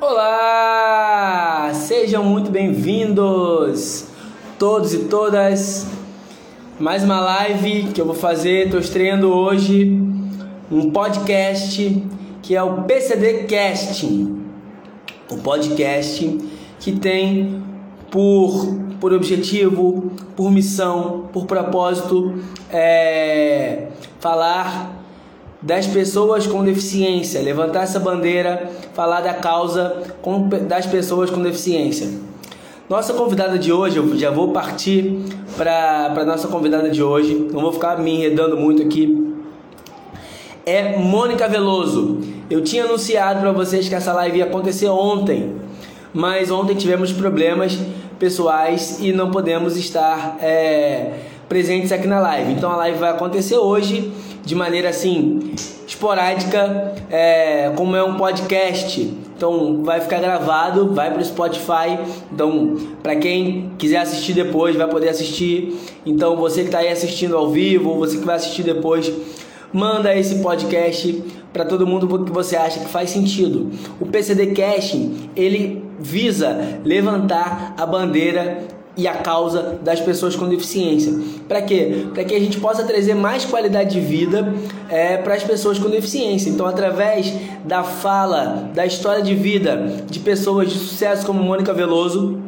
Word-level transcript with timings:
Olá! 0.00 1.72
Sejam 1.74 2.22
muito 2.22 2.52
bem-vindos, 2.52 4.06
todos 4.56 4.94
e 4.94 5.06
todas. 5.06 5.88
Mais 6.78 7.02
uma 7.02 7.18
live 7.18 7.88
que 7.92 8.00
eu 8.00 8.06
vou 8.06 8.14
fazer. 8.14 8.66
Estou 8.66 8.78
estreando 8.78 9.28
hoje 9.32 10.00
um 10.70 10.92
podcast 10.92 12.00
que 12.42 12.54
é 12.54 12.62
o 12.62 12.84
PCD 12.84 13.48
Casting. 13.48 14.44
O 15.28 15.38
podcast 15.38 16.48
que 16.78 16.92
tem 16.92 17.60
por, 18.08 18.72
por 19.00 19.12
objetivo, 19.12 20.12
por 20.36 20.52
missão, 20.52 21.28
por 21.32 21.44
propósito 21.44 22.34
é, 22.70 23.88
falar 24.20 24.97
das 25.60 25.86
pessoas 25.86 26.46
com 26.46 26.64
deficiência, 26.64 27.40
levantar 27.40 27.82
essa 27.82 27.98
bandeira, 27.98 28.70
falar 28.94 29.20
da 29.20 29.34
causa 29.34 30.02
das 30.66 30.86
pessoas 30.86 31.30
com 31.30 31.42
deficiência. 31.42 32.08
Nossa 32.88 33.12
convidada 33.12 33.58
de 33.58 33.72
hoje, 33.72 33.98
eu 33.98 34.16
já 34.16 34.30
vou 34.30 34.52
partir 34.52 35.18
para 35.56 36.14
a 36.16 36.24
nossa 36.24 36.48
convidada 36.48 36.88
de 36.88 37.02
hoje, 37.02 37.34
não 37.52 37.60
vou 37.60 37.72
ficar 37.72 37.98
me 37.98 38.14
enredando 38.14 38.56
muito 38.56 38.82
aqui. 38.82 39.26
É 40.64 40.96
Mônica 40.96 41.46
Veloso. 41.48 42.20
Eu 42.48 42.62
tinha 42.62 42.84
anunciado 42.84 43.40
para 43.40 43.52
vocês 43.52 43.88
que 43.88 43.94
essa 43.94 44.12
live 44.12 44.38
ia 44.38 44.44
acontecer 44.44 44.88
ontem, 44.88 45.52
mas 46.14 46.50
ontem 46.50 46.74
tivemos 46.74 47.12
problemas 47.12 47.78
pessoais 48.18 48.98
e 49.00 49.12
não 49.12 49.30
podemos 49.30 49.76
estar 49.76 50.38
é, 50.40 51.12
presentes 51.48 51.92
aqui 51.92 52.06
na 52.06 52.20
live. 52.20 52.52
Então 52.52 52.70
a 52.70 52.76
live 52.76 52.98
vai 52.98 53.10
acontecer 53.10 53.56
hoje 53.56 54.12
de 54.48 54.54
maneira 54.54 54.88
assim 54.88 55.52
esporádica, 55.86 56.94
é, 57.10 57.70
como 57.76 57.94
é 57.94 58.02
um 58.02 58.16
podcast. 58.16 58.98
Então 59.36 59.82
vai 59.84 60.00
ficar 60.00 60.20
gravado, 60.20 60.94
vai 60.94 61.10
para 61.12 61.20
o 61.20 61.24
Spotify. 61.24 61.98
Então 62.32 62.74
para 63.02 63.14
quem 63.16 63.70
quiser 63.76 63.98
assistir 63.98 64.32
depois 64.32 64.74
vai 64.74 64.88
poder 64.88 65.10
assistir. 65.10 65.76
Então 66.06 66.34
você 66.34 66.62
que 66.62 66.68
está 66.68 66.78
aí 66.78 66.88
assistindo 66.88 67.36
ao 67.36 67.50
vivo, 67.50 67.94
você 67.96 68.16
que 68.16 68.24
vai 68.24 68.36
assistir 68.36 68.62
depois, 68.62 69.12
manda 69.70 70.16
esse 70.16 70.36
podcast 70.36 71.22
para 71.52 71.66
todo 71.66 71.86
mundo 71.86 72.24
que 72.24 72.32
você 72.32 72.56
acha 72.56 72.80
que 72.80 72.88
faz 72.88 73.10
sentido. 73.10 73.70
O 74.00 74.06
PCD 74.06 74.54
Casting 74.54 75.28
ele 75.36 75.84
visa 76.00 76.80
levantar 76.86 77.74
a 77.76 77.84
bandeira 77.84 78.66
e 78.96 79.06
a 79.06 79.14
causa 79.14 79.78
das 79.82 80.00
pessoas 80.00 80.34
com 80.34 80.48
deficiência. 80.48 81.12
Para 81.48 81.62
quê? 81.62 82.06
Para 82.12 82.24
que 82.24 82.34
a 82.34 82.38
gente 82.38 82.60
possa 82.60 82.84
trazer 82.84 83.14
mais 83.14 83.44
qualidade 83.44 83.90
de 83.90 84.00
vida 84.00 84.54
é, 84.90 85.16
para 85.16 85.34
as 85.34 85.42
pessoas 85.42 85.78
com 85.78 85.88
deficiência. 85.88 86.50
Então, 86.50 86.66
através 86.66 87.32
da 87.64 87.82
fala, 87.82 88.70
da 88.74 88.84
história 88.84 89.22
de 89.22 89.34
vida 89.34 90.04
de 90.08 90.20
pessoas 90.20 90.70
de 90.70 90.78
sucesso 90.78 91.24
como 91.24 91.42
Mônica 91.42 91.72
Veloso, 91.72 92.38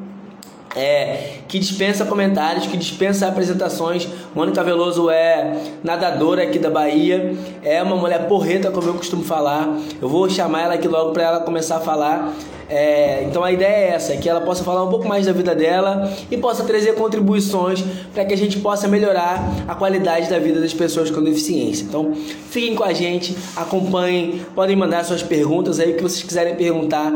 é, 0.77 1.40
que 1.51 1.59
dispensa 1.59 2.05
comentários, 2.05 2.67
que 2.67 2.77
dispensa 2.77 3.27
apresentações. 3.27 4.09
Mônica 4.35 4.63
Veloso 4.63 5.11
é 5.11 5.57
nadadora 5.83 6.45
aqui 6.45 6.61
da 6.61 6.71
Bahia, 6.71 7.37
é 7.63 7.83
uma 7.83 7.97
mulher 7.97 8.29
porreta, 8.29 8.71
como 8.71 8.87
eu 8.87 8.95
costumo 8.95 9.25
falar. 9.25 9.77
Eu 10.01 10.09
vou 10.09 10.31
chamar 10.31 10.63
ela 10.63 10.75
aqui 10.75 10.87
logo 10.87 11.11
para 11.13 11.25
ela 11.25 11.41
começar 11.41 11.79
a 11.79 11.81
falar 11.81 12.33
é, 12.71 13.25
então 13.25 13.43
a 13.43 13.51
ideia 13.51 13.75
é 13.75 13.89
essa, 13.89 14.17
que 14.17 14.29
ela 14.29 14.41
possa 14.41 14.63
falar 14.63 14.85
um 14.85 14.89
pouco 14.89 15.07
mais 15.07 15.27
da 15.27 15.33
vida 15.33 15.57
dela 15.57 16.09
e 16.31 16.37
possa 16.37 16.63
trazer 16.63 16.95
contribuições 16.95 17.83
para 18.15 18.25
que 18.25 18.33
a 18.33 18.37
gente 18.37 18.61
possa 18.61 18.87
melhorar 18.87 19.45
a 19.67 19.75
qualidade 19.75 20.31
da 20.31 20.39
vida 20.39 20.61
das 20.61 20.73
pessoas 20.73 21.11
com 21.11 21.21
deficiência. 21.21 21.83
Então 21.83 22.15
fiquem 22.49 22.77
com 22.77 22.85
a 22.85 22.93
gente, 22.93 23.37
acompanhem, 23.57 24.41
podem 24.55 24.77
mandar 24.77 25.05
suas 25.05 25.21
perguntas 25.21 25.81
aí 25.81 25.95
que 25.95 26.03
vocês 26.03 26.23
quiserem 26.23 26.55
perguntar. 26.55 27.13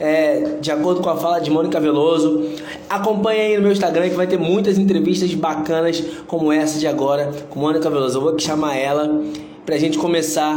É, 0.00 0.58
de 0.60 0.70
acordo 0.70 1.00
com 1.00 1.10
a 1.10 1.16
fala 1.16 1.40
de 1.40 1.50
Mônica 1.50 1.80
Veloso. 1.80 2.50
Acompanhe 2.88 3.40
aí 3.40 3.56
no 3.56 3.62
meu 3.62 3.72
Instagram 3.78 4.08
que 4.10 4.16
vai 4.16 4.26
ter 4.26 4.38
muitas 4.38 4.76
entrevistas 4.76 5.32
bacanas 5.34 6.00
como 6.26 6.52
essa 6.52 6.80
de 6.80 6.86
agora 6.88 7.30
com 7.48 7.60
Mônica 7.60 7.88
Veloso. 7.88 8.18
Eu 8.18 8.22
vou 8.22 8.38
chamar 8.38 8.76
ela 8.76 9.22
para 9.64 9.76
a 9.76 9.78
gente 9.78 9.96
começar 9.96 10.56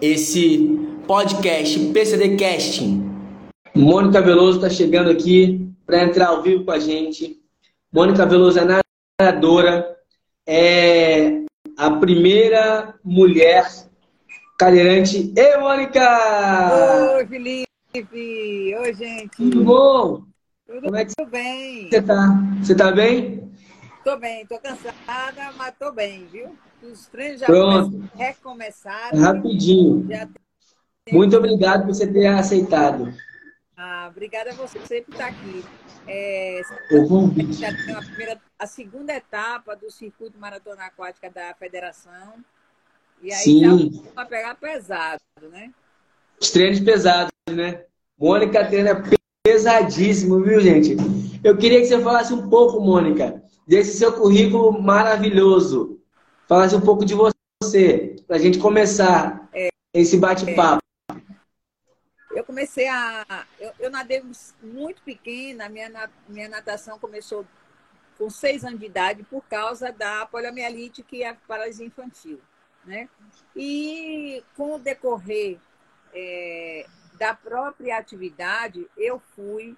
esse 0.00 0.78
podcast 1.04 1.78
PCD 1.92 2.36
Casting. 2.36 3.10
Mônica 3.74 4.22
Veloso 4.22 4.58
está 4.58 4.70
chegando 4.70 5.10
aqui 5.10 5.68
para 5.84 6.04
entrar 6.04 6.28
ao 6.28 6.42
vivo 6.42 6.64
com 6.64 6.70
a 6.70 6.78
gente. 6.78 7.40
Mônica 7.92 8.24
Veloso 8.24 8.60
é 8.60 8.82
nadadora, 9.18 9.96
é 10.46 11.40
a 11.76 11.90
primeira 11.90 12.94
mulher 13.02 13.66
cadeirante. 14.56 15.32
Ei, 15.36 15.56
Mônica! 15.56 17.16
Oi, 17.16 17.26
Felipe! 17.26 17.66
Oi, 18.78 18.94
gente! 18.94 19.36
Tudo 19.36 19.64
bom? 19.64 20.25
Tudo, 20.66 20.82
Como 20.82 20.96
é 20.96 21.04
que 21.04 21.14
tudo 21.16 21.30
bem. 21.30 21.88
Você 21.88 22.02
tá? 22.02 22.28
Você 22.60 22.74
tá 22.74 22.90
bem? 22.92 23.52
Tô 24.02 24.16
bem, 24.16 24.46
tô 24.46 24.58
cansada, 24.58 25.52
mas 25.56 25.74
tô 25.78 25.92
bem, 25.92 26.26
viu? 26.26 26.56
Os 26.82 27.06
treinos 27.06 27.40
já 27.40 27.46
Pronto. 27.46 28.08
recomeçaram. 28.14 29.18
Rapidinho. 29.18 30.06
Já 30.08 30.28
muito 31.12 31.36
obrigado 31.36 31.86
por 31.86 31.94
você 31.94 32.12
ter 32.12 32.26
aceitado. 32.26 33.14
Ah, 33.76 34.08
obrigada 34.10 34.50
a 34.50 34.54
você 34.54 34.80
por 35.02 35.12
estar 35.12 35.28
aqui. 35.28 35.64
É, 36.08 36.60
a, 37.96 38.02
primeira, 38.02 38.40
a 38.58 38.66
segunda 38.66 39.14
etapa 39.14 39.76
do 39.76 39.90
circuito 39.90 40.38
maratona 40.38 40.84
aquática 40.84 41.30
da 41.30 41.54
federação. 41.54 42.44
E 43.22 43.32
aí 43.32 43.38
Sim. 43.38 43.92
já 44.04 44.12
vai 44.14 44.26
pegar 44.26 44.54
pesado, 44.56 45.20
né? 45.50 45.72
Os 46.40 46.50
treinos 46.50 46.80
pesados, 46.80 47.30
né? 47.48 47.84
Mônica 48.18 48.64
treina 48.66 49.00
pesadíssimo, 49.46 50.42
viu, 50.42 50.60
gente? 50.60 50.96
Eu 51.44 51.56
queria 51.56 51.78
que 51.78 51.86
você 51.86 52.02
falasse 52.02 52.34
um 52.34 52.50
pouco, 52.50 52.80
Mônica, 52.80 53.40
desse 53.64 53.96
seu 53.96 54.12
currículo 54.12 54.82
maravilhoso. 54.82 56.00
Falasse 56.48 56.74
um 56.74 56.80
pouco 56.80 57.04
de 57.04 57.14
você, 57.14 58.16
para 58.26 58.36
a 58.36 58.38
gente 58.40 58.58
começar 58.58 59.48
é, 59.52 59.68
esse 59.94 60.16
bate-papo. 60.16 60.82
Eu 62.34 62.42
comecei 62.44 62.88
a. 62.88 63.46
Eu, 63.60 63.70
eu 63.78 63.90
nadei 63.90 64.20
muito 64.60 65.00
pequena, 65.02 65.68
minha, 65.68 66.10
minha 66.28 66.48
natação 66.48 66.98
começou 66.98 67.46
com 68.18 68.28
seis 68.28 68.64
anos 68.64 68.80
de 68.80 68.86
idade 68.86 69.22
por 69.30 69.44
causa 69.44 69.92
da 69.92 70.26
poliomielite, 70.26 71.04
que 71.04 71.22
é 71.22 71.28
a 71.28 71.36
paralisia 71.46 71.86
infantil. 71.86 72.40
Né? 72.84 73.08
E 73.54 74.42
com 74.56 74.74
o 74.74 74.78
decorrer 74.78 75.58
é, 76.12 76.86
da 77.18 77.34
própria 77.34 77.98
atividade, 77.98 78.86
eu 78.96 79.20
fui 79.34 79.76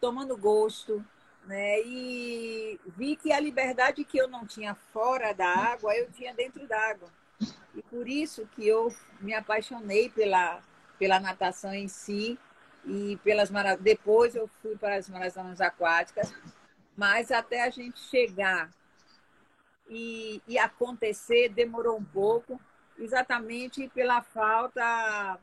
tomando 0.00 0.36
gosto, 0.36 1.04
né? 1.44 1.80
E 1.80 2.80
vi 2.96 3.16
que 3.16 3.32
a 3.32 3.40
liberdade 3.40 4.04
que 4.04 4.18
eu 4.18 4.28
não 4.28 4.46
tinha 4.46 4.74
fora 4.74 5.32
da 5.32 5.48
água, 5.48 5.94
eu 5.94 6.10
tinha 6.10 6.34
dentro 6.34 6.66
d'água. 6.66 7.08
E 7.74 7.82
por 7.82 8.08
isso 8.08 8.46
que 8.54 8.66
eu 8.66 8.92
me 9.20 9.34
apaixonei 9.34 10.08
pela 10.08 10.62
pela 10.98 11.20
natação 11.20 11.72
em 11.72 11.86
si 11.86 12.38
e 12.84 13.16
pelas 13.22 13.50
depois 13.80 14.34
eu 14.34 14.48
fui 14.60 14.76
para 14.76 14.96
as 14.96 15.08
maratonas 15.08 15.60
aquáticas, 15.60 16.34
mas 16.96 17.30
até 17.30 17.62
a 17.62 17.70
gente 17.70 18.00
chegar 18.00 18.70
e, 19.88 20.42
e 20.46 20.58
acontecer 20.58 21.48
demorou 21.50 21.96
um 21.96 22.04
pouco, 22.04 22.60
exatamente 22.98 23.88
pela 23.88 24.22
falta 24.22 25.38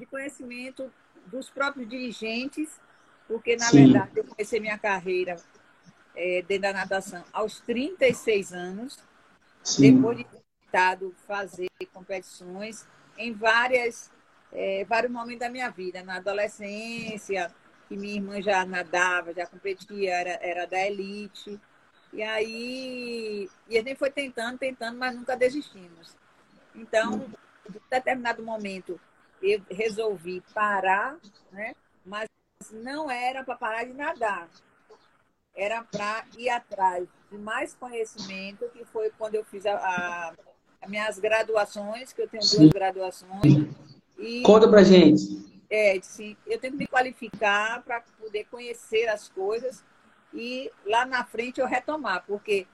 de 0.00 0.06
conhecimento 0.06 0.92
dos 1.26 1.50
próprios 1.50 1.88
dirigentes, 1.88 2.80
porque 3.28 3.56
na 3.56 3.66
Sim. 3.66 3.92
verdade 3.92 4.10
eu 4.16 4.24
comecei 4.24 4.58
minha 4.58 4.78
carreira 4.78 5.36
é, 6.16 6.42
dentro 6.42 6.62
da 6.62 6.72
natação 6.72 7.22
aos 7.32 7.60
36 7.60 8.52
anos, 8.52 8.98
Sim. 9.62 9.96
depois 9.96 10.18
de 10.18 10.24
ter 10.24 10.40
tentado 10.64 11.14
fazer 11.26 11.68
competições 11.92 12.86
em 13.16 13.32
várias 13.32 14.10
é, 14.52 14.84
vários 14.84 15.12
momentos 15.12 15.40
da 15.40 15.48
minha 15.48 15.70
vida. 15.70 16.02
Na 16.02 16.16
adolescência, 16.16 17.54
que 17.88 17.96
minha 17.96 18.14
irmã 18.14 18.42
já 18.42 18.64
nadava, 18.64 19.32
já 19.32 19.46
competia, 19.46 20.12
era, 20.12 20.30
era 20.42 20.66
da 20.66 20.80
elite. 20.80 21.60
E 22.12 22.22
aí, 22.22 23.48
e 23.68 23.78
a 23.78 23.82
gente 23.82 23.96
foi 23.96 24.10
tentando, 24.10 24.58
tentando, 24.58 24.98
mas 24.98 25.14
nunca 25.14 25.36
desistimos. 25.36 26.16
Então, 26.74 27.30
em 27.68 27.80
determinado 27.88 28.42
momento, 28.42 29.00
eu 29.42 29.62
resolvi 29.70 30.42
parar, 30.52 31.16
né? 31.50 31.74
mas 32.04 32.28
não 32.72 33.10
era 33.10 33.42
para 33.42 33.56
parar 33.56 33.84
de 33.84 33.92
nadar. 33.92 34.48
Era 35.54 35.82
para 35.82 36.24
ir 36.38 36.48
atrás 36.48 37.08
de 37.30 37.38
mais 37.38 37.74
conhecimento, 37.74 38.68
que 38.70 38.84
foi 38.84 39.10
quando 39.18 39.34
eu 39.34 39.44
fiz 39.44 39.66
a, 39.66 39.74
a, 39.74 40.34
as 40.80 40.90
minhas 40.90 41.18
graduações, 41.18 42.12
que 42.12 42.22
eu 42.22 42.28
tenho 42.28 42.42
duas 42.42 42.70
graduações, 42.70 43.68
e, 44.20 44.42
Conta 44.42 44.68
pra 44.68 44.82
gente. 44.82 45.62
É, 45.70 45.98
sim, 46.02 46.36
eu 46.46 46.58
tenho 46.58 46.72
que 46.74 46.78
me 46.80 46.86
qualificar 46.86 47.82
para 47.82 48.02
poder 48.18 48.44
conhecer 48.50 49.08
as 49.08 49.28
coisas 49.28 49.84
e 50.34 50.70
lá 50.84 51.06
na 51.06 51.24
frente 51.24 51.60
eu 51.60 51.66
retomar, 51.66 52.24
porque 52.26 52.66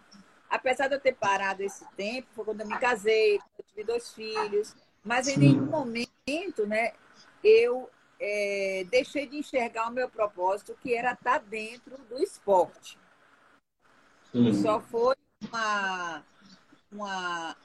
apesar 0.48 0.88
de 0.88 0.94
eu 0.94 1.00
ter 1.00 1.14
parado 1.14 1.62
esse 1.62 1.84
tempo, 1.94 2.26
foi 2.34 2.44
quando 2.44 2.62
eu 2.62 2.66
me 2.66 2.78
casei, 2.78 3.36
eu 3.36 3.64
tive 3.68 3.84
dois 3.84 4.12
filhos, 4.12 4.74
mas 5.06 5.28
em 5.28 5.38
nenhum 5.38 5.66
momento, 5.66 6.66
né, 6.66 6.92
eu 7.42 7.88
é, 8.18 8.84
deixei 8.90 9.26
de 9.26 9.38
enxergar 9.38 9.88
o 9.88 9.92
meu 9.92 10.08
propósito, 10.08 10.76
que 10.82 10.94
era 10.94 11.12
estar 11.12 11.38
dentro 11.38 11.96
do 12.10 12.18
esporte. 12.18 12.98
Sim. 14.32 14.52
Só 14.54 14.80
foi 14.80 15.14
uma, 15.48 16.24
uma, 16.90 17.56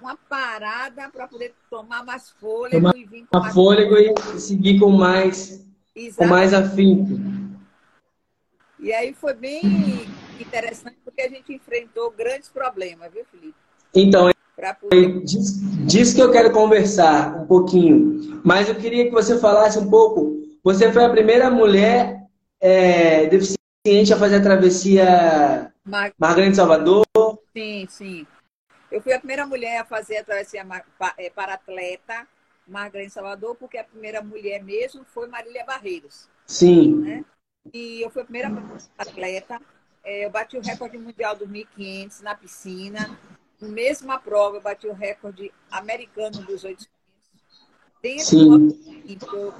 uma 0.00 0.16
parada 0.28 1.08
para 1.08 1.28
poder 1.28 1.54
tomar 1.70 2.04
mais 2.04 2.30
fôlego 2.30 2.76
tomar 2.76 2.96
e 2.96 3.04
vir 3.04 3.26
com 3.30 3.38
mais 3.38 3.54
fôlego 3.54 3.96
e 3.96 4.40
seguir 4.40 4.80
com 4.80 4.90
mais, 4.90 5.64
com 6.16 6.26
mais 6.26 6.52
afinco. 6.52 7.14
E 8.80 8.92
aí 8.92 9.14
foi 9.14 9.34
bem 9.34 9.60
interessante 10.40 10.96
porque 11.04 11.22
a 11.22 11.28
gente 11.28 11.52
enfrentou 11.52 12.10
grandes 12.10 12.48
problemas, 12.48 13.12
viu, 13.12 13.24
Felipe? 13.30 13.54
Então, 13.94 14.28
poder... 14.80 15.22
diz, 15.22 15.60
diz 15.86 16.14
que 16.14 16.20
eu 16.20 16.30
quero 16.30 16.52
conversar 16.52 17.42
um 17.42 17.46
pouquinho, 17.46 18.40
mas 18.44 18.68
eu 18.68 18.74
queria 18.74 19.04
que 19.04 19.10
você 19.10 19.38
falasse 19.38 19.78
um 19.78 19.88
pouco. 19.88 20.36
Você 20.64 20.92
foi 20.92 21.04
a 21.04 21.10
primeira 21.10 21.50
mulher 21.50 22.22
é, 22.60 23.26
deficiente 23.26 24.12
a 24.12 24.18
fazer 24.18 24.36
a 24.36 24.42
travessia 24.42 25.72
Mar... 25.84 26.12
Margarida 26.18 26.54
Salvador? 26.54 27.04
Sim, 27.56 27.86
sim. 27.88 28.26
Eu 28.90 29.00
fui 29.00 29.12
a 29.12 29.18
primeira 29.18 29.46
mulher 29.46 29.80
a 29.80 29.84
fazer 29.84 30.18
a 30.18 30.24
travessia 30.24 30.66
é, 31.16 31.30
para 31.30 31.54
atleta 31.54 32.26
Margarida 32.66 33.10
Salvador, 33.10 33.54
porque 33.56 33.78
a 33.78 33.84
primeira 33.84 34.22
mulher 34.22 34.62
mesmo 34.62 35.04
foi 35.04 35.26
Marília 35.26 35.64
Barreiros. 35.64 36.28
Sim. 36.46 36.96
Né? 37.00 37.24
E 37.72 38.02
eu 38.02 38.10
fui 38.10 38.22
a 38.22 38.24
primeira 38.24 38.50
atleta. 38.96 39.60
É, 40.04 40.24
eu 40.24 40.30
bati 40.30 40.56
o 40.56 40.62
recorde 40.62 40.96
mundial 40.98 41.36
do 41.36 41.46
1.500 41.46 42.22
na 42.22 42.34
piscina. 42.34 43.18
Na 43.60 43.68
mesma 43.68 44.18
prova, 44.18 44.60
bati 44.60 44.86
o 44.86 44.92
recorde 44.92 45.52
americano 45.70 46.42
dos 46.42 46.64
800. 46.64 46.88
Dentro 48.00 48.24
Sim. 48.24 49.16
do 49.16 49.36
eu 49.36 49.54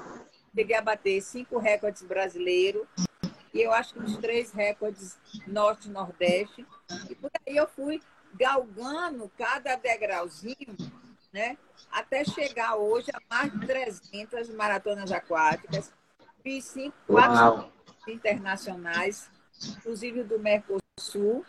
cheguei 0.54 0.76
a 0.76 0.82
bater 0.82 1.20
cinco 1.20 1.58
recordes 1.58 2.02
brasileiros. 2.02 2.86
E 3.52 3.60
eu 3.60 3.72
acho 3.72 3.94
que 3.94 4.00
uns 4.00 4.16
três 4.18 4.52
recordes 4.52 5.18
norte 5.46 5.88
e 7.10 7.14
por 7.14 7.30
aí 7.46 7.56
eu 7.56 7.66
fui 7.66 8.00
galgando 8.34 9.30
cada 9.36 9.74
degrauzinho, 9.76 10.76
né? 11.32 11.56
Até 11.90 12.24
chegar 12.24 12.76
hoje 12.76 13.10
a 13.12 13.20
mais 13.28 13.52
de 13.52 13.66
300 13.66 14.50
maratonas 14.50 15.10
aquáticas. 15.10 15.92
Fiz 16.42 16.66
cinco, 16.66 16.96
quatro 17.06 17.72
internacionais, 18.06 19.30
inclusive 19.76 20.22
do 20.22 20.38
Mercosul, 20.38 21.44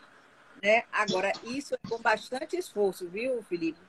né? 0.61 0.83
Agora, 0.91 1.31
isso 1.45 1.75
é 1.75 1.77
com 1.89 1.99
bastante 2.01 2.57
esforço, 2.57 3.07
viu, 3.07 3.41
Felipe? 3.43 3.79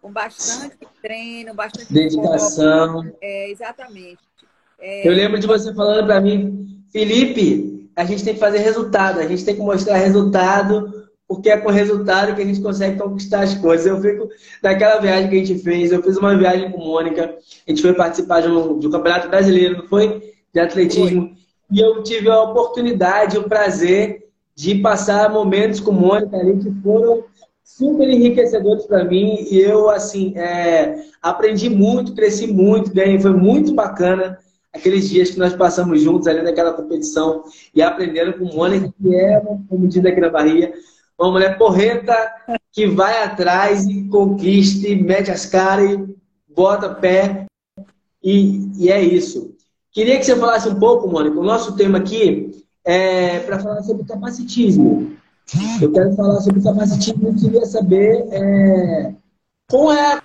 Com 0.00 0.10
bastante 0.10 0.78
treino, 1.02 1.54
bastante 1.54 1.92
dedicação. 1.92 3.12
É, 3.20 3.50
exatamente. 3.50 4.18
É... 4.78 5.06
Eu 5.06 5.12
lembro 5.12 5.38
de 5.38 5.46
você 5.46 5.74
falando 5.74 6.06
para 6.06 6.20
mim, 6.20 6.82
Felipe, 6.90 7.90
a 7.94 8.04
gente 8.04 8.24
tem 8.24 8.34
que 8.34 8.40
fazer 8.40 8.58
resultado, 8.58 9.20
a 9.20 9.26
gente 9.26 9.44
tem 9.44 9.54
que 9.54 9.60
mostrar 9.60 9.96
resultado, 9.96 11.08
porque 11.28 11.50
é 11.50 11.56
com 11.58 11.70
resultado 11.70 12.34
que 12.34 12.42
a 12.42 12.44
gente 12.44 12.62
consegue 12.62 12.98
conquistar 12.98 13.42
as 13.42 13.54
coisas. 13.54 13.86
Eu 13.86 14.00
fico 14.00 14.28
daquela 14.62 15.00
viagem 15.00 15.28
que 15.28 15.36
a 15.36 15.44
gente 15.44 15.62
fez, 15.62 15.92
eu 15.92 16.02
fiz 16.02 16.16
uma 16.16 16.36
viagem 16.36 16.72
com 16.72 16.78
Mônica, 16.78 17.36
a 17.66 17.70
gente 17.70 17.82
foi 17.82 17.92
participar 17.92 18.40
de 18.40 18.48
um, 18.48 18.78
de 18.78 18.86
um 18.86 18.90
campeonato 18.90 19.28
brasileiro, 19.28 19.78
não 19.78 19.86
foi? 19.88 20.34
De 20.52 20.60
atletismo. 20.60 21.28
Foi. 21.28 21.40
E 21.70 21.78
eu 21.78 22.02
tive 22.02 22.28
a 22.28 22.42
oportunidade, 22.42 23.38
o 23.38 23.48
prazer 23.48 24.29
de 24.60 24.74
passar 24.74 25.30
momentos 25.30 25.80
com 25.80 25.90
Mônica 25.90 26.36
ali 26.36 26.58
que 26.58 26.70
foram 26.82 27.24
super 27.64 28.06
enriquecedores 28.10 28.84
para 28.84 29.04
mim. 29.04 29.46
E 29.50 29.58
eu, 29.58 29.88
assim, 29.88 30.36
é, 30.36 31.02
aprendi 31.22 31.70
muito, 31.70 32.14
cresci 32.14 32.46
muito, 32.46 32.92
ganhei, 32.92 33.18
foi 33.18 33.32
muito 33.32 33.72
bacana 33.72 34.38
aqueles 34.70 35.08
dias 35.08 35.30
que 35.30 35.38
nós 35.38 35.54
passamos 35.54 36.02
juntos 36.02 36.26
ali 36.26 36.42
naquela 36.42 36.74
competição 36.74 37.42
e 37.74 37.80
aprendendo 37.80 38.34
com 38.34 38.54
Mônica, 38.54 38.92
que 39.00 39.14
é, 39.14 39.40
como 39.66 39.88
diz 39.88 40.04
aqui 40.04 40.20
na 40.20 40.28
Bahia, 40.28 40.74
uma 41.18 41.30
mulher 41.30 41.56
porreta 41.56 42.14
que 42.70 42.86
vai 42.86 43.22
atrás 43.22 43.86
e 43.86 44.04
conquista, 44.08 44.86
e 44.86 45.02
mete 45.02 45.30
as 45.30 45.46
caras 45.46 45.90
e 45.90 46.06
bota 46.54 46.94
pé. 46.94 47.46
E, 48.22 48.70
e 48.76 48.90
é 48.90 49.00
isso. 49.00 49.54
Queria 49.90 50.18
que 50.18 50.24
você 50.24 50.36
falasse 50.36 50.68
um 50.68 50.78
pouco, 50.78 51.08
Mônica. 51.08 51.40
O 51.40 51.42
nosso 51.44 51.74
tema 51.76 51.96
aqui 51.96 52.59
é 52.90 53.38
para 53.40 53.60
falar 53.60 53.82
sobre 53.82 54.04
capacitismo. 54.04 55.16
Eu 55.80 55.92
quero 55.92 56.12
falar 56.16 56.40
sobre 56.40 56.60
capacitismo 56.60 57.30
e 57.30 57.40
queria 57.40 57.64
saber 57.64 58.26
é, 58.32 59.14
qual 59.70 59.92
é, 59.92 60.20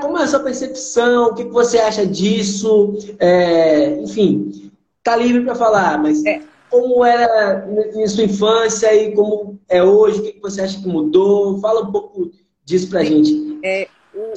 como 0.00 0.16
é 0.16 0.22
a 0.22 0.26
sua 0.26 0.40
percepção, 0.40 1.26
o 1.26 1.34
que 1.34 1.44
você 1.44 1.78
acha 1.78 2.06
disso. 2.06 2.96
É, 3.18 4.00
enfim, 4.00 4.72
tá 5.02 5.16
livre 5.16 5.44
para 5.44 5.54
falar, 5.54 5.98
mas 5.98 6.24
é. 6.24 6.42
como 6.70 7.04
era 7.04 7.68
em 7.94 8.06
sua 8.06 8.24
infância 8.24 8.94
e 8.94 9.14
como 9.14 9.58
é 9.68 9.82
hoje, 9.82 10.20
o 10.20 10.22
que 10.22 10.40
você 10.40 10.62
acha 10.62 10.80
que 10.80 10.88
mudou? 10.88 11.60
Fala 11.60 11.82
um 11.82 11.92
pouco 11.92 12.30
disso 12.64 12.88
para 12.88 13.00
a 13.00 13.04
gente. 13.04 13.58
É, 13.62 13.86
o, 14.14 14.32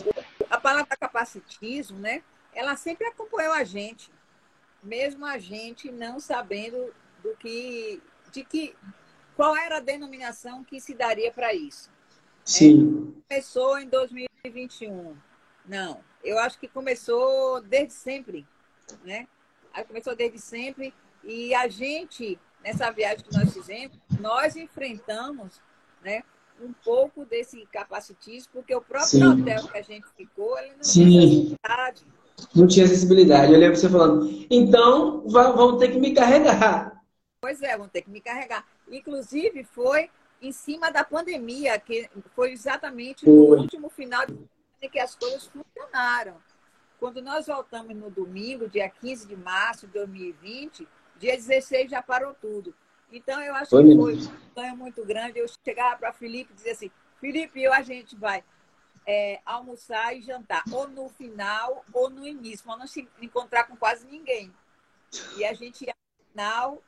a 0.50 0.60
palavra 0.60 0.98
capacitismo, 0.98 1.98
né? 2.00 2.22
Ela 2.54 2.76
sempre 2.76 3.08
acompanhou 3.08 3.54
a 3.54 3.64
gente 3.64 4.12
mesmo 4.84 5.26
a 5.26 5.38
gente 5.38 5.92
não 5.92 6.20
sabendo 6.20 6.92
do 7.24 7.36
que, 7.38 8.02
de 8.32 8.44
que, 8.44 8.76
qual 9.36 9.56
era 9.56 9.78
a 9.78 9.82
denominação 9.82 10.64
que 10.64 10.80
se 10.80 10.94
daria 10.94 11.32
para 11.32 11.54
isso. 11.54 11.90
Sim. 12.44 13.14
É, 13.30 13.36
começou 13.36 13.80
em 13.80 13.88
2021. 13.88 15.16
Não, 15.66 16.00
eu 16.24 16.40
acho 16.40 16.60
que 16.60 16.68
começou 16.68 17.62
desde 17.62 17.94
sempre, 17.94 18.46
né? 19.04 19.28
Aí 19.74 19.84
começou 19.84 20.16
desde 20.16 20.40
sempre 20.40 20.94
e 21.24 21.54
a 21.54 21.68
gente 21.68 22.40
nessa 22.64 22.92
viagem 22.92 23.26
que 23.26 23.36
nós 23.36 23.54
fizemos, 23.54 23.98
nós 24.20 24.56
enfrentamos, 24.56 25.62
né? 26.04 26.24
Um 26.60 26.74
pouco 26.74 27.26
desse 27.26 27.66
capacitismo, 27.72 28.52
porque 28.54 28.76
o 28.76 28.82
próprio 28.82 29.08
Sim. 29.08 29.24
hotel 29.24 29.68
que 29.68 29.78
a 29.78 29.82
gente 29.82 30.06
ficou, 30.16 30.58
ele 30.60 30.76
não 30.76 30.84
Sim. 30.84 31.10
tinha 31.10 31.50
cidade 31.50 32.06
não 32.56 32.68
tinha 32.68 32.86
acessibilidade. 32.86 33.54
Eu 33.54 33.60
lembro 33.60 33.78
você 33.78 33.90
falando, 33.90 34.46
então 34.50 35.24
vão 35.28 35.78
ter 35.78 35.90
que 35.90 36.00
me 36.00 36.14
carregar. 36.14 37.01
Pois 37.42 37.60
é, 37.64 37.76
vão 37.76 37.90
ter 37.90 38.04
que 38.04 38.10
me 38.12 38.22
carregar. 38.22 38.64
Inclusive, 38.88 39.64
foi 39.64 40.12
em 40.40 40.52
cima 40.52 40.92
da 40.92 41.04
pandemia, 41.04 41.80
que 41.80 42.08
foi 42.36 42.52
exatamente 42.52 43.26
no 43.26 43.56
último 43.56 43.90
final 43.90 44.24
que 44.80 45.00
as 45.00 45.16
coisas 45.16 45.48
funcionaram. 45.48 46.38
Quando 47.00 47.20
nós 47.20 47.48
voltamos 47.48 47.96
no 47.96 48.12
domingo, 48.12 48.70
dia 48.70 48.88
15 48.88 49.28
de 49.28 49.36
março 49.36 49.88
de 49.88 49.94
2020, 49.94 50.88
dia 51.18 51.36
16 51.36 51.90
já 51.90 52.00
parou 52.00 52.36
tudo. 52.36 52.76
Então, 53.12 53.42
eu 53.42 53.56
acho 53.56 53.72
foi 53.72 53.84
que 53.86 53.96
foi 53.96 54.16
um 54.16 54.54
sonho 54.54 54.78
muito 54.78 55.04
grande. 55.04 55.40
Eu 55.40 55.48
chegava 55.66 55.98
para 55.98 56.14
Felipe 56.14 56.52
e 56.52 56.56
dizia 56.56 56.74
assim, 56.74 56.92
Felipe, 57.20 57.60
eu, 57.60 57.74
a 57.74 57.82
gente 57.82 58.16
vai 58.16 58.44
é, 59.06 59.40
almoçar 59.44 60.16
e 60.16 60.22
jantar, 60.22 60.64
ou 60.72 60.88
no 60.88 61.10
final 61.10 61.84
ou 61.92 62.08
no 62.08 62.28
início, 62.28 62.68
mas 62.68 62.78
não 62.78 62.86
se 62.86 63.10
encontrar 63.20 63.64
com 63.64 63.76
quase 63.76 64.06
ninguém. 64.06 64.54
E 65.38 65.44
a 65.44 65.54
gente 65.54 65.86
ia 65.86 65.94
no 66.20 66.26
final, 66.32 66.84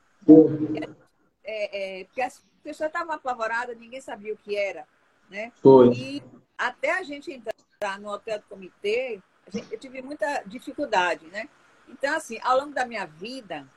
é, 1.43 1.99
é, 1.99 2.03
porque 2.05 2.21
as 2.21 2.43
pessoas 2.63 2.87
estavam 2.87 3.13
apavoradas, 3.13 3.77
ninguém 3.77 4.01
sabia 4.01 4.33
o 4.33 4.37
que 4.37 4.55
era. 4.55 4.87
Né? 5.29 5.51
Foi. 5.61 5.89
E 5.93 6.23
até 6.57 6.97
a 6.97 7.03
gente 7.03 7.31
entrar 7.31 7.99
no 7.99 8.09
hotel 8.09 8.39
do 8.39 8.45
comitê, 8.45 9.21
gente, 9.49 9.71
eu 9.71 9.79
tive 9.79 10.01
muita 10.01 10.43
dificuldade. 10.45 11.25
Né? 11.27 11.49
Então, 11.89 12.15
assim, 12.15 12.39
ao 12.43 12.59
longo 12.59 12.73
da 12.73 12.85
minha 12.85 13.05
vida, 13.05 13.67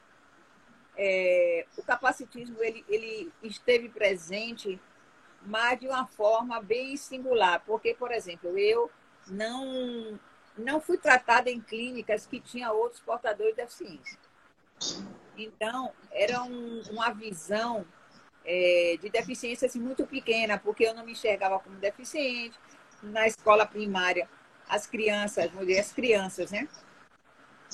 é, 0.97 1.67
o 1.77 1.83
capacitismo 1.83 2.63
ele, 2.63 2.85
ele 2.89 3.33
esteve 3.43 3.89
presente 3.89 4.81
mas 5.47 5.79
de 5.79 5.87
uma 5.87 6.07
forma 6.07 6.61
bem 6.61 6.97
singular. 6.97 7.63
Porque, 7.65 7.95
por 7.95 8.11
exemplo, 8.13 8.59
eu 8.59 8.91
não, 9.29 10.19
não 10.57 10.81
fui 10.81 10.99
tratada 10.99 11.51
em 11.51 11.61
clínicas 11.61 12.27
que 12.27 12.41
tinham 12.41 12.77
outros 12.77 13.01
portadores 13.01 13.55
de 13.55 13.63
deficiência. 13.63 14.19
Então, 15.37 15.93
era 16.11 16.43
um, 16.43 16.83
uma 16.91 17.11
visão 17.13 17.85
é, 18.45 18.97
de 19.01 19.11
deficiência 19.11 19.67
assim, 19.67 19.81
muito 19.81 20.07
pequena, 20.07 20.59
porque 20.59 20.85
eu 20.85 20.95
não 20.95 21.05
me 21.05 21.13
enxergava 21.13 21.59
como 21.59 21.77
deficiente. 21.77 22.59
Na 23.03 23.27
escola 23.27 23.67
primária, 23.67 24.29
as 24.69 24.87
crianças, 24.87 25.53
mulheres 25.53 25.93
crianças, 25.93 26.51
né? 26.51 26.69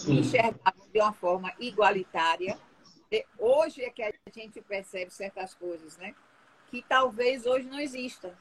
Me 0.04 0.20
enxergavam 0.20 0.88
de 0.92 1.00
uma 1.00 1.12
forma 1.12 1.52
igualitária. 1.60 2.58
Hoje 3.38 3.82
é 3.82 3.90
que 3.90 4.02
a 4.02 4.12
gente 4.34 4.60
percebe 4.62 5.10
certas 5.10 5.54
coisas, 5.54 5.96
né? 5.96 6.14
que 6.72 6.82
talvez 6.88 7.44
hoje 7.44 7.66
não 7.66 7.78
exista. 7.78 8.34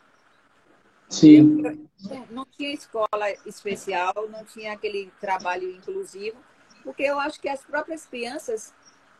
Sim. 1.10 1.62
Não, 2.00 2.25
não 2.30 2.46
tinha 2.46 2.74
escola 2.74 3.30
especial, 3.46 4.13
não 4.30 4.46
tinha 4.46 4.72
aquele 4.72 5.12
trabalho 5.20 5.70
inclusivo, 5.70 6.38
porque 6.82 7.04
eu 7.04 7.20
acho 7.20 7.40
que 7.40 7.50
as 7.50 7.64
próprias 7.64 8.06
crianças 8.06 8.74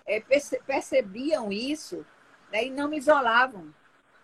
é, 0.06 0.20
percebiam 0.65 1.51
isso 1.51 2.06
né, 2.51 2.65
e 2.65 2.70
não 2.70 2.88
me 2.88 2.98
isolavam. 2.98 3.74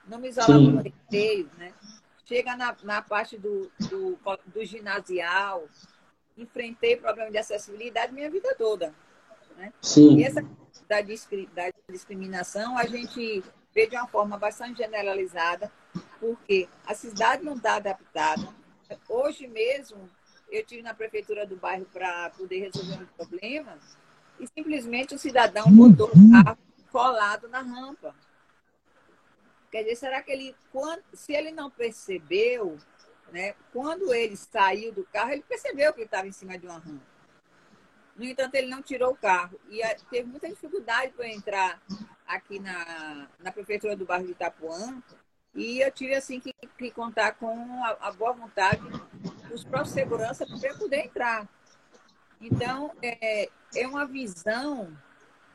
Não 0.07 0.19
me 0.19 0.29
isolavam 0.29 0.71
no 0.71 0.81
recreio, 0.81 1.49
né? 1.57 1.73
Chega 2.25 2.55
na, 2.55 2.75
na 2.83 3.01
parte 3.01 3.37
do, 3.37 3.71
do, 3.89 4.19
do 4.45 4.65
ginasial, 4.65 5.67
enfrentei 6.37 6.97
problema 6.97 7.31
de 7.31 7.37
acessibilidade 7.37 8.13
minha 8.13 8.29
vida 8.29 8.53
toda. 8.57 8.93
Né? 9.57 9.73
Sim. 9.81 10.17
E 10.17 10.23
essa 10.23 10.41
da, 10.87 11.01
da 11.01 11.73
discriminação 11.89 12.77
a 12.77 12.85
gente 12.85 13.43
vê 13.73 13.87
de 13.87 13.95
uma 13.95 14.07
forma 14.07 14.37
bastante 14.37 14.77
generalizada, 14.77 15.71
porque 16.19 16.67
a 16.85 16.93
cidade 16.93 17.43
não 17.43 17.55
está 17.55 17.75
adaptada. 17.75 18.47
Hoje 19.09 19.47
mesmo, 19.47 20.09
eu 20.49 20.65
tive 20.65 20.81
na 20.81 20.93
prefeitura 20.93 21.45
do 21.45 21.55
bairro 21.55 21.85
para 21.91 22.29
poder 22.31 22.59
resolver 22.59 23.03
um 23.03 23.05
problema 23.05 23.77
e 24.39 24.47
simplesmente 24.47 25.15
o 25.15 25.19
cidadão 25.19 25.65
botou 25.71 26.09
o 26.09 26.43
carro 26.43 26.57
colado 26.91 27.47
na 27.47 27.61
rampa. 27.61 28.15
Quer 29.71 29.83
dizer, 29.83 29.95
será 29.95 30.21
que 30.21 30.31
ele, 30.31 30.55
quando, 30.71 31.03
se 31.13 31.33
ele 31.33 31.51
não 31.51 31.69
percebeu, 31.69 32.77
né, 33.31 33.53
quando 33.73 34.13
ele 34.13 34.37
saiu 34.37 34.93
do 34.93 35.03
carro, 35.05 35.31
ele 35.31 35.43
percebeu 35.43 35.93
que 35.93 35.99
ele 35.99 36.05
estava 36.05 36.27
em 36.27 36.31
cima 36.31 36.57
de 36.57 36.65
uma 36.65 36.77
rampa. 36.77 37.17
No 38.15 38.23
entanto, 38.23 38.55
ele 38.55 38.67
não 38.67 38.81
tirou 38.81 39.11
o 39.11 39.17
carro. 39.17 39.59
E 39.69 39.81
teve 40.09 40.27
muita 40.27 40.49
dificuldade 40.49 41.13
para 41.13 41.27
entrar 41.27 41.81
aqui 42.25 42.59
na, 42.59 43.27
na 43.39 43.51
prefeitura 43.51 43.95
do 43.95 44.05
bairro 44.05 44.25
de 44.25 44.31
Itapuã. 44.31 45.01
E 45.53 45.79
eu 45.79 45.91
tive 45.91 46.15
assim 46.15 46.39
que, 46.39 46.53
que 46.77 46.91
contar 46.91 47.33
com 47.33 47.83
a, 47.83 48.07
a, 48.07 48.11
boa 48.11 48.33
vontade 48.33 48.81
dos 49.49 49.63
próprios 49.63 49.93
segurança 49.93 50.45
para 50.45 50.73
poder 50.75 51.05
entrar. 51.05 51.47
Então, 52.39 52.91
é, 53.01 53.49
é 53.75 53.87
uma 53.87 54.05
visão 54.05 54.95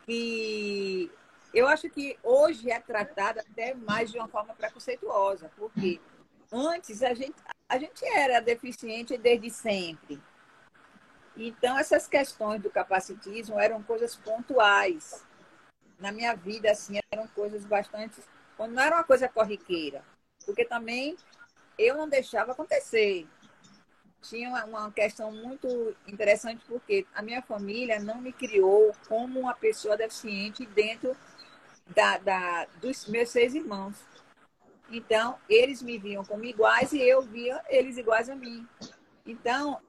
que 0.04 1.10
eu 1.54 1.68
acho 1.68 1.88
que 1.90 2.18
hoje 2.22 2.70
é 2.70 2.80
tratada 2.80 3.40
até 3.40 3.74
mais 3.74 4.10
de 4.10 4.18
uma 4.18 4.28
forma 4.28 4.54
preconceituosa, 4.54 5.50
porque 5.56 6.00
antes 6.50 7.02
a 7.02 7.14
gente, 7.14 7.36
a 7.68 7.78
gente 7.78 8.04
era 8.04 8.40
deficiente 8.40 9.16
desde 9.16 9.50
sempre. 9.50 10.20
Então, 11.36 11.78
essas 11.78 12.06
questões 12.06 12.60
do 12.60 12.70
capacitismo 12.70 13.58
eram 13.58 13.82
coisas 13.82 14.16
pontuais. 14.16 15.24
Na 15.98 16.12
minha 16.12 16.34
vida, 16.34 16.70
assim, 16.70 16.98
eram 17.10 17.26
coisas 17.28 17.64
bastante. 17.64 18.20
Não 18.58 18.82
era 18.82 18.96
uma 18.96 19.04
coisa 19.04 19.28
corriqueira, 19.28 20.04
porque 20.44 20.64
também 20.64 21.16
eu 21.78 21.96
não 21.96 22.08
deixava 22.08 22.52
acontecer. 22.52 23.26
Tinha 24.22 24.64
uma 24.64 24.90
questão 24.92 25.32
muito 25.32 25.94
interessante, 26.06 26.64
porque 26.66 27.06
a 27.14 27.22
minha 27.22 27.42
família 27.42 27.98
não 27.98 28.20
me 28.20 28.32
criou 28.32 28.94
como 29.08 29.40
uma 29.40 29.54
pessoa 29.54 29.96
deficiente 29.96 30.64
dentro 30.64 31.16
da, 31.88 32.18
da, 32.18 32.66
dos 32.80 33.06
meus 33.08 33.30
seis 33.30 33.54
irmãos. 33.54 33.96
Então, 34.90 35.38
eles 35.48 35.82
me 35.82 35.98
viam 35.98 36.24
como 36.24 36.44
iguais 36.44 36.92
e 36.92 37.00
eu 37.00 37.22
via 37.22 37.60
eles 37.68 37.96
iguais 37.96 38.28
a 38.28 38.36
mim. 38.36 38.66
Então, 39.26 39.80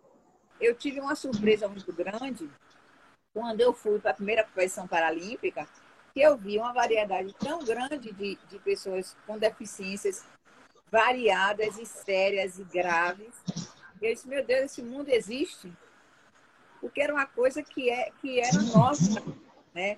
eu 0.60 0.76
tive 0.76 1.00
uma 1.00 1.16
surpresa 1.16 1.68
muito 1.68 1.92
grande 1.94 2.50
quando 3.34 3.62
eu 3.62 3.74
fui 3.74 4.00
para 4.00 4.12
a 4.12 4.16
primeira 4.16 4.44
competição 4.44 4.88
paralímpica, 4.88 5.68
que 6.14 6.22
eu 6.22 6.38
vi 6.38 6.58
uma 6.58 6.72
variedade 6.72 7.34
tão 7.40 7.64
grande 7.64 8.14
de, 8.14 8.38
de 8.48 8.60
pessoas 8.60 9.16
com 9.26 9.38
deficiências 9.38 10.24
variadas 10.92 11.80
e 11.80 11.86
sérias 11.86 12.60
e 12.60 12.64
graves. 12.64 13.34
Eu 14.06 14.14
disse, 14.14 14.28
meu 14.28 14.46
Deus, 14.46 14.66
esse 14.66 14.82
mundo 14.82 15.10
existe? 15.10 15.72
Porque 16.82 17.02
era 17.02 17.14
uma 17.14 17.26
coisa 17.26 17.64
que, 17.64 17.90
é, 17.90 18.12
que 18.22 18.40
era 18.40 18.62
nossa, 18.62 19.24
né? 19.74 19.98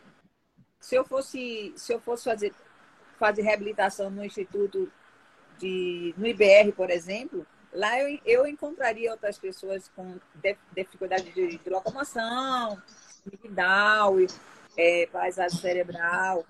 Se 0.79 0.95
eu 0.95 1.03
fosse, 1.03 1.74
se 1.75 1.91
eu 1.93 2.00
fosse 2.00 2.25
fazer, 2.25 2.53
fazer 3.17 3.41
reabilitação 3.41 4.09
no 4.09 4.24
Instituto 4.24 4.91
de, 5.57 6.13
no 6.17 6.27
IBR, 6.27 6.71
por 6.74 6.89
exemplo, 6.89 7.45
Lá 7.75 8.00
eu, 8.00 8.19
eu 8.25 8.47
encontraria 8.47 9.12
outras 9.12 9.38
pessoas 9.38 9.91
com 9.93 10.17
dificuldade 10.74 11.29
de, 11.31 11.57
de 11.57 11.69
locomoção, 11.69 12.81
de 13.25 13.50
Down, 13.50 14.25
é, 14.77 15.07
paisagem 15.07 15.59
cerebral, 15.59 16.45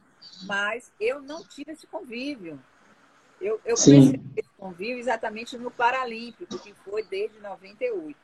mas 0.45 0.91
eu 0.99 1.21
não 1.21 1.43
tive 1.43 1.71
esse 1.71 1.87
convívio. 1.87 2.61
Eu, 3.41 3.59
eu 3.65 3.75
comecei 3.75 4.21
convívio 4.57 4.97
exatamente 4.97 5.57
no 5.57 5.71
Paralímpico, 5.71 6.57
que 6.59 6.73
foi 6.73 7.03
desde 7.03 7.39
98. 7.39 8.17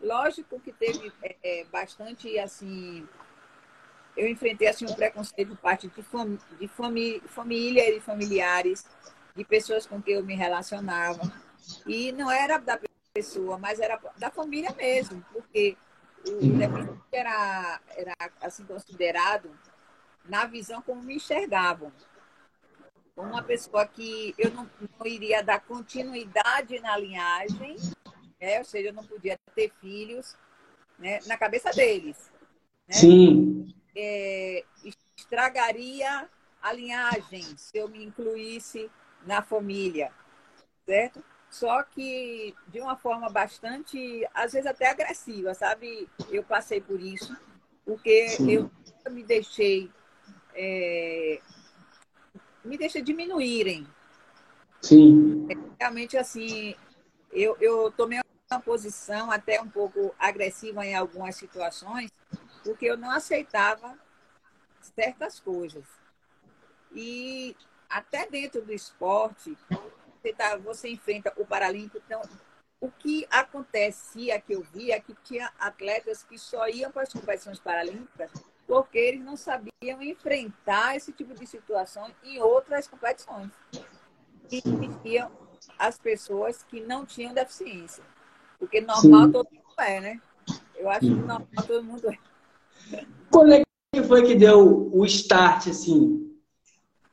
Lógico 0.00 0.58
que 0.60 0.72
teve 0.72 1.12
é, 1.22 1.36
é, 1.42 1.64
bastante, 1.66 2.38
assim, 2.38 3.06
eu 4.16 4.28
enfrentei 4.28 4.68
assim 4.68 4.84
um 4.84 4.94
preconceito 4.94 5.50
por 5.50 5.58
parte 5.58 5.88
de, 5.88 6.02
fam 6.02 6.38
de 6.58 6.68
fami 6.68 7.20
família 7.26 7.88
e 7.94 8.00
familiares, 8.00 8.84
de 9.34 9.44
pessoas 9.44 9.86
com 9.86 10.02
quem 10.02 10.14
eu 10.14 10.24
me 10.24 10.34
relacionava 10.34 11.20
e 11.86 12.12
não 12.12 12.30
era 12.30 12.58
da 12.58 12.78
pessoa, 13.14 13.58
mas 13.58 13.78
era 13.78 13.98
da 14.16 14.30
família 14.30 14.72
mesmo, 14.74 15.24
porque 15.32 15.76
o 16.26 16.56
deficiente 16.56 17.00
era, 17.12 17.80
era 17.96 18.14
assim 18.40 18.64
considerado 18.64 19.50
na 20.24 20.46
visão 20.46 20.82
como 20.82 21.02
me 21.02 21.16
enxergavam. 21.16 21.92
Uma 23.16 23.42
pessoa 23.42 23.86
que 23.86 24.34
eu 24.38 24.50
não, 24.50 24.68
não 24.98 25.06
iria 25.06 25.42
dar 25.42 25.60
continuidade 25.60 26.80
na 26.80 26.96
linhagem, 26.96 27.76
né? 28.40 28.58
ou 28.58 28.64
seja, 28.64 28.88
eu 28.88 28.94
não 28.94 29.04
podia 29.04 29.38
ter 29.54 29.70
filhos 29.80 30.36
né? 30.98 31.20
na 31.26 31.36
cabeça 31.36 31.70
deles. 31.72 32.30
Né? 32.88 32.94
Sim. 32.94 33.74
É, 33.94 34.64
estragaria 35.16 36.28
a 36.62 36.72
linhagem 36.72 37.42
se 37.56 37.76
eu 37.76 37.88
me 37.88 38.02
incluísse 38.02 38.90
na 39.26 39.42
família, 39.42 40.10
certo? 40.86 41.22
só 41.52 41.82
que 41.82 42.54
de 42.68 42.80
uma 42.80 42.96
forma 42.96 43.28
bastante, 43.28 44.26
às 44.32 44.54
vezes 44.54 44.66
até 44.66 44.88
agressiva, 44.88 45.52
sabe? 45.52 46.08
Eu 46.30 46.42
passei 46.42 46.80
por 46.80 46.98
isso, 46.98 47.36
porque 47.84 48.30
Sim. 48.30 48.50
eu 48.50 48.70
me 49.10 49.22
deixei 49.22 49.90
é, 50.54 51.42
me 52.64 52.78
deixei 52.78 53.02
diminuírem. 53.02 53.86
Sim. 54.80 55.46
É, 55.50 55.54
realmente, 55.80 56.16
assim, 56.16 56.74
eu, 57.32 57.56
eu 57.60 57.90
tomei 57.92 58.20
uma 58.50 58.60
posição 58.60 59.30
até 59.30 59.60
um 59.60 59.68
pouco 59.68 60.14
agressiva 60.18 60.84
em 60.84 60.94
algumas 60.94 61.36
situações, 61.36 62.10
porque 62.62 62.86
eu 62.86 62.96
não 62.96 63.10
aceitava 63.10 63.98
certas 64.94 65.40
coisas. 65.40 65.84
E 66.94 67.56
até 67.88 68.28
dentro 68.28 68.62
do 68.62 68.72
esporte, 68.72 69.56
você, 70.20 70.32
tá, 70.32 70.56
você 70.56 70.88
enfrenta 70.88 71.32
o 71.36 71.46
Paralímpico. 71.46 72.02
Então, 72.04 72.20
o 72.80 72.90
que 72.90 73.26
acontecia 73.30 74.40
que 74.40 74.54
eu 74.54 74.62
via 74.62 74.96
é 74.96 75.00
que 75.00 75.14
tinha 75.22 75.52
atletas 75.58 76.22
que 76.22 76.38
só 76.38 76.68
iam 76.68 76.90
para 76.90 77.02
as 77.02 77.12
competições 77.12 77.58
paralímpicas 77.58 78.30
porque 78.66 78.98
eles 78.98 79.24
não 79.24 79.36
sabiam 79.36 80.02
enfrentar 80.02 80.96
esse 80.96 81.12
tipo 81.12 81.34
de 81.34 81.46
situação 81.46 82.08
em 82.24 82.40
outras 82.40 82.86
competições. 82.86 83.50
E 84.50 84.62
existiam 84.64 85.30
as 85.78 85.98
pessoas 85.98 86.62
que 86.62 86.80
não 86.80 87.04
tinham 87.04 87.34
deficiência. 87.34 88.04
Porque 88.58 88.80
normal 88.80 89.26
Sim. 89.26 89.32
todo 89.32 89.48
mundo 89.52 89.80
é, 89.80 90.00
né? 90.00 90.20
Eu 90.76 90.90
acho 90.90 91.00
que 91.00 91.08
normal 91.08 91.46
todo 91.66 91.84
mundo 91.84 92.08
é. 92.08 93.04
Quando 93.30 93.52
é 93.54 93.62
que 93.94 94.02
foi 94.04 94.26
que 94.26 94.34
deu 94.34 94.90
o 94.92 95.04
start, 95.04 95.68
assim? 95.68 96.30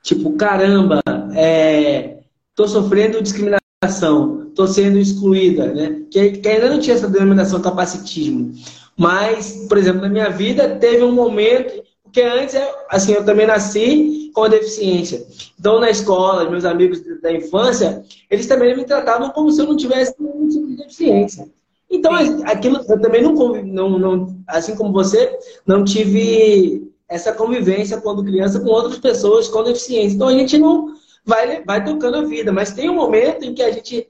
Tipo, 0.02 0.36
caramba, 0.38 1.02
é, 1.36 2.20
estou 2.50 2.68
sofrendo 2.68 3.22
discriminação, 3.22 4.48
estou 4.48 4.68
sendo 4.68 4.98
excluída, 4.98 5.74
né? 5.74 6.06
Que, 6.10 6.32
que, 6.38 6.48
ainda 6.48 6.70
não 6.70 6.80
tinha 6.80 6.96
essa 6.96 7.10
denominação 7.10 7.62
capacitismo. 7.62 8.54
Mas, 9.00 9.66
por 9.70 9.78
exemplo, 9.78 10.02
na 10.02 10.10
minha 10.10 10.30
vida 10.30 10.76
teve 10.76 11.06
um 11.06 11.14
momento, 11.14 11.82
porque 12.04 12.22
antes, 12.22 12.54
assim, 12.90 13.14
eu 13.14 13.24
também 13.24 13.48
nasci 13.48 14.30
com 14.34 14.50
deficiência. 14.50 15.26
Então, 15.58 15.80
na 15.80 15.90
escola, 15.90 16.50
meus 16.50 16.66
amigos 16.66 17.02
da 17.22 17.32
infância, 17.32 18.04
eles 18.30 18.46
também 18.46 18.76
me 18.76 18.84
tratavam 18.84 19.30
como 19.30 19.50
se 19.54 19.62
eu 19.62 19.68
não 19.68 19.78
tivesse 19.78 20.14
nenhum 20.20 20.50
tipo 20.50 20.68
de 20.68 20.76
deficiência. 20.76 21.48
Então, 21.90 22.12
aquilo, 22.44 22.82
eu 22.90 23.00
também 23.00 23.22
não, 23.22 23.34
não, 23.64 23.98
não, 23.98 24.38
assim 24.46 24.76
como 24.76 24.92
você, 24.92 25.32
não 25.66 25.86
tive 25.86 26.92
essa 27.08 27.32
convivência 27.32 28.02
quando 28.02 28.22
criança 28.22 28.60
com 28.60 28.68
outras 28.68 29.00
pessoas 29.00 29.48
com 29.48 29.64
deficiência. 29.64 30.14
Então, 30.14 30.28
a 30.28 30.34
gente 30.34 30.58
não, 30.58 30.94
vai, 31.26 31.64
vai 31.64 31.86
tocando 31.86 32.18
a 32.18 32.26
vida. 32.26 32.52
Mas 32.52 32.74
tem 32.74 32.90
um 32.90 32.96
momento 32.96 33.46
em 33.46 33.54
que 33.54 33.64
a 33.64 33.72
gente 33.72 34.10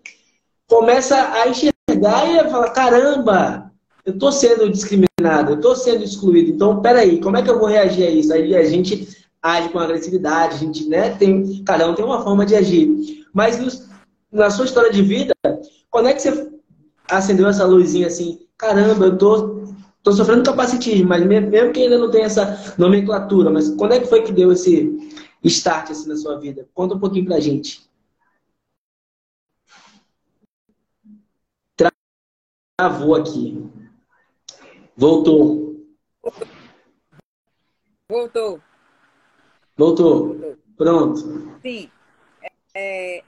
começa 0.68 1.16
a 1.16 1.48
enxergar 1.48 2.28
e 2.28 2.40
a 2.40 2.50
falar: 2.50 2.72
caramba, 2.72 3.69
eu 4.06 4.14
estou 4.14 4.32
sendo 4.32 4.70
discriminado, 4.70 5.52
eu 5.52 5.56
estou 5.56 5.76
sendo 5.76 6.04
excluído. 6.04 6.52
Então, 6.52 6.82
peraí, 6.82 7.20
como 7.22 7.38
é 7.38 7.42
que 7.42 7.50
eu 7.50 7.60
vou 7.60 7.68
reagir 7.68 8.08
a 8.08 8.10
isso? 8.10 8.34
Aí 8.34 8.56
a 8.56 8.64
gente 8.64 9.08
age 9.42 9.70
com 9.70 9.80
agressividade, 9.80 10.56
a 10.56 10.58
gente, 10.58 10.88
né, 10.88 11.12
tem, 11.16 11.64
cada 11.64 11.90
um 11.90 11.96
tem 11.96 12.04
uma 12.04 12.24
forma 12.24 12.46
de 12.46 12.56
agir. 12.56 13.26
Mas 13.34 13.88
na 14.32 14.50
sua 14.50 14.66
história 14.66 14.92
de 14.92 15.02
vida, 15.02 15.34
quando 15.90 16.10
é 16.10 16.14
que 16.14 16.22
você 16.22 16.52
acendeu 17.10 17.48
essa 17.48 17.66
luzinha 17.66 18.08
assim? 18.08 18.48
Caramba, 18.58 19.06
eu 19.06 19.18
tô, 19.18 19.64
tô 20.04 20.12
sofrendo 20.12 20.44
capacitismo, 20.44 21.08
mas 21.08 21.26
mesmo 21.26 21.72
que 21.72 21.84
ainda 21.84 21.98
não 21.98 22.12
tenha 22.12 22.26
essa 22.26 22.76
nomenclatura, 22.78 23.50
mas 23.50 23.70
quando 23.76 23.94
é 23.94 24.00
que 24.00 24.08
foi 24.08 24.24
que 24.24 24.34
deu 24.34 24.52
esse, 24.52 25.10
start 25.44 25.92
assim 25.92 26.10
na 26.10 26.18
sua 26.18 26.38
vida? 26.40 26.68
Conta 26.74 26.96
um 26.96 27.00
pouquinho 27.00 27.26
pra 27.26 27.40
gente. 27.40 27.88
Travou 32.78 33.16
aqui. 33.16 33.70
Voltou. 35.00 35.78
Voltou. 38.10 38.62
Voltou. 39.78 40.58
Pronto. 40.76 41.62
Sim. 41.62 41.90
É, 42.76 43.24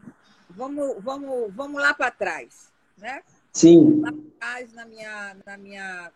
vamos, 0.50 1.02
vamos, 1.02 1.54
vamos 1.56 1.82
lá 1.82 1.94
para 1.94 2.12
trás, 2.12 2.74
né? 2.98 3.24
Sim. 3.54 4.02
Lá 4.02 4.12
para 4.12 4.22
trás, 4.38 4.74
na 4.74 4.86
minha, 4.86 5.38
na 5.46 5.58
minha 5.58 6.12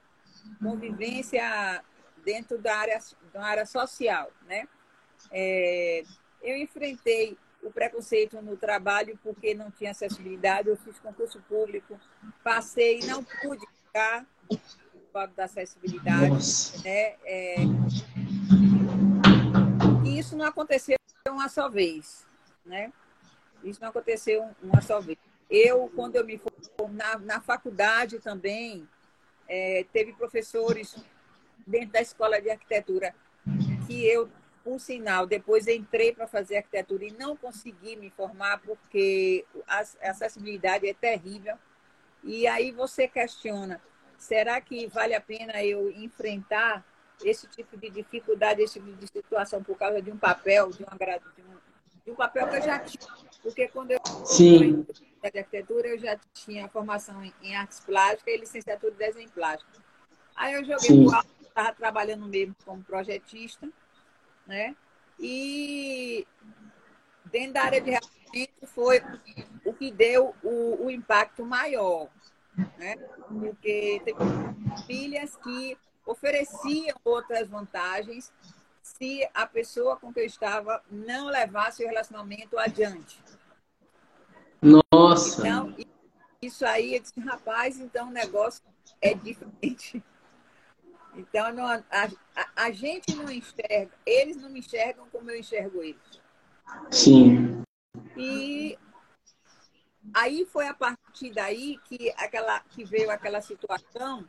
convivência 0.62 1.82
dentro 2.26 2.58
da 2.58 2.76
área, 2.76 3.00
da 3.32 3.46
área 3.46 3.66
social, 3.66 4.30
né? 4.46 4.68
É, 5.32 6.04
eu 6.44 6.58
enfrentei 6.58 7.38
o 7.64 7.72
preconceito 7.72 8.42
no 8.42 8.58
trabalho 8.58 9.18
porque 9.24 9.54
não 9.54 9.72
tinha 9.72 9.92
acessibilidade. 9.92 10.68
Eu 10.68 10.76
fiz 10.76 11.00
concurso 11.00 11.42
público, 11.48 11.98
passei 12.44 13.00
e 13.00 13.06
não 13.06 13.24
pude 13.24 13.66
ficar 13.68 14.28
causa 15.16 15.34
da 15.34 15.46
acessibilidade. 15.46 16.84
Né? 16.84 17.16
É, 17.24 17.56
e 20.04 20.20
isso 20.20 20.36
não 20.36 20.46
aconteceu 20.46 20.98
uma 21.30 21.48
só 21.48 21.70
vez, 21.70 22.28
né? 22.66 22.92
Isso 23.64 23.80
não 23.82 23.90
aconteceu 23.90 24.50
uma 24.62 24.82
só 24.82 25.00
vez. 25.00 25.18
Eu, 25.50 25.90
quando 25.96 26.18
eu 26.18 26.26
me 26.26 26.38
formei 26.38 26.98
na, 26.98 27.18
na 27.18 27.42
faculdade 27.42 28.20
também, 28.20 28.88
é, 29.48 29.86
teve 29.94 30.12
professores 30.14 30.96
dentro 31.66 31.92
da 31.92 32.02
escola 32.02 32.42
de 32.42 32.50
arquitetura 32.50 33.16
que 33.88 34.06
eu, 34.06 34.30
por 34.64 34.80
sinal, 34.80 35.26
depois 35.26 35.68
entrei 35.68 36.14
para 36.14 36.28
fazer 36.28 36.58
arquitetura 36.58 37.06
e 37.06 37.14
não 37.14 37.38
consegui 37.38 37.96
me 37.96 38.10
formar 38.10 38.60
porque 38.60 39.46
a 39.68 39.80
acessibilidade 40.10 40.88
é 40.88 40.94
terrível. 40.94 41.56
E 42.24 42.48
aí 42.48 42.72
você 42.72 43.08
questiona, 43.08 43.80
será 44.18 44.60
que 44.62 44.88
vale 44.88 45.14
a 45.14 45.22
pena 45.22 45.64
eu 45.64 45.92
enfrentar 45.92 46.86
esse 47.24 47.48
tipo 47.48 47.78
de 47.78 47.90
dificuldade, 47.90 48.62
esse 48.62 48.80
tipo 48.80 48.92
de 48.92 49.08
situação 49.08 49.64
por 49.64 49.78
causa 49.78 50.02
de 50.02 50.12
um 50.12 50.18
papel, 50.18 50.70
de, 50.70 50.84
uma, 50.84 50.98
de, 50.98 51.42
um, 51.42 51.58
de 52.06 52.12
um 52.12 52.16
papel 52.16 52.48
que 52.48 52.56
eu 52.58 52.62
já 52.62 52.80
tinha? 52.80 53.14
Porque 53.42 53.68
quando 53.68 53.92
eu 53.92 54.00
Sim. 54.26 54.84
de 54.84 55.40
arquitetura, 55.40 55.88
eu 55.88 56.00
já 56.00 56.18
tinha 56.34 56.68
formação 56.68 57.24
em 57.42 57.56
artes 57.56 57.80
plásticas 57.80 58.34
e 58.34 58.38
licenciatura 58.38 58.92
de 58.92 58.98
desenho 58.98 59.30
plástico. 59.30 59.72
Aí 60.36 60.54
eu 60.54 60.62
joguei 60.62 60.80
Sim. 60.80 61.06
pro 61.06 61.16
alto, 61.16 61.30
estava 61.42 61.74
trabalhando 61.74 62.26
mesmo 62.28 62.56
como 62.66 62.84
projetista, 62.84 63.70
né? 64.46 64.76
E 65.20 66.28
dentro 67.26 67.54
da 67.54 67.64
área 67.64 67.82
de 67.82 67.92
relacionamento 67.92 68.68
foi 68.68 69.02
o 69.64 69.74
que 69.74 69.92
deu 69.92 70.36
o, 70.44 70.86
o 70.86 70.92
impacto 70.92 71.46
maior, 71.46 72.10
né? 72.78 72.96
Porque 73.28 74.02
teve 74.04 74.20
famílias 74.78 75.36
que 75.38 75.78
ofereciam 76.06 76.96
outras 77.04 77.48
vantagens 77.48 78.32
se 78.82 79.28
a 79.34 79.48
pessoa 79.48 79.98
com 79.98 80.14
que 80.14 80.20
eu 80.20 80.26
estava 80.26 80.82
não 80.90 81.26
levasse 81.28 81.84
o 81.84 81.88
relacionamento 81.88 82.58
adiante. 82.60 83.20
Nossa! 84.62 85.42
Então, 85.42 85.76
isso 86.42 86.66
aí, 86.66 86.96
eu 86.96 87.02
disse, 87.02 87.20
rapaz, 87.20 87.80
então 87.80 88.08
o 88.08 88.12
negócio 88.12 88.62
é 89.02 89.14
diferente. 89.14 90.04
Então, 91.16 91.52
não, 91.54 91.66
a, 91.66 91.82
a, 91.90 92.66
a, 92.66 92.72
gente 92.72 93.16
não 93.16 93.32
enxerga, 93.32 93.92
eles 94.06 94.38
não 94.38 94.50
me 94.50 94.60
enxergam 94.60 95.08
como 95.12 95.32
eu 95.32 95.40
enxergo 95.40 95.82
eles. 95.82 96.22
Sim. 96.92 97.64
E 98.18 98.78
aí 100.14 100.46
foi 100.46 100.68
a 100.68 100.74
partir 101.16 101.32
daí 101.32 101.80
que, 101.86 102.12
aquela, 102.18 102.60
que 102.60 102.84
veio 102.84 103.10
aquela 103.10 103.42
situação 103.42 104.26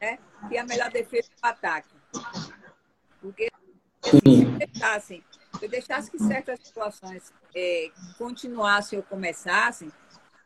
né, 0.00 0.16
que 0.48 0.56
a 0.56 0.64
melhor 0.64 0.88
defesa 0.88 1.28
é 1.42 1.46
o 1.46 1.50
ataque. 1.50 1.88
Porque 3.20 3.50
se 4.00 4.20
deixassem, 4.56 5.24
se 5.58 5.64
eu 5.64 5.68
deixasse 5.68 6.08
que 6.08 6.18
certas 6.20 6.60
situações 6.60 7.32
é, 7.54 7.90
continuassem 8.16 8.96
ou 8.96 9.04
começassem, 9.04 9.90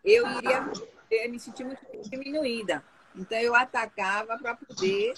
eu 0.03 0.27
iria 0.38 0.73
eu 1.11 1.31
me 1.31 1.38
sentir 1.38 1.64
muito 1.64 1.83
diminuída. 2.09 2.83
Então, 3.14 3.38
eu 3.38 3.55
atacava 3.55 4.38
para 4.38 4.57
poder 4.57 5.14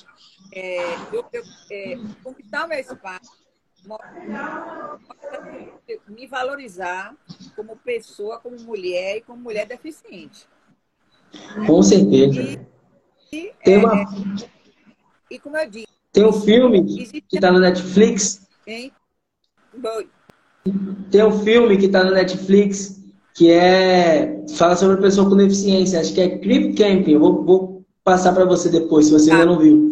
é, 0.52 0.78
eu, 1.12 1.24
eu, 1.32 1.42
é, 1.70 1.94
conquistar 2.24 2.64
o 2.64 2.68
meu 2.68 2.78
espaço, 2.78 3.46
me 6.08 6.26
valorizar 6.26 7.16
como 7.54 7.76
pessoa, 7.76 8.40
como 8.40 8.60
mulher 8.60 9.18
e 9.18 9.20
como 9.22 9.40
mulher 9.40 9.64
deficiente. 9.64 10.46
Com 11.66 11.82
certeza. 11.82 12.58
E, 13.32 13.52
Tem 13.64 13.78
uma... 13.78 14.02
É, 14.02 14.06
e 15.30 15.38
como 15.38 15.56
eu 15.56 15.70
disse... 15.70 15.86
Tem 16.12 16.24
um 16.24 16.32
filme 16.32 16.84
que 17.28 17.36
está 17.36 17.52
no 17.52 17.60
Netflix... 17.60 18.46
Hein? 18.66 18.92
Tem 21.10 21.24
um 21.24 21.38
filme 21.40 21.76
que 21.76 21.86
está 21.86 22.02
no 22.02 22.12
Netflix 22.12 22.96
que 23.36 23.50
é 23.50 24.42
fala 24.56 24.74
sobre 24.74 24.96
pessoa 24.96 25.28
com 25.28 25.36
deficiência. 25.36 26.00
Acho 26.00 26.14
que 26.14 26.20
é 26.20 26.38
Crip 26.38 26.74
Camping. 26.74 27.12
Eu 27.12 27.20
vou, 27.20 27.44
vou 27.44 27.84
passar 28.02 28.32
para 28.32 28.46
você 28.46 28.70
depois, 28.70 29.06
se 29.06 29.12
você 29.12 29.30
ainda 29.30 29.46
não 29.46 29.58
viu. 29.58 29.90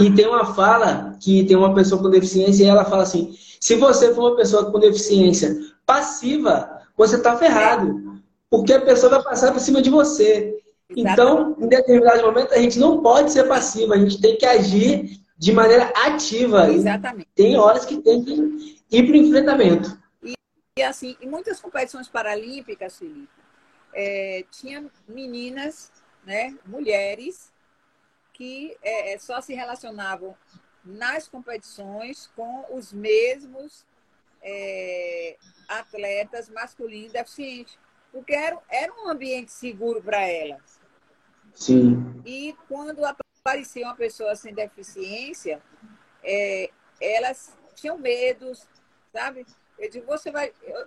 E 0.00 0.10
tem 0.10 0.26
uma 0.26 0.54
fala 0.54 1.16
que 1.20 1.44
tem 1.44 1.56
uma 1.56 1.74
pessoa 1.74 2.00
com 2.00 2.08
deficiência 2.08 2.64
e 2.64 2.66
ela 2.66 2.84
fala 2.84 3.02
assim: 3.02 3.36
se 3.60 3.76
você 3.76 4.14
for 4.14 4.30
uma 4.30 4.36
pessoa 4.36 4.70
com 4.70 4.78
deficiência 4.78 5.54
passiva, 5.84 6.80
você 6.96 7.16
está 7.16 7.36
ferrado. 7.36 8.20
Porque 8.50 8.72
a 8.72 8.80
pessoa 8.80 9.10
vai 9.10 9.22
passar 9.22 9.52
por 9.52 9.60
cima 9.60 9.82
de 9.82 9.90
você. 9.90 10.56
Então, 10.90 11.56
em 11.58 11.68
determinado 11.68 12.22
momento, 12.22 12.54
a 12.54 12.58
gente 12.58 12.78
não 12.78 13.02
pode 13.02 13.30
ser 13.32 13.44
passiva, 13.46 13.94
a 13.94 13.98
gente 13.98 14.20
tem 14.20 14.36
que 14.38 14.46
agir 14.46 15.20
de 15.36 15.52
maneira 15.52 15.92
ativa. 15.94 16.70
Exatamente. 16.70 17.28
tem 17.34 17.56
horas 17.56 17.84
que 17.84 18.00
tem 18.00 18.24
que 18.24 18.82
ir 18.90 19.06
para 19.06 19.12
o 19.12 19.16
enfrentamento. 19.16 20.02
E, 20.22 20.34
e, 20.78 20.82
assim, 20.82 21.16
em 21.20 21.28
muitas 21.28 21.60
competições 21.60 22.08
paralímpicas, 22.08 22.98
Felipe, 22.98 23.28
é, 23.92 24.44
tinha 24.50 24.84
meninas, 25.06 25.92
né, 26.24 26.56
mulheres, 26.66 27.52
que 28.32 28.76
é, 28.82 29.14
é, 29.14 29.18
só 29.18 29.40
se 29.40 29.54
relacionavam 29.54 30.34
nas 30.84 31.28
competições 31.28 32.30
com 32.34 32.64
os 32.70 32.92
mesmos 32.92 33.84
é, 34.42 35.36
atletas 35.68 36.48
masculinos 36.48 37.12
deficientes, 37.12 37.76
porque 38.12 38.32
era, 38.32 38.58
era 38.70 38.92
um 38.94 39.08
ambiente 39.08 39.52
seguro 39.52 40.02
para 40.02 40.20
elas. 40.20 40.77
Sim. 41.58 42.22
E 42.24 42.54
quando 42.68 43.04
aparecia 43.04 43.84
uma 43.84 43.96
pessoa 43.96 44.36
sem 44.36 44.54
deficiência, 44.54 45.60
é, 46.22 46.70
elas 47.00 47.52
tinham 47.74 47.98
medos, 47.98 48.64
sabe? 49.12 49.44
Eu 49.76 49.90
digo, 49.90 50.06
você 50.06 50.30
vai. 50.30 50.52
Eu, 50.62 50.86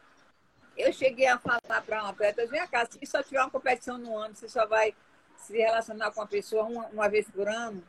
eu 0.77 0.93
cheguei 0.93 1.27
a 1.27 1.37
falar 1.37 1.81
para 1.85 2.01
uma 2.01 2.11
atleta, 2.11 2.47
vem 2.47 2.65
cá, 2.67 2.87
se 2.89 3.05
só 3.05 3.21
tiver 3.21 3.41
uma 3.41 3.49
competição 3.49 3.97
no 3.97 4.17
ano, 4.17 4.33
você 4.33 4.47
só 4.47 4.65
vai 4.65 4.95
se 5.35 5.57
relacionar 5.57 6.11
com 6.11 6.21
a 6.21 6.27
pessoa 6.27 6.63
uma, 6.63 6.87
uma 6.87 7.09
vez 7.09 7.29
por 7.29 7.49
ano. 7.49 7.83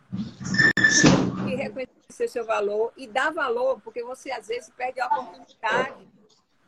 E 1.49 1.55
reconhecer 1.55 2.27
seu 2.29 2.45
valor 2.45 2.93
e 2.97 3.07
dar 3.07 3.33
valor, 3.33 3.81
porque 3.81 4.03
você 4.03 4.33
às 4.33 4.49
vezes 4.49 4.71
perde 4.71 5.01
a 5.01 5.07
oportunidade 5.07 6.09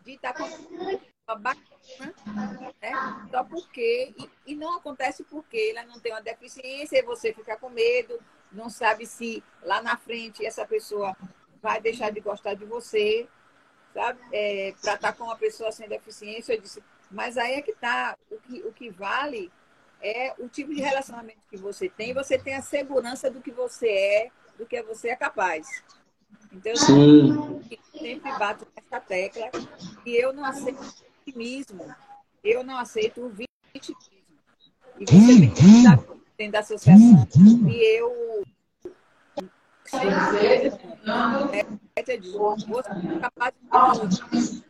de 0.04 0.12
estar 0.12 0.32
bacana, 1.32 2.14
né? 2.82 3.28
Só 3.30 3.44
porque, 3.44 4.14
e, 4.18 4.52
e, 4.52 4.54
não 4.54 4.76
acontece 4.76 5.24
porque 5.24 5.72
ela 5.74 5.86
não 5.86 5.98
tem 5.98 6.12
uma 6.12 6.20
deficiência 6.20 6.98
e 6.98 7.02
você 7.02 7.32
fica 7.32 7.56
com 7.56 7.70
medo, 7.70 8.20
não 8.52 8.68
sabe 8.68 9.06
se 9.06 9.42
lá 9.62 9.80
na 9.80 9.96
frente 9.96 10.44
essa 10.44 10.66
pessoa 10.66 11.16
vai 11.62 11.80
deixar 11.80 12.10
de 12.10 12.20
gostar 12.20 12.52
de 12.54 12.66
você, 12.66 13.26
sabe? 13.94 14.20
É, 14.32 14.74
Para 14.82 14.94
estar 14.94 15.12
com 15.14 15.24
uma 15.24 15.36
pessoa 15.36 15.72
sem 15.72 15.88
deficiência, 15.88 16.52
eu 16.52 16.60
disse, 16.60 16.82
mas 17.10 17.38
aí 17.38 17.54
é 17.54 17.62
que 17.62 17.72
tá, 17.72 18.18
o 18.30 18.38
que, 18.38 18.60
o 18.60 18.72
que 18.72 18.90
vale 18.90 19.50
é 20.02 20.34
o 20.38 20.48
tipo 20.48 20.74
de 20.74 20.82
relacionamento 20.82 21.40
que 21.48 21.56
você 21.56 21.88
tem, 21.88 22.12
você 22.12 22.36
tem 22.38 22.54
a 22.54 22.62
segurança 22.62 23.30
do 23.30 23.40
que 23.40 23.50
você 23.50 23.88
é, 23.88 24.30
do 24.58 24.66
que 24.66 24.82
você 24.82 25.08
é 25.08 25.16
capaz. 25.16 25.82
Então, 26.52 26.72
eu 26.72 27.62
sempre 27.98 28.32
bato 28.38 28.66
nessa 28.76 29.00
tecla 29.00 29.50
e 30.04 30.14
eu 30.14 30.32
não 30.32 30.44
aceito 30.44 30.80
vitimismo, 31.24 31.94
eu 32.42 32.62
não 32.62 32.76
aceito 32.76 33.22
o 33.24 33.28
vitimismo. 33.28 34.04
E 34.98 35.04
você 35.04 35.40
tem 35.40 35.50
que 35.50 35.64
estar 35.78 35.96
dentro 36.36 36.52
da 36.52 36.58
associação 36.60 37.28
e 37.68 37.98
eu 37.98 38.44
é, 39.92 41.64
você 41.92 42.12
é 42.12 42.20
capaz 43.20 43.54
de 44.08 44.64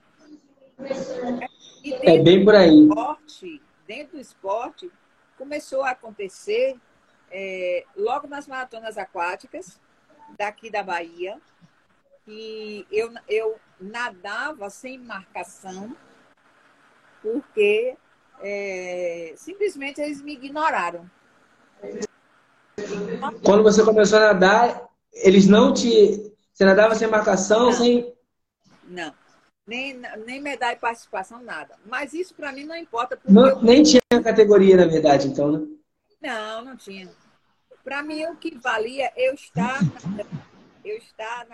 é 2.03 2.23
bem 2.23 2.45
por 2.45 2.55
aí. 2.55 2.89
Esporte, 2.89 3.63
dentro 3.87 4.17
do 4.17 4.21
esporte, 4.21 4.91
começou 5.37 5.83
a 5.83 5.91
acontecer 5.91 6.77
é, 7.31 7.85
logo 7.97 8.27
nas 8.27 8.47
maratonas 8.47 8.97
aquáticas 8.97 9.79
daqui 10.39 10.71
da 10.71 10.83
Bahia. 10.83 11.39
E 12.27 12.87
eu, 12.91 13.13
eu 13.29 13.57
nadava 13.79 14.71
sem 14.71 14.99
marcação, 14.99 15.95
porque 17.25 17.97
é, 18.43 19.33
simplesmente 19.35 19.99
eles 19.99 20.21
me 20.21 20.35
ignoraram. 20.35 21.11
Quando 23.43 23.63
você 23.63 23.83
começou 23.83 24.19
a 24.19 24.33
nadar, 24.33 24.89
eles 25.11 25.47
não 25.47 25.73
te. 25.73 26.31
Você 26.53 26.67
nadava 26.67 26.95
sem 26.95 27.09
marcação, 27.09 27.67
não. 27.67 27.73
sem. 27.73 28.15
Não. 28.87 29.15
Nem, 29.67 29.99
nem 30.27 30.43
medalha 30.43 30.75
de 30.75 30.81
participação, 30.83 31.43
nada. 31.43 31.77
Mas 31.87 32.13
isso 32.13 32.35
para 32.35 32.53
mim 32.53 32.65
não 32.65 32.77
importa. 32.77 33.19
Não, 33.27 33.47
eu... 33.47 33.63
Nem 33.63 33.83
tinha 33.83 34.03
categoria, 34.23 34.77
na 34.77 34.85
verdade, 34.85 35.27
então, 35.27 35.51
né? 35.51 35.67
Não, 36.21 36.63
não 36.63 36.77
tinha. 36.77 37.11
Para 37.83 38.03
mim, 38.03 38.27
o 38.27 38.37
que 38.37 38.59
valia 38.59 39.11
eu 39.17 39.33
estar 39.33 39.81
eu 40.85 40.99
estar 40.99 41.47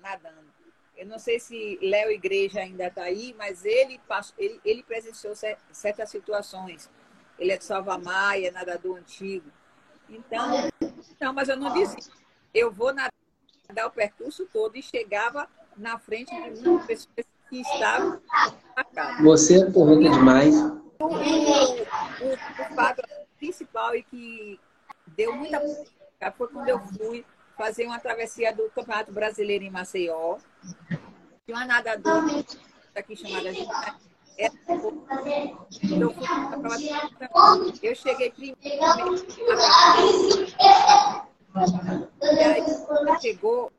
nadando. 0.00 0.53
Eu 0.96 1.06
não 1.06 1.18
sei 1.18 1.40
se 1.40 1.78
Léo 1.82 2.10
Igreja 2.10 2.60
ainda 2.60 2.86
está 2.86 3.02
aí, 3.02 3.34
mas 3.36 3.64
ele, 3.64 4.00
passou, 4.06 4.34
ele, 4.38 4.60
ele 4.64 4.82
presenciou 4.82 5.34
certas 5.72 6.10
situações. 6.10 6.88
Ele 7.38 7.52
é 7.52 7.56
de 7.56 7.64
Salvamaia, 7.64 8.52
nadador 8.52 8.98
antigo. 8.98 9.50
Então, 10.08 10.70
não, 11.20 11.32
mas 11.32 11.48
eu 11.48 11.56
não 11.56 11.72
dizia. 11.72 12.12
Eu 12.52 12.70
vou 12.70 12.94
nadar 12.94 13.86
o 13.86 13.90
percurso 13.90 14.46
todo 14.52 14.76
e 14.76 14.82
chegava 14.82 15.48
na 15.76 15.98
frente 15.98 16.30
de 16.30 16.60
muitas 16.60 17.06
pessoas 17.06 17.34
que 17.50 17.60
estavam 17.60 18.20
marcadas. 18.76 19.24
Você 19.24 19.62
é 19.62 19.70
correta 19.72 20.10
demais. 20.10 20.54
O, 20.54 21.06
o, 21.06 22.32
o 22.32 22.74
fato 22.76 23.02
principal 23.36 23.96
e 23.96 24.04
que 24.04 24.60
deu 25.08 25.34
muita 25.34 25.60
foi 26.36 26.48
quando 26.48 26.68
eu 26.68 26.78
fui 26.78 27.24
fazer 27.56 27.86
uma 27.86 28.00
travessia 28.00 28.54
do 28.54 28.68
Campeonato 28.70 29.12
Brasileiro 29.12 29.64
em 29.64 29.70
Maceió. 29.70 30.38
Tinha 31.44 31.56
uma 31.56 31.66
nadadora 31.66 32.44
aqui 32.94 33.16
chamada 33.16 33.50
eu, 34.36 34.52
eu 37.82 37.94
cheguei 37.94 38.30
primeiro. 38.30 38.58
E 42.20 42.38
aí, 42.40 42.62
quando 42.86 43.20
chegou, 43.20 43.72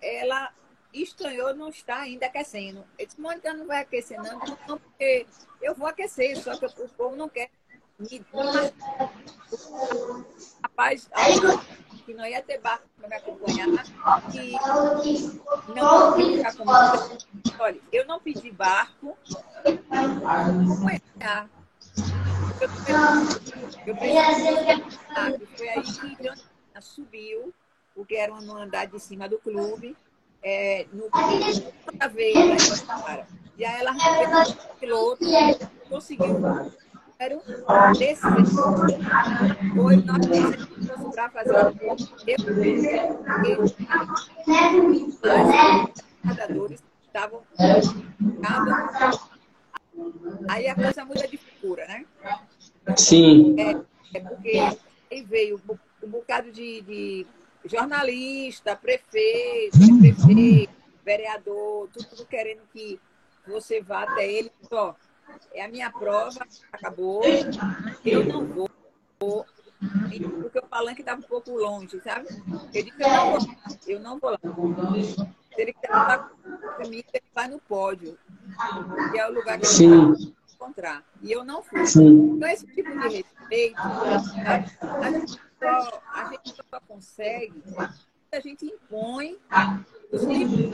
ela 0.00 0.52
estranhou 0.92 1.54
não 1.54 1.70
está 1.70 2.00
ainda 2.00 2.26
aquecendo. 2.26 2.84
Eu 2.98 3.06
disse, 3.06 3.20
Mônica, 3.20 3.54
não 3.54 3.66
vai 3.66 3.80
aquecer, 3.80 4.22
não, 4.22 4.38
não, 4.68 4.78
porque 4.78 5.26
eu 5.62 5.74
vou 5.74 5.86
aquecer, 5.86 6.36
só 6.36 6.54
que 6.56 6.66
o 6.66 6.88
povo 6.90 7.16
não 7.16 7.30
quer 7.30 7.50
me 7.98 8.22
Rapaz, 10.62 11.08
que 12.12 12.18
não 12.18 12.26
ia 12.26 12.42
ter 12.42 12.60
barco 12.60 12.84
para 12.98 13.08
me 13.08 13.16
acompanhar, 13.16 13.66
que 14.30 14.52
não 15.74 16.20
ia 16.20 16.36
ficar 16.36 16.54
comigo. 16.56 17.18
Olha, 17.58 17.80
eu 17.90 18.06
não 18.06 18.20
pedi 18.20 18.50
barco 18.50 19.16
acompanhar. 19.64 21.48
Eu, 22.60 22.68
eu, 22.68 23.96
eu 25.38 25.46
foi 25.56 25.68
aí 25.68 25.82
que 25.82 26.16
Joana 26.22 26.80
subiu, 26.80 27.52
porque 27.94 28.14
era 28.14 28.34
no 28.40 28.56
andar 28.58 28.86
de 28.86 29.00
cima 29.00 29.28
do 29.28 29.38
clube, 29.38 29.96
é, 30.42 30.86
no 30.92 31.04
outra 31.04 32.08
vez, 32.08 32.36
né, 32.36 33.26
e 33.56 33.64
aí 33.64 33.80
ela 33.80 33.92
o 33.92 34.74
piloto, 34.76 35.24
conseguiu 35.88 36.40
quero 37.22 37.42
descer. 37.98 38.18
Foi 39.74 39.96
nós 39.96 40.26
decidimos 40.26 41.14
para 41.14 41.30
fazer 41.30 41.54
eu, 42.26 42.46
nadadores 46.24 46.82
estavam 47.06 47.42
aí 50.48 50.68
a 50.68 50.74
coisa 50.74 51.04
muda 51.04 51.28
de 51.28 51.36
figura, 51.36 51.86
né? 51.86 52.04
Sim. 52.96 53.54
É, 53.60 54.18
é 54.18 54.20
porque 54.20 54.58
aí 55.10 55.22
veio 55.22 55.60
um 56.02 56.08
bocado 56.08 56.50
de, 56.50 56.80
de 56.82 57.26
jornalista, 57.64 58.74
prefeito, 58.74 59.78
prefeito, 60.00 60.72
vereador, 61.04 61.88
tudo 61.92 62.26
querendo 62.26 62.62
que 62.72 62.98
você 63.46 63.80
vá 63.80 64.02
até 64.04 64.26
ele 64.26 64.50
só 64.68 64.96
é 65.52 65.64
a 65.64 65.68
minha 65.68 65.90
prova, 65.90 66.46
acabou, 66.72 67.22
eu 68.04 68.24
não 68.24 68.46
vou. 68.46 68.70
Porque 70.40 70.58
o 70.58 70.66
palanque 70.66 71.00
estava 71.00 71.20
um 71.20 71.24
pouco 71.24 71.50
longe, 71.52 72.00
sabe? 72.00 72.28
Eu 72.72 72.84
disse, 72.84 73.92
eu 73.92 74.00
não 74.00 74.18
vou, 74.18 74.32
eu 74.32 74.38
não 74.42 74.54
vou 74.54 74.70
lá. 74.70 74.92
Se 75.54 75.60
ele 75.60 75.74
falar 75.86 76.30
comigo, 76.76 77.08
ele 77.12 77.24
vai 77.34 77.48
no 77.48 77.58
pódio, 77.60 78.18
que 79.10 79.18
é 79.18 79.28
o 79.28 79.34
lugar 79.34 79.58
que 79.58 79.66
Sim. 79.66 79.92
ele 79.92 80.06
vai 80.06 80.32
encontrar. 80.54 81.04
E 81.20 81.32
eu 81.32 81.44
não 81.44 81.62
fui. 81.62 81.86
Sim. 81.86 82.36
Então, 82.36 82.48
esse 82.48 82.66
tipo 82.66 82.90
de 82.90 83.08
respeito, 83.08 83.78
a, 83.78 84.16
a, 85.06 85.10
gente, 85.10 85.40
só, 85.58 86.02
a 86.14 86.24
gente 86.30 86.54
só 86.54 86.80
consegue, 86.86 87.62
a 88.32 88.40
gente 88.40 88.66
impõe 88.66 89.38
os 90.10 90.22
limites 90.22 90.70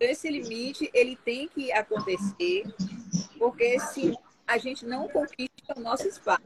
esse 0.00 0.30
limite 0.30 0.90
ele 0.94 1.16
tem 1.16 1.48
que 1.48 1.70
acontecer, 1.72 2.64
porque 3.38 3.78
se 3.78 4.16
a 4.46 4.58
gente 4.58 4.84
não 4.86 5.08
conquista 5.08 5.74
o 5.76 5.80
nosso 5.80 6.08
espaço. 6.08 6.42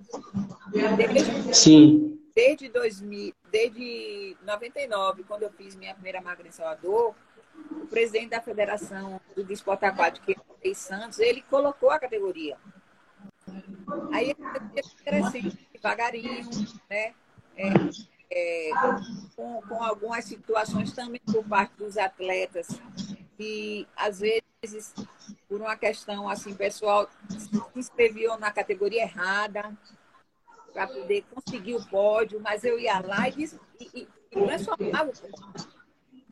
Desde, 0.97 1.55
Sim. 1.55 2.21
Desde 2.35 2.69
2000, 2.69 3.33
desde 3.51 4.37
99, 4.45 5.25
quando 5.25 5.45
eu 5.45 5.53
fiz 5.53 5.77
minha 5.77 5.95
primeira 5.95 6.21
máquina 6.21 6.49
em 6.49 6.53
Salvador, 6.53 7.15
o 7.71 7.87
presidente 7.87 8.31
da 8.31 8.43
Federação 8.43 9.21
do 9.37 9.45
Desporto 9.45 9.87
Aquático, 9.87 10.27
que 10.27 10.37
é 10.69 10.75
Santos, 10.75 11.21
ele 11.21 11.43
colocou 11.43 11.91
a 11.91 11.99
categoria. 11.99 12.57
Aí 14.13 14.35
crescendo 15.05 15.57
devagarinho, 15.73 16.51
né? 16.91 17.15
É, 17.57 17.71
é, 18.31 18.71
com, 19.37 19.63
com 19.63 19.83
algumas 19.83 20.25
situações 20.25 20.93
também 20.93 21.21
por 21.25 21.45
parte 21.45 21.77
dos 21.77 21.97
atletas 21.97 22.69
que 23.37 23.87
às 23.97 24.21
vezes 24.21 24.95
por 25.49 25.61
uma 25.61 25.77
questão 25.77 26.29
assim 26.29 26.55
pessoal 26.55 27.09
se 27.29 27.51
inscreviam 27.77 28.39
na 28.39 28.51
categoria 28.51 29.03
errada 29.03 29.77
para 30.73 30.89
poder 30.89 31.25
conseguir 31.33 31.77
o 31.77 31.87
pódio, 31.87 32.41
mas 32.41 32.65
eu 32.65 32.79
ia 32.79 32.99
lá 33.01 33.29
e, 33.29 33.45
e, 33.81 34.01
e, 34.01 34.09
transformava 34.31 35.11
o 35.11 35.13
pódio. 35.13 35.69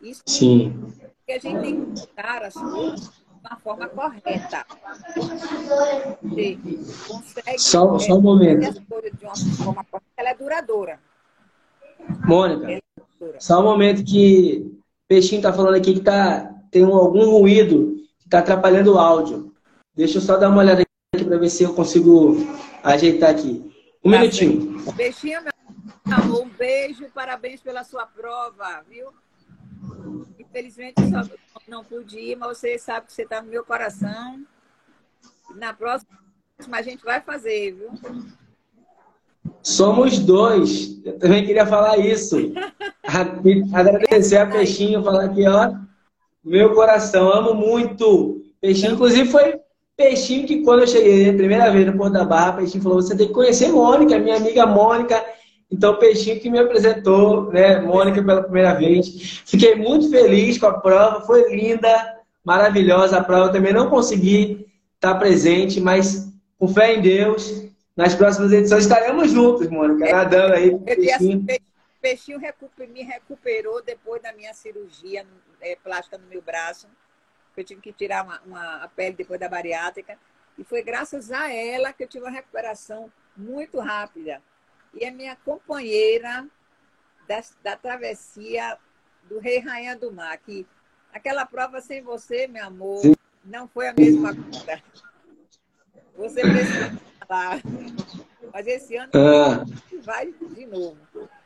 Isso 0.02 0.22
Sim. 0.26 0.92
que 1.24 1.32
a 1.32 1.38
gente 1.38 1.60
tem 1.60 1.76
que 1.76 1.90
buscar 1.92 2.42
as 2.42 2.54
coisas 2.54 3.00
de 3.00 3.48
uma 3.48 3.56
forma 3.58 3.88
correta. 3.88 4.66
Você 5.14 6.58
consegue 7.06 7.58
só, 7.58 7.98
só 7.98 8.14
um 8.14 8.20
momento. 8.20 8.68
as 8.68 8.78
coisas 8.80 9.12
de 9.12 9.24
uma 9.24 9.36
forma 9.36 9.84
correta, 9.84 10.12
ela 10.16 10.30
é 10.30 10.34
duradoura. 10.34 11.00
Mônica, 12.26 12.72
é 12.72 12.80
duradoura. 12.96 13.40
só 13.40 13.60
um 13.60 13.62
momento 13.62 14.04
que 14.04 14.76
Peixinho 15.06 15.38
está 15.38 15.52
falando 15.52 15.76
aqui 15.76 15.94
que 15.94 16.00
tá, 16.00 16.51
tem 16.72 16.82
algum 16.82 17.30
ruído 17.30 18.02
que 18.18 18.24
está 18.24 18.38
atrapalhando 18.38 18.94
o 18.94 18.98
áudio. 18.98 19.54
Deixa 19.94 20.16
eu 20.16 20.22
só 20.22 20.38
dar 20.38 20.48
uma 20.48 20.62
olhada 20.62 20.82
aqui 20.82 21.24
para 21.24 21.36
ver 21.36 21.50
se 21.50 21.62
eu 21.62 21.74
consigo 21.74 22.34
ajeitar 22.82 23.30
aqui. 23.30 23.70
Um 24.02 24.10
tá 24.10 24.18
minutinho. 24.18 24.82
Peixinho, 24.96 25.42
meu 25.42 25.52
amor, 26.16 26.42
um 26.42 26.48
beijo, 26.48 27.04
parabéns 27.14 27.60
pela 27.60 27.84
sua 27.84 28.06
prova, 28.06 28.82
viu? 28.88 29.08
Infelizmente 30.38 30.94
só 31.10 31.22
não 31.68 31.84
pude 31.84 32.18
ir, 32.18 32.36
mas 32.36 32.56
você 32.56 32.78
sabe 32.78 33.06
que 33.06 33.12
você 33.12 33.22
está 33.22 33.42
no 33.42 33.48
meu 33.48 33.64
coração. 33.64 34.42
Na 35.54 35.74
próxima 35.74 36.08
a 36.72 36.82
gente 36.82 37.04
vai 37.04 37.20
fazer, 37.20 37.72
viu? 37.72 37.90
Somos 39.62 40.18
dois. 40.18 41.04
Eu 41.04 41.18
também 41.18 41.44
queria 41.44 41.66
falar 41.66 41.98
isso. 41.98 42.36
Agradecer 43.74 44.38
a 44.38 44.46
Peixinho, 44.46 45.04
falar 45.04 45.26
aqui, 45.26 45.46
ó. 45.46 45.91
Meu 46.44 46.74
coração, 46.74 47.32
amo 47.32 47.54
muito. 47.54 48.42
Peixinho, 48.60 48.94
inclusive, 48.94 49.30
foi 49.30 49.60
Peixinho 49.96 50.46
que 50.46 50.62
quando 50.62 50.80
eu 50.80 50.86
cheguei 50.86 51.30
a 51.30 51.34
primeira 51.34 51.70
vez 51.70 51.86
no 51.86 51.96
Porto 51.96 52.14
da 52.14 52.24
Barra, 52.24 52.54
Peixinho 52.54 52.82
falou: 52.82 53.00
você 53.00 53.16
tem 53.16 53.28
que 53.28 53.32
conhecer 53.32 53.68
Mônica, 53.68 54.18
minha 54.18 54.36
amiga 54.36 54.66
Mônica. 54.66 55.24
Então, 55.70 55.96
Peixinho 55.96 56.40
que 56.40 56.50
me 56.50 56.58
apresentou, 56.58 57.50
né, 57.52 57.80
Mônica, 57.80 58.22
pela 58.22 58.42
primeira 58.42 58.74
vez. 58.74 59.42
Fiquei 59.46 59.74
muito 59.74 60.10
feliz 60.10 60.58
com 60.58 60.66
a 60.66 60.80
prova, 60.80 61.20
foi 61.22 61.54
linda, 61.54 62.18
maravilhosa 62.44 63.18
a 63.18 63.24
prova. 63.24 63.52
Também 63.52 63.72
não 63.72 63.88
consegui 63.88 64.66
estar 64.96 65.14
presente, 65.14 65.80
mas 65.80 66.28
com 66.58 66.68
fé 66.68 66.94
em 66.94 67.00
Deus, 67.00 67.64
nas 67.96 68.14
próximas 68.14 68.52
edições 68.52 68.84
estaremos 68.84 69.30
juntos, 69.30 69.68
Mônica, 69.68 70.06
é, 70.06 70.12
nadando 70.12 70.54
aí. 70.54 70.78
Peixinho. 70.78 71.46
Peixinho 72.00 72.40
me 72.92 73.02
recuperou 73.02 73.80
depois 73.82 74.20
da 74.20 74.32
minha 74.32 74.52
cirurgia 74.52 75.24
é, 75.62 75.76
plástica 75.76 76.18
no 76.18 76.26
meu 76.26 76.42
braço. 76.42 76.86
Eu 77.56 77.64
tive 77.64 77.80
que 77.80 77.92
tirar 77.92 78.24
uma, 78.24 78.40
uma, 78.42 78.76
a 78.84 78.88
pele 78.88 79.16
depois 79.16 79.40
da 79.40 79.48
bariátrica. 79.48 80.18
E 80.58 80.64
foi 80.64 80.82
graças 80.82 81.30
a 81.30 81.50
ela 81.50 81.92
que 81.92 82.04
eu 82.04 82.08
tive 82.08 82.24
uma 82.24 82.30
recuperação 82.30 83.10
muito 83.36 83.78
rápida. 83.78 84.42
E 84.92 85.06
a 85.06 85.10
minha 85.10 85.36
companheira 85.36 86.46
da, 87.26 87.42
da 87.62 87.76
travessia 87.76 88.76
do 89.28 89.38
Rei 89.38 89.60
Rainha 89.60 89.96
do 89.96 90.12
Mar, 90.12 90.36
que 90.38 90.66
aquela 91.12 91.46
prova 91.46 91.80
sem 91.80 92.02
você, 92.02 92.46
meu 92.46 92.66
amor, 92.66 93.00
não 93.44 93.68
foi 93.68 93.88
a 93.88 93.94
mesma 93.94 94.34
coisa. 94.34 94.82
Você 96.16 96.40
precisa 96.42 97.00
falar. 97.26 97.62
Mas 98.52 98.66
esse 98.66 98.96
ano 98.96 99.10
ah. 99.14 99.64
vai 100.02 100.30
de 100.30 100.66
novo. 100.66 100.98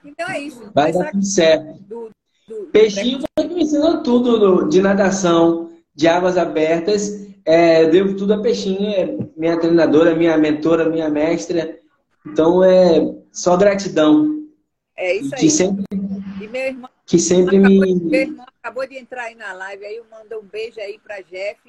Então 0.04 0.28
é 0.28 0.40
isso. 0.40 0.70
Vai 0.72 0.92
dar 0.92 1.12
tudo 1.12 1.24
certo. 1.24 1.74
Do, 1.82 2.10
do, 2.46 2.66
Peixinho 2.66 3.18
do... 3.18 3.24
foi 3.38 3.48
me 3.48 3.62
ensinou 3.62 4.02
tudo 4.02 4.68
de 4.68 4.80
natação, 4.80 5.70
de 5.94 6.06
águas 6.06 6.36
abertas. 6.36 7.26
É, 7.44 7.86
devo 7.86 8.16
tudo 8.16 8.34
a 8.34 8.40
Peixinho, 8.40 8.90
é 8.90 9.16
minha 9.36 9.58
treinadora, 9.58 10.14
minha 10.14 10.36
mentora, 10.36 10.88
minha 10.88 11.08
mestra. 11.08 11.78
Então 12.26 12.62
é 12.62 13.14
só 13.30 13.56
gratidão. 13.56 14.46
É 14.96 15.16
isso 15.16 15.34
aí. 15.34 15.40
Que 15.40 15.50
sempre, 15.50 15.84
e 16.40 16.48
meu 16.48 16.62
irmão, 16.62 16.90
que 17.04 17.18
sempre 17.18 17.58
me. 17.58 17.94
Meu 17.94 18.20
irmão 18.20 18.46
acabou 18.60 18.86
de 18.86 18.98
entrar 18.98 19.24
aí 19.24 19.34
na 19.34 19.52
live, 19.52 19.84
aí 19.84 19.96
eu 19.96 20.06
mando 20.10 20.38
um 20.40 20.48
beijo 20.48 20.80
aí 20.80 20.98
para 20.98 21.20
Jeff, 21.20 21.60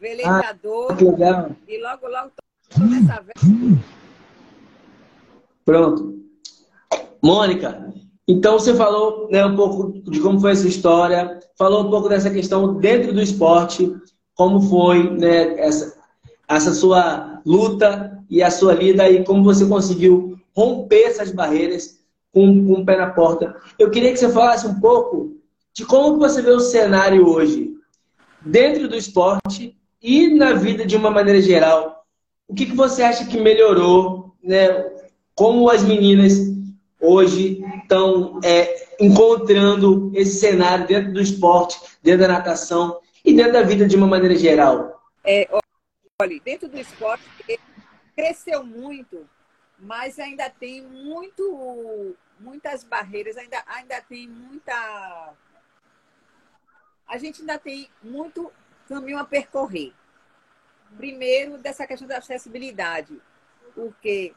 velejador. 0.00 0.92
Ah, 0.92 0.96
que 0.96 1.04
legal. 1.04 1.56
E 1.66 1.82
logo, 1.82 2.06
logo 2.06 2.30
tô 2.68 2.84
nessa 2.84 3.24
Pronto. 5.64 6.20
Mônica, 7.22 7.92
então 8.30 8.58
você 8.58 8.74
falou 8.74 9.28
né, 9.28 9.44
um 9.44 9.56
pouco 9.56 9.92
de 10.08 10.20
como 10.20 10.38
foi 10.38 10.52
essa 10.52 10.68
história, 10.68 11.40
falou 11.58 11.84
um 11.84 11.90
pouco 11.90 12.08
dessa 12.08 12.30
questão 12.30 12.74
dentro 12.74 13.12
do 13.12 13.20
esporte, 13.20 13.92
como 14.36 14.60
foi 14.60 15.10
né, 15.18 15.58
essa, 15.58 15.98
essa 16.48 16.72
sua 16.72 17.42
luta 17.44 18.22
e 18.30 18.40
a 18.40 18.48
sua 18.48 18.72
lida 18.72 19.10
e 19.10 19.24
como 19.24 19.42
você 19.42 19.66
conseguiu 19.66 20.38
romper 20.54 21.02
essas 21.08 21.32
barreiras 21.32 21.98
com, 22.32 22.66
com 22.66 22.74
o 22.74 22.84
pé 22.84 22.96
na 22.96 23.10
porta. 23.10 23.56
Eu 23.76 23.90
queria 23.90 24.12
que 24.12 24.18
você 24.18 24.28
falasse 24.28 24.64
um 24.64 24.78
pouco 24.78 25.36
de 25.74 25.84
como 25.84 26.16
você 26.16 26.40
vê 26.40 26.50
o 26.50 26.60
cenário 26.60 27.26
hoje, 27.26 27.74
dentro 28.40 28.88
do 28.88 28.96
esporte 28.96 29.76
e 30.00 30.28
na 30.28 30.52
vida 30.52 30.86
de 30.86 30.94
uma 30.94 31.10
maneira 31.10 31.40
geral. 31.40 32.04
O 32.46 32.54
que, 32.54 32.66
que 32.66 32.76
você 32.76 33.02
acha 33.02 33.26
que 33.26 33.40
melhorou, 33.40 34.34
né? 34.40 34.88
Como 35.34 35.68
as 35.68 35.82
meninas 35.82 36.50
hoje 37.00 37.64
estão 37.82 38.40
é, 38.44 38.94
encontrando 39.00 40.12
esse 40.14 40.38
cenário 40.38 40.86
dentro 40.86 41.12
do 41.12 41.20
esporte, 41.20 41.78
dentro 42.02 42.20
da 42.20 42.28
natação 42.28 43.00
e 43.24 43.32
dentro 43.34 43.52
da 43.52 43.62
vida 43.62 43.86
de 43.86 43.96
uma 43.96 44.06
maneira 44.06 44.36
geral? 44.36 45.02
É, 45.24 45.48
olha, 46.20 46.40
dentro 46.44 46.68
do 46.68 46.78
esporte 46.78 47.24
cresceu 48.14 48.64
muito 48.64 49.26
mas 49.80 50.18
ainda 50.18 50.48
tem 50.50 50.82
muito, 50.82 52.14
muitas 52.38 52.84
barreiras, 52.84 53.36
ainda, 53.36 53.62
ainda 53.66 54.00
tem 54.02 54.28
muita. 54.28 55.34
A 57.06 57.18
gente 57.18 57.40
ainda 57.40 57.58
tem 57.58 57.90
muito 58.02 58.52
caminho 58.88 59.18
a 59.18 59.24
percorrer. 59.24 59.92
Primeiro, 60.96 61.56
dessa 61.56 61.86
questão 61.86 62.06
da 62.06 62.18
acessibilidade, 62.18 63.20
porque 63.74 64.34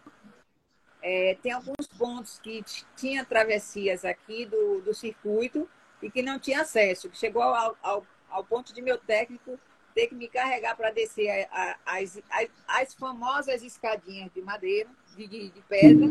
é, 1.04 1.38
tem 1.44 1.52
alguns 1.52 1.86
pontos 1.98 2.40
que 2.40 2.64
tinha 2.96 3.26
travessias 3.26 4.06
aqui 4.06 4.46
do, 4.46 4.80
do 4.82 4.94
circuito 4.94 5.70
e 6.02 6.10
que 6.10 6.22
não 6.22 6.40
tinha 6.40 6.62
acesso, 6.62 7.10
chegou 7.14 7.44
ao, 7.44 7.78
ao, 7.84 8.08
ao 8.30 8.44
ponto 8.46 8.74
de 8.74 8.82
meu 8.82 8.98
técnico 8.98 9.60
ter 9.94 10.08
que 10.08 10.16
me 10.16 10.28
carregar 10.28 10.76
para 10.76 10.92
descer 10.92 11.48
a, 11.52 11.78
a, 11.86 11.98
as, 11.98 12.22
as, 12.30 12.50
as 12.68 12.94
famosas 12.94 13.62
escadinhas 13.62 14.32
de 14.34 14.42
madeira 14.42 14.90
de, 15.16 15.28
de, 15.28 15.50
de 15.50 15.62
pedra, 15.62 16.08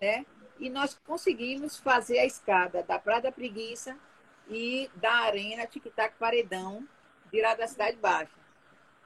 né? 0.00 0.24
E 0.58 0.70
nós 0.70 0.98
conseguimos 1.06 1.76
fazer 1.76 2.18
a 2.18 2.26
escada 2.26 2.82
da 2.82 2.98
Praia 2.98 3.22
da 3.22 3.32
Preguiça 3.32 3.96
e 4.48 4.90
da 4.96 5.12
Arena 5.12 5.66
Tic-Tac 5.66 6.16
Paredão, 6.18 6.86
virar 7.30 7.54
da 7.54 7.66
Cidade 7.66 7.96
Baixa. 7.96 8.32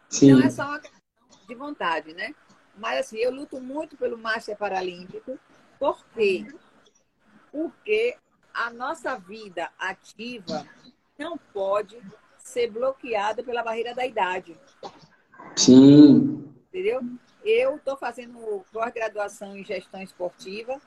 Sim. 0.09 0.31
Então 0.31 0.47
é 0.47 0.51
só 0.51 0.63
uma 0.63 0.79
questão 0.79 1.01
de 1.47 1.55
vontade, 1.55 2.15
né? 2.15 2.35
Mas 2.77 3.01
assim, 3.01 3.19
eu 3.19 3.31
luto 3.31 3.61
muito 3.61 3.97
pelo 3.97 4.19
Master 4.19 4.57
Paralímpico. 4.57 5.39
Por 5.79 6.05
quê? 6.15 6.47
Porque 7.51 8.17
a 8.53 8.71
nossa 8.71 9.19
vida 9.19 9.71
ativa 9.79 10.67
não 11.19 11.37
pode 11.37 12.01
ser 12.39 12.71
bloqueada 12.71 13.43
pela 13.43 13.63
barreira 13.63 13.95
da 13.95 14.07
idade. 14.07 14.59
Sim. 15.57 16.53
Entendeu? 16.69 17.01
Eu 17.45 17.77
estou 17.77 17.97
fazendo 17.97 18.65
pós-graduação 18.73 19.57
em 19.57 19.65
gestão 19.65 20.01
esportiva 20.01 20.81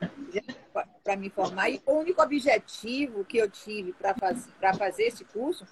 para 1.03 1.15
me 1.15 1.29
formar 1.29 1.69
e 1.69 1.81
o 1.85 1.93
único 1.93 2.21
objetivo 2.21 3.25
que 3.25 3.37
eu 3.37 3.49
tive 3.49 3.93
para 3.93 4.15
faz, 4.15 4.47
fazer 4.77 5.03
esse 5.03 5.25
curso 5.25 5.65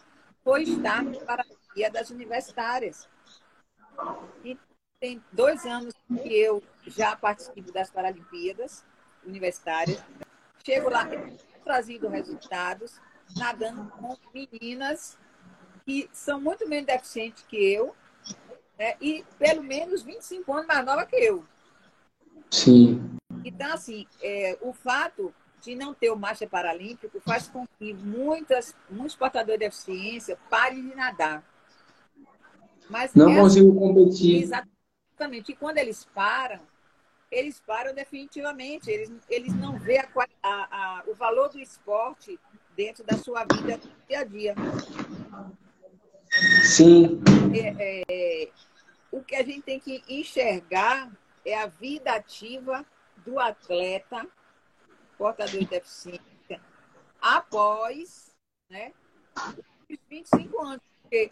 foi 0.43 0.63
estar 0.63 1.03
para 1.25 1.43
a 1.43 1.89
das 1.89 2.09
universitárias. 2.09 3.07
E 4.43 4.57
tem 5.03 5.21
dois 5.33 5.65
anos 5.65 5.93
que 6.07 6.33
eu 6.33 6.63
já 6.87 7.13
participo 7.13 7.73
das 7.73 7.91
Paralimpíadas 7.91 8.85
Universitárias. 9.25 10.01
Chego 10.65 10.89
lá, 10.89 11.05
trazido 11.61 12.07
resultados, 12.07 13.01
nadando 13.35 13.83
com 13.97 14.15
meninas 14.33 15.17
que 15.85 16.09
são 16.13 16.39
muito 16.39 16.65
menos 16.69 16.85
deficientes 16.85 17.43
que 17.49 17.57
eu, 17.57 17.93
né? 18.79 18.95
e 19.01 19.25
pelo 19.37 19.61
menos 19.61 20.03
25 20.03 20.53
anos 20.53 20.67
mais 20.67 20.85
nova 20.85 21.05
que 21.05 21.17
eu. 21.17 21.43
Sim. 22.49 23.17
Então, 23.43 23.73
assim, 23.73 24.07
é, 24.21 24.57
o 24.61 24.71
fato 24.71 25.35
de 25.61 25.75
não 25.75 25.93
ter 25.93 26.11
o 26.11 26.15
Marcha 26.15 26.47
Paralímpico 26.47 27.19
faz 27.19 27.49
com 27.49 27.67
que 27.77 27.93
muitas, 27.93 28.73
muitos 28.89 29.17
portadores 29.17 29.59
de 29.59 29.65
deficiência 29.65 30.37
parem 30.49 30.81
de 30.81 30.95
nadar. 30.95 31.43
Mas 32.89 33.13
não 33.13 33.35
consigam 33.35 33.75
competir. 33.75 34.43
Exatamente. 34.43 34.72
E 35.49 35.55
quando 35.55 35.77
eles 35.77 36.05
param, 36.05 36.61
eles 37.31 37.61
param 37.65 37.93
definitivamente. 37.93 38.89
Eles, 38.89 39.11
eles 39.29 39.53
não 39.55 39.77
vê 39.79 39.99
a, 39.99 40.07
a, 40.41 40.49
a, 40.51 41.03
o 41.07 41.15
valor 41.15 41.49
do 41.49 41.59
esporte 41.59 42.39
dentro 42.75 43.03
da 43.03 43.17
sua 43.17 43.45
vida 43.45 43.79
dia 44.07 44.19
a 44.19 44.23
dia. 44.23 44.55
Sim. 46.63 47.21
É, 47.55 48.03
é, 48.09 48.51
o 49.11 49.23
que 49.23 49.35
a 49.35 49.43
gente 49.43 49.61
tem 49.61 49.79
que 49.79 50.03
enxergar 50.09 51.11
é 51.45 51.59
a 51.59 51.67
vida 51.67 52.13
ativa 52.13 52.85
do 53.17 53.39
atleta 53.39 54.27
portador 55.17 55.59
de 55.59 55.65
deficiência 55.65 56.61
após 57.21 58.35
né, 58.69 58.91
os 59.89 59.97
25 60.09 60.61
anos, 60.61 60.81
porque 61.01 61.31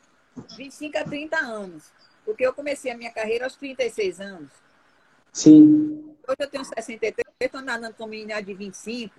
25 0.56 0.98
a 0.98 1.04
30 1.04 1.38
anos. 1.38 1.92
Porque 2.26 2.46
eu 2.46 2.54
comecei 2.54 2.92
a 2.92 2.98
minha 2.98 3.12
carreira 3.12 3.46
aos 3.46 3.56
36 3.56 4.20
anos. 4.20 4.52
Sim. 5.32 6.04
Hoje 6.28 6.38
eu 6.40 6.48
tenho 6.50 6.66
63, 6.66 7.26
estou 7.40 7.62
nadando 7.62 7.96
com 7.98 8.06
menina 8.06 8.42
de 8.42 8.54
25. 8.54 9.14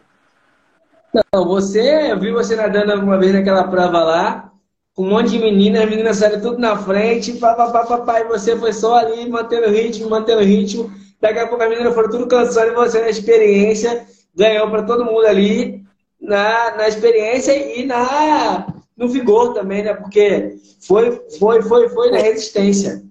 Não, 1.12 1.44
você, 1.44 2.10
eu 2.10 2.18
vi 2.18 2.30
você 2.30 2.56
nadando 2.56 2.94
uma 3.02 3.18
vez 3.18 3.32
naquela 3.32 3.64
prova 3.68 4.02
lá, 4.02 4.52
com 4.94 5.04
um 5.04 5.10
monte 5.10 5.30
de 5.30 5.38
meninas, 5.38 5.82
as 5.82 5.90
meninas 5.90 6.16
saíram 6.16 6.40
tudo 6.40 6.58
na 6.58 6.76
frente, 6.76 7.34
papapá, 7.34 8.20
e 8.20 8.24
você 8.24 8.56
foi 8.56 8.72
só 8.72 8.96
ali, 8.96 9.28
mantendo 9.28 9.66
o 9.66 9.70
ritmo, 9.70 10.08
mantendo 10.08 10.40
o 10.40 10.44
ritmo. 10.44 10.92
Daqui 11.20 11.38
a 11.38 11.48
pouco 11.48 11.62
as 11.62 11.70
meninas 11.70 11.94
foram 11.94 12.10
tudo 12.10 12.26
cansando 12.26 12.72
e 12.72 12.74
você 12.74 13.00
na 13.00 13.08
experiência 13.08 14.06
ganhou 14.34 14.68
para 14.70 14.82
todo 14.82 15.04
mundo 15.04 15.26
ali 15.26 15.82
na, 16.20 16.76
na 16.76 16.88
experiência 16.88 17.52
e 17.78 17.84
na 17.84 18.66
no 18.96 19.08
vigor 19.08 19.54
também, 19.54 19.82
né? 19.82 19.94
Porque 19.94 20.56
foi, 20.80 21.28
foi, 21.38 21.62
foi, 21.62 21.88
foi 21.88 22.10
na 22.10 22.18
resistência. 22.18 23.02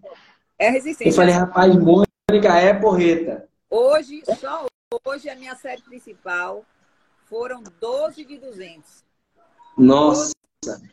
É 0.57 0.69
resistência. 0.69 1.09
Eu 1.09 1.15
falei, 1.15 1.33
rapaz, 1.33 1.75
Mônica 1.75 2.55
é 2.57 2.73
porreta. 2.73 3.47
Hoje, 3.69 4.21
só 4.39 4.65
hoje, 5.05 5.29
a 5.29 5.35
minha 5.35 5.55
série 5.55 5.81
principal 5.81 6.65
foram 7.25 7.63
12 7.79 8.25
de 8.25 8.37
200. 8.37 9.03
Nossa! 9.77 10.31
12 10.63 10.91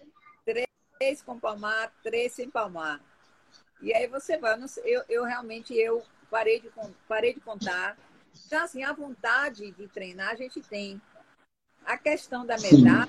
três 0.98 1.22
com 1.22 1.38
palmar, 1.38 1.92
três 2.02 2.32
sem 2.32 2.50
palmar. 2.50 3.00
E 3.80 3.94
aí 3.94 4.08
você 4.08 4.36
vai, 4.36 4.58
eu, 4.84 5.02
eu 5.08 5.24
realmente 5.24 5.72
eu 5.74 6.02
parei 6.28 6.60
de, 6.60 6.70
parei 7.06 7.32
de 7.32 7.40
contar. 7.40 7.96
Então, 8.46 8.62
assim, 8.62 8.82
a 8.82 8.92
vontade 8.92 9.70
de 9.70 9.86
treinar 9.88 10.30
a 10.30 10.34
gente 10.34 10.60
tem. 10.60 11.00
A 11.86 11.96
questão 11.96 12.44
da 12.44 12.58
medalha 12.58 13.08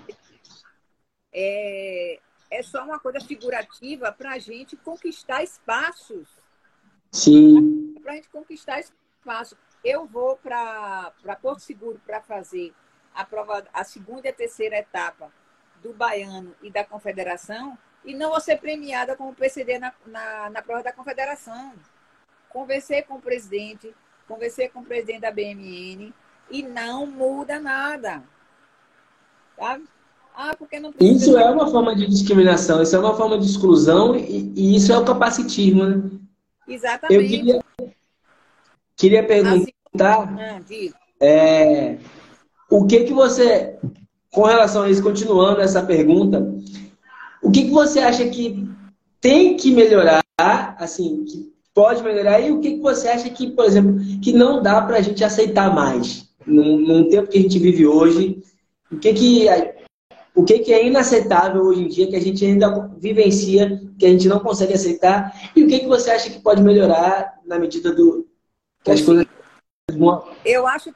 é, 1.34 2.20
é 2.50 2.64
só 2.64 2.84
uma 2.84 3.00
coisa 3.00 3.20
figurativa 3.20 4.12
para 4.12 4.32
a 4.32 4.40
gente 4.40 4.76
conquistar 4.78 5.44
espaços. 5.44 6.28
Sim. 7.12 7.96
Para 8.02 8.14
a 8.14 8.16
gente 8.16 8.30
conquistar 8.30 8.80
espaços. 8.80 9.58
Eu 9.84 10.06
vou 10.06 10.38
para 10.38 11.14
Porto 11.42 11.62
Seguro 11.62 12.02
para 12.06 12.22
fazer 12.22 12.74
a 13.14 13.24
prova, 13.24 13.66
a 13.74 13.84
segunda 13.84 14.28
e 14.28 14.30
a 14.30 14.34
terceira 14.34 14.78
etapa 14.78 15.32
do 15.82 15.94
Baiano 15.94 16.56
e 16.62 16.70
da 16.70 16.84
Confederação 16.84 17.78
e 18.04 18.14
não 18.14 18.30
vou 18.32 18.40
ser 18.40 18.58
premiada 18.58 19.16
como 19.16 19.36
PCD 19.36 19.78
na, 19.78 19.94
na, 20.06 20.50
na 20.50 20.62
prova 20.62 20.84
da 20.84 20.94
Confederação. 20.94 21.74
Conversei 22.50 23.02
com 23.04 23.16
o 23.16 23.22
presidente, 23.22 23.94
conversei 24.28 24.70
com 24.70 24.80
o 24.80 24.86
presidente 24.86 25.22
da 25.22 25.32
BMN 25.32 26.14
e 26.50 26.64
não 26.64 27.06
muda 27.06 27.60
nada. 27.60 28.24
Sabe? 29.58 29.88
Ah, 30.36 30.56
porque 30.58 30.80
não 30.80 30.94
Isso 31.00 31.38
é 31.38 31.50
uma 31.50 31.68
forma 31.68 31.96
de 31.96 32.08
discriminação, 32.08 32.82
isso 32.82 32.96
é 32.96 33.00
uma 33.00 33.16
forma 33.16 33.38
de 33.38 33.46
exclusão 33.46 34.16
e, 34.16 34.54
e 34.56 34.76
isso 34.76 34.92
é 34.94 34.98
o 34.98 35.04
capacitismo, 35.04 35.86
né? 35.86 36.10
Exatamente. 36.68 37.14
Eu 37.14 37.28
queria, 37.28 37.66
queria 38.96 39.26
perguntar. 39.26 39.74
ah, 40.00 40.62
é, 41.20 41.98
o 42.70 42.86
que 42.86 43.02
que 43.02 43.14
você, 43.14 43.78
com 44.32 44.44
relação 44.44 44.84
a 44.84 44.90
isso, 44.90 45.04
continuando 45.04 45.60
essa 45.60 45.84
pergunta, 45.84 46.54
o 47.42 47.52
que 47.52 47.66
que 47.66 47.72
você 47.72 48.00
acha 48.00 48.28
que 48.28 48.70
tem 49.20 49.58
que 49.58 49.72
melhorar, 49.72 50.24
assim, 50.38 51.26
que 51.26 51.52
pode 51.74 52.04
melhorar 52.04 52.40
e 52.40 52.52
o 52.52 52.60
que 52.60 52.76
que 52.76 52.82
você 52.82 53.08
acha 53.08 53.30
que, 53.30 53.48
por 53.52 53.66
exemplo, 53.66 54.00
que 54.22 54.32
não 54.34 54.62
dá 54.62 54.82
para 54.82 54.98
a 54.98 55.02
gente 55.02 55.24
aceitar 55.24 55.74
mais 55.74 56.30
num, 56.46 56.78
num 56.78 57.10
tempo 57.10 57.30
que 57.30 57.38
a 57.38 57.42
gente 57.42 57.60
vive 57.60 57.88
hoje? 57.88 58.42
O 58.92 58.98
que 58.98 59.14
que 59.14 59.48
o 60.40 60.46
que, 60.46 60.60
que 60.60 60.72
é 60.72 60.86
inaceitável 60.86 61.64
hoje 61.64 61.82
em 61.82 61.88
dia, 61.90 62.08
que 62.08 62.16
a 62.16 62.22
gente 62.22 62.46
ainda 62.46 62.88
vivencia, 62.98 63.78
que 64.00 64.06
a 64.06 64.10
gente 64.10 64.26
não 64.30 64.40
consegue 64.40 64.74
aceitar, 64.74 65.52
e 65.54 65.62
o 65.62 65.68
que, 65.68 65.80
que 65.80 65.88
você 65.88 66.12
acha 66.12 66.30
que 66.30 66.40
pode 66.40 66.62
melhorar 66.62 67.38
na 67.46 67.60
medida 67.60 67.94
do 67.94 68.26
que 68.82 68.92
as 68.92 69.02
coisas. 69.02 69.26
Eu 70.46 70.66
acho 70.66 70.96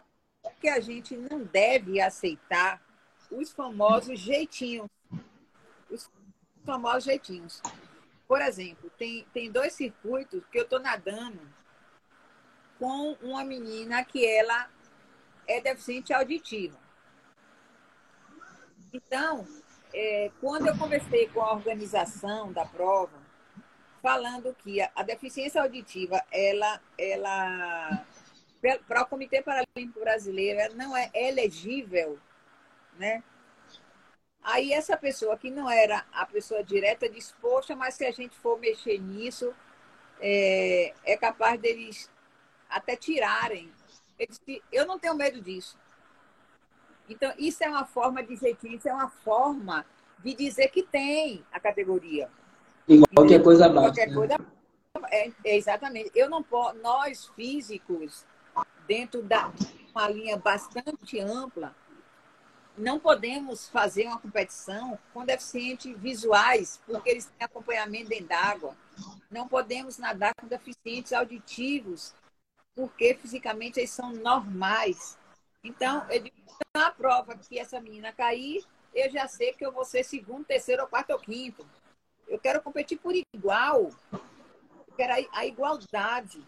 que 0.62 0.70
a 0.70 0.80
gente 0.80 1.18
não 1.18 1.44
deve 1.44 2.00
aceitar 2.00 2.82
os 3.30 3.52
famosos 3.52 4.18
jeitinhos. 4.18 4.88
Os 5.92 6.10
famosos 6.66 7.04
jeitinhos. 7.04 7.62
Por 8.26 8.42
exemplo, 8.42 8.90
tem, 8.98 9.26
tem 9.34 9.52
dois 9.52 9.74
circuitos 9.74 10.42
que 10.50 10.58
eu 10.58 10.64
estou 10.64 10.80
nadando 10.80 11.42
com 12.80 13.18
uma 13.22 13.44
menina 13.44 14.06
que 14.06 14.26
ela 14.26 14.70
é 15.46 15.60
deficiente 15.60 16.14
auditiva. 16.14 16.83
Então, 18.94 19.48
é, 19.92 20.32
quando 20.40 20.68
eu 20.68 20.78
conversei 20.78 21.28
com 21.30 21.42
a 21.42 21.54
organização 21.54 22.54
da 22.54 22.64
prova, 22.64 23.20
falando 24.04 24.54
que 24.54 24.80
a, 24.80 24.92
a 24.96 25.02
deficiência 25.02 25.62
auditiva, 25.62 26.24
ela, 26.32 26.80
ela 26.98 28.06
para 28.88 29.02
o 29.02 29.08
Comitê 29.08 29.42
Paralímpico 29.42 30.00
Brasileiro, 30.00 30.60
ela 30.60 30.76
não 30.76 30.96
é 30.96 31.10
elegível, 31.14 32.20
né? 32.98 33.24
Aí 34.44 34.74
essa 34.74 34.96
pessoa 34.96 35.38
que 35.38 35.50
não 35.50 35.70
era 35.70 36.06
a 36.12 36.26
pessoa 36.26 36.64
direta 36.64 37.10
disse, 37.10 37.34
poxa, 37.42 37.76
mas 37.76 37.96
se 37.96 38.06
a 38.06 38.12
gente 38.12 38.36
for 38.38 38.60
mexer 38.60 39.00
nisso, 39.00 39.54
é, 40.20 40.94
é 41.04 41.18
capaz 41.18 41.60
deles 41.60 42.12
até 42.70 42.96
tirarem. 42.96 43.72
Eu, 44.20 44.28
disse, 44.28 44.64
eu 44.72 44.86
não 44.86 45.00
tenho 45.00 45.16
medo 45.16 45.42
disso. 45.42 45.78
Então, 47.10 47.34
isso 47.38 47.63
é 47.63 47.70
uma 47.70 47.86
forma 47.86 48.24
de 48.24 48.36
jeitinho, 48.36 48.78
isso 48.78 48.88
é 48.88 48.94
uma 48.94 49.10
forma 49.10 49.86
de 50.24 50.34
dizer 50.34 50.70
que 50.70 50.84
tem 50.84 51.44
a 51.52 51.60
categoria. 51.60 52.30
Igual 52.88 53.08
qualquer 53.13 53.44
coisa 53.44 53.66
abaixo. 53.66 53.89
Qualquer 53.89 54.08
né? 54.08 54.16
coisa. 54.16 54.38
É, 55.10 55.32
é, 55.44 55.58
exatamente. 55.58 56.12
Eu 56.16 56.30
não 56.30 56.44
posso, 56.44 56.78
nós 56.78 57.28
físicos, 57.36 58.26
dentro 58.88 59.22
da 59.22 59.52
uma 59.94 60.10
linha 60.10 60.38
bastante 60.38 61.20
ampla, 61.20 61.76
não 62.76 63.00
podemos 63.00 63.70
fazer 63.70 64.08
uma 64.08 64.20
competição 64.20 64.98
com 65.13 65.24
deficientes 65.24 65.96
visuais, 66.00 66.82
porque 66.86 67.10
eles 67.10 67.26
têm 67.26 67.46
acompanhamento 67.46 68.10
dentro 68.10 68.28
d'água. 68.28 68.76
Não 69.30 69.48
podemos 69.48 69.98
nadar 70.00 70.34
com 70.36 70.48
deficientes 70.48 71.13
auditivos, 71.13 72.13
porque 72.76 73.13
fisicamente 73.16 73.80
eles 73.80 73.92
são 73.92 74.12
normais. 74.12 75.18
Então, 75.63 76.04
eu 76.10 76.21
digo, 76.21 76.36
na 76.76 76.91
prova 76.91 77.38
que 77.38 77.58
essa 77.58 77.80
menina 77.80 78.12
cair, 78.12 78.62
eu 78.93 79.10
já 79.10 79.28
sei 79.28 79.54
que 79.54 79.65
eu 79.65 79.71
vou 79.71 79.86
ser 79.86 80.04
segundo, 80.04 80.43
terceiro, 80.43 80.82
ou 80.82 80.88
quarto 80.89 81.12
ou 81.12 81.19
quinto. 81.19 81.65
Eu 82.28 82.38
quero 82.38 82.62
competir 82.62 82.97
por 82.97 83.13
igual. 83.34 83.89
Eu 84.12 84.93
quero 84.97 85.13
a, 85.13 85.39
a 85.39 85.45
igualdade. 85.45 86.39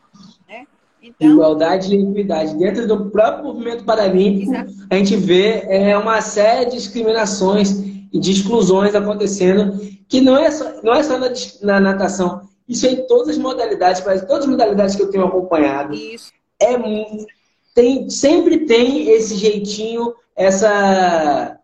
Né? 0.47 0.67
Então, 1.01 1.30
igualdade 1.30 1.95
e 1.95 2.01
equidade. 2.01 2.58
Dentro 2.58 2.88
do 2.88 3.10
próprio 3.10 3.45
movimento 3.45 3.86
paralímpico, 3.86 4.51
exatamente. 4.51 4.88
a 4.89 4.95
gente 4.95 5.15
vê 5.15 5.62
é, 5.69 5.97
uma 5.97 6.19
série 6.19 6.65
de 6.65 6.75
discriminações 6.75 7.71
e 8.12 8.19
de 8.19 8.32
exclusões 8.32 8.95
acontecendo, 8.95 9.80
que 10.10 10.19
não 10.19 10.38
é 10.38 10.51
só, 10.51 10.82
não 10.84 10.93
é 10.93 11.04
só 11.04 11.17
na, 11.17 11.28
na 11.62 11.80
natação. 11.80 12.49
Isso 12.67 12.86
é 12.86 12.91
em 12.91 13.08
todas 13.08 13.30
as 13.30 13.38
modalidades, 13.38 14.01
todas 14.01 14.43
as 14.43 14.45
modalidades 14.45 14.95
que 14.95 15.01
eu 15.01 15.10
tenho 15.10 15.25
acompanhado. 15.25 15.93
Isso. 15.93 16.34
É 16.60 16.78
muito 16.78 17.28
tem, 17.76 18.10
sempre 18.10 18.66
tem 18.66 19.10
esse 19.10 19.36
jeitinho, 19.36 20.16
essa, 20.34 21.60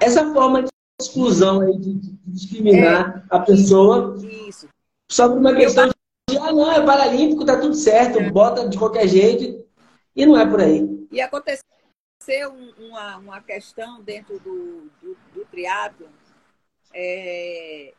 essa 0.00 0.32
forma 0.32 0.62
de 0.62 0.70
exclusão 1.00 1.60
aí, 1.60 1.76
de, 1.76 1.92
de 1.92 2.18
discriminar 2.24 3.18
é, 3.18 3.36
a 3.36 3.40
pessoa 3.40 4.16
isso. 4.48 4.66
só 5.08 5.28
por 5.28 5.36
uma 5.36 5.54
questão 5.54 5.88
de, 5.88 6.38
ah, 6.38 6.52
não, 6.52 6.72
é 6.72 6.84
paralímpico, 6.84 7.44
tá 7.44 7.60
tudo 7.60 7.74
certo, 7.74 8.18
é. 8.18 8.30
bota 8.30 8.66
de 8.66 8.78
qualquer 8.78 9.06
jeito, 9.06 9.62
e 10.16 10.24
não 10.24 10.38
é 10.38 10.48
por 10.48 10.60
aí. 10.60 11.06
E 11.12 11.20
aconteceu 11.20 11.62
uma, 12.78 13.18
uma 13.18 13.40
questão 13.42 14.00
dentro 14.00 14.40
do, 14.40 14.90
do, 15.02 15.16
do 15.34 15.44
triatlo, 15.50 16.08
é, 16.94 17.92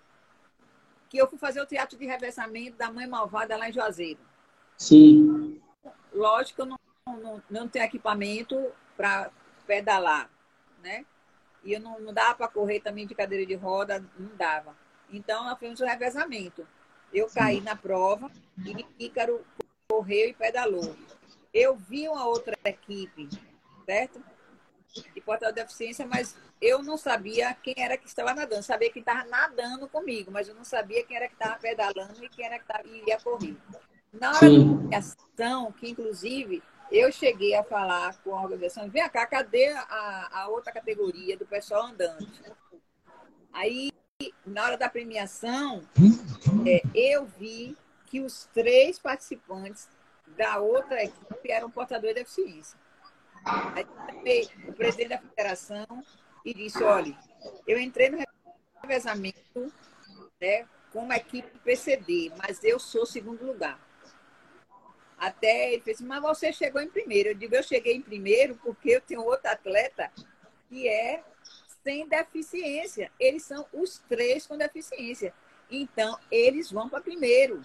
que 1.08 1.20
eu 1.20 1.28
fui 1.28 1.38
fazer 1.38 1.62
o 1.62 1.68
teatro 1.68 2.00
de 2.00 2.06
reversamento 2.08 2.78
da 2.78 2.92
Mãe 2.92 3.06
Malvada 3.06 3.56
lá 3.56 3.70
em 3.70 3.74
Juazeiro. 3.74 4.20
Sim. 4.76 5.62
Lógico, 6.12 6.62
eu 6.62 6.66
não 6.66 6.78
não, 7.16 7.44
não 7.50 7.68
tem 7.68 7.82
equipamento 7.82 8.72
para 8.96 9.32
pedalar, 9.66 10.30
né? 10.84 11.06
E 11.64 11.74
eu 11.74 11.80
não, 11.80 12.00
não 12.00 12.14
dava 12.14 12.36
para 12.36 12.48
correr 12.48 12.80
também 12.80 13.08
de 13.08 13.16
cadeira 13.16 13.46
de 13.46 13.56
roda, 13.56 14.04
não 14.18 14.36
dava. 14.36 14.76
Então, 15.12 15.44
nós 15.46 15.58
fizemos 15.58 15.82
um 15.82 15.86
revezamento. 15.86 16.68
Eu 17.14 17.28
caí 17.30 17.62
na 17.62 17.76
prova 17.76 18.30
e 18.66 19.06
Ícaro 19.06 19.46
correu 19.90 20.30
e 20.30 20.34
pedalou. 20.34 20.96
Eu 21.54 21.76
vi 21.76 22.08
uma 22.08 22.26
outra 22.26 22.58
equipe, 22.66 23.30
certo? 23.86 24.22
De 25.14 25.22
portal 25.22 25.52
de 25.52 25.56
deficiência, 25.56 26.06
mas 26.06 26.36
eu 26.62 26.84
não 26.84 26.98
sabia 26.98 27.54
quem 27.54 27.76
era 27.78 27.98
que 27.98 28.08
estava 28.08 28.34
nadando. 28.34 28.64
sabia 28.64 28.92
quem 28.92 29.00
estava 29.00 29.24
nadando 29.26 29.88
comigo, 29.88 30.32
mas 30.32 30.48
eu 30.48 30.56
não 30.56 30.64
sabia 30.64 31.04
quem 31.04 31.16
era 31.16 31.28
que 31.28 31.34
estava 31.34 31.58
pedalando 31.58 32.24
e 32.24 32.30
quem 32.30 32.46
era 32.46 32.60
que 32.60 32.66
tava, 32.66 32.88
ia 32.88 33.20
correr. 33.20 33.56
Na 34.12 34.30
hora 34.30 34.40
Sim. 34.40 34.88
da 34.90 34.98
ação, 34.98 35.72
que 35.72 35.90
inclusive 35.90 36.64
eu 36.92 37.12
cheguei 37.12 37.54
a 37.56 37.64
falar 37.64 38.18
com 38.24 38.36
a 38.36 38.42
organização, 38.42 38.90
vem 38.90 39.08
cá, 39.10 39.26
cadê 39.26 39.68
a, 39.68 40.30
a 40.32 40.48
outra 40.50 40.72
categoria 40.72 41.38
do 41.38 41.46
pessoal 41.46 41.88
andante? 41.88 42.42
Aí, 43.52 43.92
na 44.46 44.64
hora 44.64 44.78
da 44.78 44.90
premiação, 44.90 45.84
é, 46.66 46.82
eu 46.94 47.26
vi 47.26 47.76
que 48.06 48.22
os 48.22 48.46
três 48.54 49.00
participantes 49.00 49.90
da 50.38 50.60
outra 50.60 51.04
equipe 51.04 51.52
eram 51.52 51.70
portadores 51.70 52.16
de 52.16 52.22
deficiência. 52.22 52.80
Aí, 53.44 53.86
o 54.68 54.74
presidente 54.74 55.10
da 55.10 55.20
federação 55.20 55.86
e 56.46 56.54
disse, 56.54 56.84
olha, 56.84 57.18
eu 57.68 57.80
entrei 57.80 58.10
no 58.10 58.24
revezamento 58.82 59.72
né, 60.40 60.66
como 60.92 61.12
equipe 61.14 61.58
PCD, 61.60 62.32
mas 62.38 62.64
eu 62.64 62.80
sou 62.80 63.06
segundo 63.06 63.46
lugar. 63.46 63.80
Até 65.18 65.74
ele 65.74 65.82
fez, 65.82 66.00
mas 66.00 66.22
você 66.22 66.54
chegou 66.54 66.80
em 66.82 66.90
primeiro. 66.90 67.30
Eu 67.30 67.36
digo, 67.36 67.56
eu 67.56 67.64
cheguei 67.64 67.96
em 67.96 68.02
primeiro 68.02 68.56
porque 68.58 68.92
eu 68.92 69.02
tenho 69.02 69.24
outro 69.24 69.50
atleta 69.50 70.12
que 70.70 70.88
é 70.88 71.24
sem 71.84 72.08
deficiência. 72.08 73.12
Eles 73.20 73.44
são 73.44 73.66
os 73.74 73.98
três 74.08 74.46
com 74.46 74.58
deficiência. 74.58 75.34
Então, 75.72 76.18
eles 76.30 76.72
vão 76.72 76.88
para 76.88 77.02
primeiro. 77.02 77.62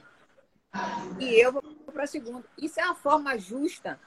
E 1.21 1.35
eu 1.35 1.53
vou 1.53 1.62
para 1.93 2.07
segundo. 2.07 2.45
Isso 2.57 2.81
é 2.81 2.85
uma 2.87 2.95
forma 2.95 3.37
justa 3.38 4.01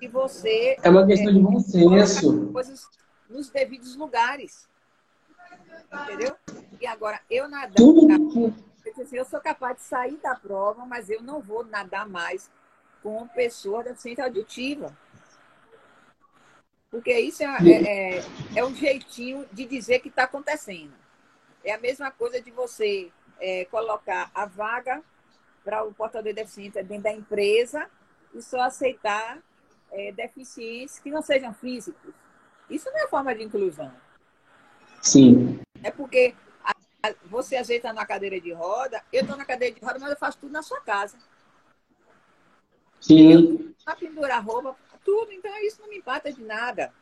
de 0.00 0.08
você. 0.08 0.76
É 0.82 0.88
uma 0.88 1.06
questão 1.06 1.30
é, 1.30 1.32
de 1.32 1.40
bom 1.40 1.60
senso. 1.60 2.50
Coisas 2.50 2.88
nos 3.28 3.50
devidos 3.50 3.94
lugares. 3.94 4.68
Entendeu? 5.92 6.34
E 6.80 6.86
agora, 6.86 7.20
eu 7.28 7.48
nadar. 7.48 7.74
Tudo. 7.74 8.54
Eu 9.12 9.24
sou 9.26 9.40
capaz 9.40 9.76
de 9.76 9.82
sair 9.82 10.16
da 10.16 10.34
prova, 10.34 10.86
mas 10.86 11.10
eu 11.10 11.22
não 11.22 11.40
vou 11.40 11.64
nadar 11.64 12.08
mais 12.08 12.50
com 13.02 13.26
pessoa 13.28 13.82
deficiente 13.82 14.20
auditiva. 14.20 14.96
Porque 16.90 17.16
isso 17.18 17.42
é, 17.42 17.46
é, 17.46 18.18
é, 18.18 18.24
é 18.56 18.64
um 18.64 18.74
jeitinho 18.74 19.46
de 19.52 19.64
dizer 19.64 20.00
que 20.00 20.08
está 20.08 20.24
acontecendo. 20.24 20.92
É 21.62 21.72
a 21.72 21.78
mesma 21.78 22.10
coisa 22.10 22.40
de 22.40 22.50
você 22.50 23.12
é, 23.38 23.64
colocar 23.66 24.30
a 24.34 24.44
vaga 24.44 25.02
para 25.64 25.84
o 25.84 25.92
portador 25.92 26.32
de 26.32 26.34
deficiência 26.34 26.82
dentro 26.82 27.04
da 27.04 27.12
empresa 27.12 27.88
e 28.34 28.42
só 28.42 28.60
aceitar 28.62 29.38
é, 29.92 30.10
deficientes 30.12 30.98
que 30.98 31.10
não 31.10 31.22
sejam 31.22 31.54
físicos. 31.54 32.12
Isso 32.68 32.90
não 32.90 33.04
é 33.04 33.08
forma 33.08 33.34
de 33.34 33.44
inclusão. 33.44 33.92
Sim. 35.00 35.60
É 35.82 35.90
porque 35.90 36.34
a, 36.64 36.72
a, 37.02 37.14
você 37.26 37.56
ajeita 37.56 37.92
na 37.92 38.04
cadeira 38.06 38.40
de 38.40 38.52
roda, 38.52 39.02
eu 39.12 39.22
estou 39.22 39.36
na 39.36 39.44
cadeira 39.44 39.74
de 39.74 39.84
roda, 39.84 39.98
mas 39.98 40.10
eu 40.10 40.16
faço 40.16 40.38
tudo 40.38 40.52
na 40.52 40.62
sua 40.62 40.80
casa. 40.80 41.18
Sim. 43.00 43.74
Para 43.84 43.96
pendurar 43.96 44.44
roupa, 44.44 44.76
tudo. 45.04 45.32
Então, 45.32 45.52
isso 45.62 45.80
não 45.80 45.88
me 45.88 45.98
empata 45.98 46.32
de 46.32 46.42
nada. 46.42 46.92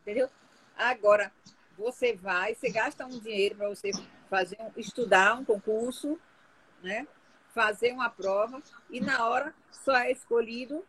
Entendeu? 0.00 0.28
Agora, 0.76 1.32
você 1.76 2.14
vai, 2.14 2.54
você 2.54 2.70
gasta 2.70 3.04
um 3.04 3.18
dinheiro 3.18 3.56
para 3.56 3.68
você 3.68 3.90
fazer, 4.28 4.58
estudar 4.76 5.38
um 5.38 5.44
concurso, 5.44 6.18
né? 6.82 7.06
fazer 7.54 7.92
uma 7.92 8.08
prova, 8.08 8.62
e 8.88 9.00
na 9.00 9.26
hora 9.26 9.54
só 9.72 9.96
é 9.96 10.12
escolhido 10.12 10.84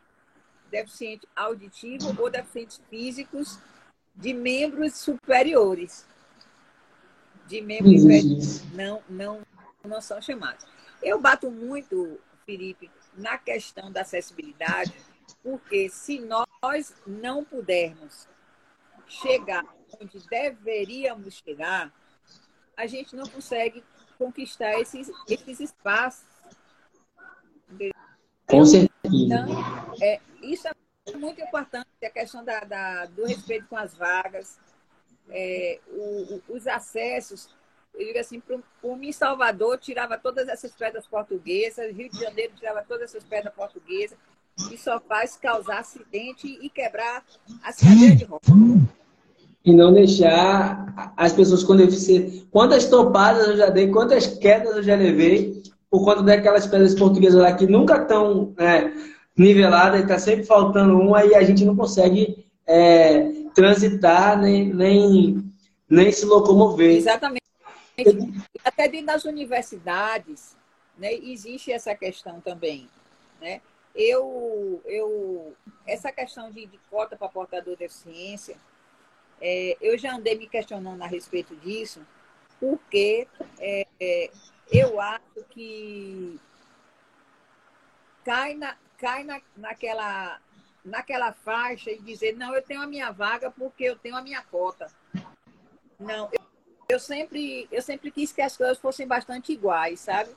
deficiente 0.70 1.28
auditivo 1.36 2.16
ou 2.22 2.30
deficientes 2.30 2.82
físicos 2.90 3.60
de 4.16 4.34
membros 4.34 4.96
superiores. 4.98 6.06
De 7.48 7.62
membros 7.62 8.02
superiores. 8.02 8.74
Não, 8.74 9.02
não, 9.10 9.42
não 9.84 10.02
são 10.02 10.22
chamados. 10.22 10.66
Eu 11.02 11.20
bato 11.20 11.52
muito, 11.52 12.20
Felipe, 12.46 12.90
na 13.16 13.38
questão 13.38 13.92
da 13.92 14.02
acessibilidade, 14.02 14.94
porque 15.44 15.90
se 15.90 16.20
nós 16.20 16.94
não 17.06 17.44
pudermos 17.44 18.28
chegar 19.08 19.64
onde 20.00 20.20
deveríamos 20.28 21.36
chegar, 21.36 21.94
a 22.78 22.88
gente 22.88 23.16
não 23.16 23.28
consegue 23.28 23.84
conquistar 24.18 24.80
esses, 24.80 25.12
esses 25.28 25.60
espaços. 25.60 26.26
Com 28.48 28.66
certeza. 28.66 28.92
Então, 29.06 29.46
é, 30.02 30.20
isso 30.42 30.68
é 30.68 31.18
muito 31.18 31.42
importante, 31.42 31.88
a 32.04 32.10
questão 32.10 32.44
da, 32.44 32.62
da 32.62 33.06
do 33.06 33.26
respeito 33.26 33.68
com 33.68 33.78
as 33.78 33.96
vagas, 33.96 34.60
é, 35.30 35.80
o, 35.88 36.36
o, 36.36 36.44
os 36.50 36.68
acessos. 36.68 37.50
Eu 37.94 38.06
digo 38.06 38.20
assim, 38.20 38.42
por 38.82 38.98
mim, 38.98 39.12
Salvador 39.12 39.78
tirava 39.78 40.18
todas 40.18 40.48
essas 40.48 40.72
pedras 40.72 41.06
portuguesas, 41.08 41.96
Rio 41.96 42.10
de 42.10 42.20
Janeiro 42.20 42.54
tirava 42.56 42.84
todas 42.88 43.04
essas 43.04 43.24
pedras 43.24 43.54
portuguesas, 43.54 44.18
e 44.72 44.78
só 44.78 45.00
faz 45.00 45.36
causar 45.36 45.80
acidente 45.80 46.48
e 46.62 46.70
quebrar 46.70 47.24
as 47.64 47.78
cadeiras 47.78 48.18
de 48.18 48.26
roda 48.26 48.42
e 49.64 49.74
não 49.74 49.94
deixar 49.94 51.14
as 51.16 51.34
pessoas 51.34 51.64
com 51.64 51.76
deficiência. 51.76 52.44
Quantas 52.50 52.88
topadas 52.88 53.48
eu 53.48 53.58
já 53.58 53.70
dei, 53.70 53.90
quantas 53.90 54.26
quedas 54.26 54.76
eu 54.76 54.84
já 54.84 54.96
levei 54.96 55.62
por 55.90 56.04
conta 56.04 56.24
daquelas 56.24 56.66
pedras 56.66 56.96
portuguesas 56.96 57.42
lá 57.42 57.54
que 57.54 57.68
nunca 57.68 57.98
estão 57.98 58.54
é, 58.58 58.92
niveladas, 59.38 60.02
está 60.02 60.18
sempre 60.18 60.46
faltando 60.46 60.98
uma 60.98 61.24
e 61.26 61.36
a 61.36 61.44
gente 61.44 61.66
não 61.66 61.76
consegue 61.76 62.46
é, 62.66 63.30
transitar 63.54 64.40
nem, 64.40 64.74
nem, 64.74 65.44
nem 65.90 66.12
se 66.12 66.26
locomover. 66.26 66.98
Exatamente. 66.98 67.42
Até 68.64 68.88
dentro 68.88 69.08
das 69.08 69.26
universidades 69.26 70.56
né, 70.98 71.14
existe 71.14 71.72
essa 71.72 71.96
questão 71.96 72.40
também. 72.42 72.90
Né? 73.40 73.62
Eu, 73.96 74.82
eu, 74.86 75.56
essa 75.86 76.12
questão 76.12 76.52
de, 76.52 76.66
de 76.66 76.78
cota 76.90 77.18
para 77.18 77.28
portador 77.28 77.74
de 77.74 77.80
deficiência, 77.80 78.58
é, 79.42 79.76
eu 79.82 79.98
já 79.98 80.16
andei 80.16 80.38
me 80.38 80.48
questionando 80.48 81.02
a 81.02 81.08
respeito 81.08 81.56
disso, 81.56 82.06
porque 82.60 83.28
é, 83.60 83.88
é, 84.00 84.32
eu 84.72 85.02
acho 85.02 85.44
que 85.50 86.40
cai, 88.24 88.54
na, 88.54 88.78
cai 88.98 89.24
na, 89.24 89.42
naquela, 89.58 90.40
naquela 90.86 91.34
faixa 91.34 91.92
e 91.92 92.00
dizer, 92.00 92.38
não, 92.38 92.54
eu 92.54 92.62
tenho 92.62 92.82
a 92.82 92.88
minha 92.88 93.12
vaga 93.12 93.50
porque 93.52 93.84
eu 93.84 93.98
tenho 93.98 94.16
a 94.16 94.22
minha 94.22 94.42
cota. 94.44 94.92
Não, 96.00 96.30
eu, 96.92 97.00
sempre, 97.00 97.68
eu 97.72 97.82
sempre 97.82 98.12
quis 98.12 98.32
que 98.32 98.42
as 98.42 98.56
coisas 98.58 98.78
fossem 98.78 99.08
bastante 99.08 99.52
iguais, 99.52 100.00
sabe? 100.00 100.32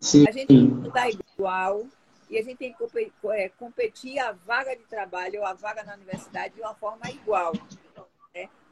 Sim. 0.00 0.24
A 0.28 0.30
gente 0.30 0.52
não 0.52 0.88
está 0.88 1.08
igual 1.08 1.86
e 2.28 2.38
a 2.38 2.42
gente 2.42 2.56
tem 2.56 2.72
que 2.72 3.12
é, 3.30 3.48
competir 3.50 4.18
a 4.18 4.32
vaga 4.32 4.76
de 4.76 4.82
trabalho 4.84 5.40
ou 5.40 5.46
a 5.46 5.54
vaga 5.54 5.82
na 5.84 5.94
universidade 5.94 6.54
de 6.54 6.60
uma 6.60 6.74
forma 6.74 7.10
igual. 7.10 7.52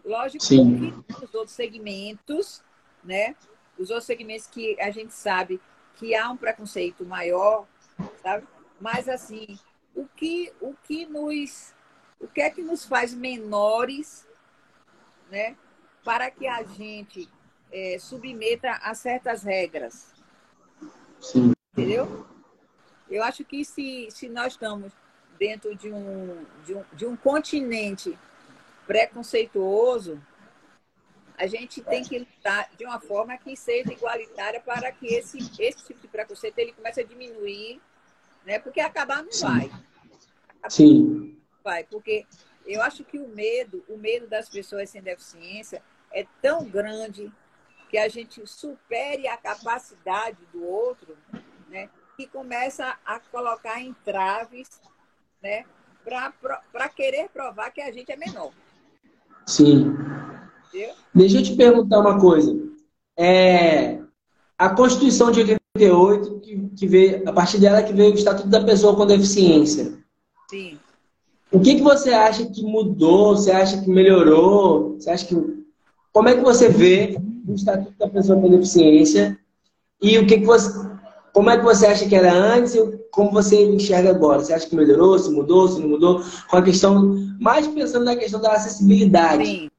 Lógico 0.05 0.45
Sim. 0.45 1.03
que 1.03 1.24
os 1.24 1.35
outros 1.35 1.57
segmentos, 1.57 2.62
né? 3.03 3.35
Os 3.78 3.89
outros 3.89 4.07
segmentos 4.07 4.47
que 4.47 4.78
a 4.80 4.91
gente 4.91 5.14
sabe 5.14 5.61
que 5.97 6.14
há 6.14 6.30
um 6.30 6.37
preconceito 6.37 7.05
maior, 7.07 7.66
sabe? 8.22 8.47
Mas 8.78 9.09
assim, 9.09 9.59
o 9.95 10.07
que 10.07 10.53
o 10.61 10.74
que 10.85 11.07
nos 11.07 11.72
o 12.20 12.28
que 12.28 12.43
é 12.43 12.51
que 12.51 12.62
nos 12.62 12.85
faz 12.85 13.14
menores, 13.14 14.28
né? 15.30 15.57
Para 16.05 16.30
que 16.30 16.46
a 16.46 16.62
gente 16.62 17.28
é, 17.72 17.98
submeta 17.98 18.70
a 18.70 18.94
certas 18.94 19.42
regras. 19.42 20.12
Sim. 21.20 21.52
Entendeu? 21.72 22.26
Eu 23.11 23.22
acho 23.22 23.44
que 23.44 23.64
se, 23.64 24.09
se 24.11 24.28
nós 24.28 24.52
estamos 24.52 24.92
dentro 25.38 25.74
de 25.74 25.90
um, 25.90 26.44
de 26.64 26.74
um, 26.74 26.84
de 26.92 27.07
um 27.07 27.16
continente 27.16 28.16
preconceituoso, 28.86 30.20
a 31.36 31.46
gente 31.46 31.82
tem 31.82 32.05
que 32.05 32.18
lutar 32.18 32.70
de 32.76 32.84
uma 32.84 33.00
forma 33.00 33.36
que 33.36 33.57
seja 33.57 33.92
igualitária 33.92 34.61
para 34.61 34.92
que 34.92 35.07
esse, 35.07 35.38
esse 35.38 35.84
tipo 35.84 36.00
de 36.00 36.09
preconceito 36.09 36.59
ele 36.59 36.72
comece 36.72 37.00
a 37.00 37.05
diminuir, 37.05 37.80
né? 38.44 38.59
Porque 38.59 38.80
acabar 38.80 39.22
não 39.22 39.32
vai. 39.32 39.66
Acabar 39.66 40.70
Sim. 40.70 41.36
vai, 41.62 41.84
porque 41.84 42.24
eu 42.64 42.80
acho 42.82 43.05
que 43.05 43.18
o 43.18 43.26
medo, 43.28 43.84
o 43.88 43.98
medo 43.98 44.28
das 44.28 44.48
pessoas 44.48 44.90
sem 44.90 45.02
deficiência 45.02 45.82
é 46.14 46.24
tão 46.40 46.64
grande 46.64 47.30
que 47.90 47.98
a 47.98 48.08
gente 48.08 48.46
supere 48.46 49.26
a 49.28 49.36
capacidade 49.36 50.38
do 50.52 50.64
outro, 50.64 51.16
né? 51.68 51.90
Que 52.16 52.26
começa 52.26 52.96
a 53.04 53.18
colocar 53.18 53.82
entraves, 53.82 54.80
né? 55.42 55.64
Para 56.04 56.88
querer 56.88 57.28
provar 57.28 57.70
que 57.70 57.80
a 57.80 57.92
gente 57.92 58.10
é 58.12 58.16
menor. 58.16 58.52
Sim. 59.46 59.96
Deixa 61.14 61.38
eu 61.38 61.42
te 61.42 61.56
perguntar 61.56 62.00
uma 62.00 62.20
coisa. 62.20 62.56
É, 63.16 64.00
a 64.56 64.70
Constituição 64.70 65.30
de 65.30 65.40
88, 65.40 66.40
que, 66.40 66.68
que 66.76 66.86
veio, 66.86 67.28
a 67.28 67.32
partir 67.32 67.58
dela 67.58 67.82
que 67.82 67.92
veio 67.92 68.12
o 68.12 68.14
Estatuto 68.14 68.48
da 68.48 68.64
Pessoa 68.64 68.96
com 68.96 69.06
Deficiência. 69.06 69.98
Sim. 70.48 70.78
O 71.50 71.60
que, 71.60 71.76
que 71.76 71.82
você 71.82 72.12
acha 72.12 72.46
que 72.46 72.62
mudou? 72.62 73.36
Você 73.36 73.50
acha 73.50 73.80
que 73.80 73.88
melhorou? 73.88 74.94
Você 74.94 75.10
acha 75.10 75.26
que 75.26 75.63
como 76.14 76.28
é 76.28 76.36
que 76.36 76.40
você 76.42 76.68
vê 76.68 77.18
o 77.46 77.54
Estatuto 77.54 77.98
da 77.98 78.08
Pessoa 78.08 78.40
com 78.40 78.48
Deficiência? 78.48 79.36
E 80.00 80.16
o 80.16 80.26
que, 80.26 80.38
que 80.38 80.46
você 80.46 80.70
como 81.32 81.50
é 81.50 81.56
que 81.56 81.64
você 81.64 81.86
acha 81.86 82.08
que 82.08 82.14
era 82.14 82.32
antes 82.32 82.76
e 82.76 82.98
como 83.10 83.32
você 83.32 83.60
enxerga 83.64 84.10
agora? 84.10 84.38
Você 84.38 84.54
acha 84.54 84.68
que 84.68 84.76
melhorou, 84.76 85.18
se 85.18 85.28
mudou, 85.28 85.66
se 85.66 85.80
não 85.80 85.88
mudou? 85.88 86.22
Com 86.48 86.56
a 86.56 86.62
questão, 86.62 87.16
mais 87.40 87.66
pensando 87.66 88.04
na 88.04 88.14
questão 88.14 88.40
da 88.40 88.52
acessibilidade. 88.52 89.44
Sim. 89.44 89.70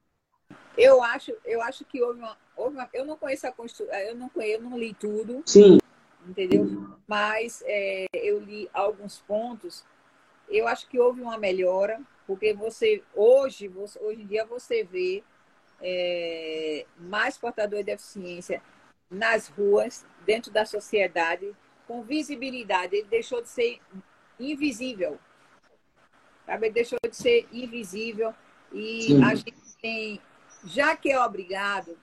Eu 0.76 1.02
acho, 1.02 1.32
eu 1.46 1.62
acho 1.62 1.82
que 1.86 2.02
houve 2.02 2.20
uma, 2.20 2.36
houve 2.54 2.76
uma 2.76 2.86
eu 2.92 3.06
não 3.06 3.16
conheço 3.16 3.46
a 3.46 3.52
Constituição, 3.52 3.98
eu 4.00 4.14
não 4.14 4.28
conheço, 4.28 4.62
eu 4.62 4.68
não 4.68 4.78
li 4.78 4.92
tudo. 4.92 5.42
Sim. 5.46 5.78
Entendeu? 6.28 6.90
Mas 7.08 7.62
é, 7.64 8.04
eu 8.12 8.38
li 8.38 8.68
alguns 8.74 9.22
pontos. 9.26 9.82
Eu 10.50 10.68
acho 10.68 10.86
que 10.86 11.00
houve 11.00 11.22
uma 11.22 11.38
melhora, 11.38 11.98
porque 12.26 12.52
você 12.52 13.02
hoje, 13.14 13.66
você, 13.66 13.98
hoje 13.98 14.20
em 14.20 14.26
dia 14.26 14.44
você 14.44 14.84
vê 14.84 15.24
é, 15.80 16.86
mais 16.98 17.36
portadores 17.36 17.84
de 17.84 17.92
deficiência 17.92 18.62
nas 19.10 19.48
ruas, 19.48 20.04
dentro 20.24 20.50
da 20.50 20.64
sociedade, 20.64 21.54
com 21.86 22.02
visibilidade. 22.02 22.96
Ele 22.96 23.08
deixou 23.08 23.42
de 23.42 23.48
ser 23.48 23.80
invisível. 24.38 25.18
Sabe? 26.44 26.66
Ele 26.66 26.74
deixou 26.74 26.98
de 27.08 27.16
ser 27.16 27.48
invisível. 27.52 28.34
E 28.72 29.02
Sim. 29.02 29.24
a 29.24 29.34
gente 29.34 29.76
tem, 29.80 30.20
já 30.64 30.96
que 30.96 31.10
é 31.10 31.20
obrigado, 31.20 31.96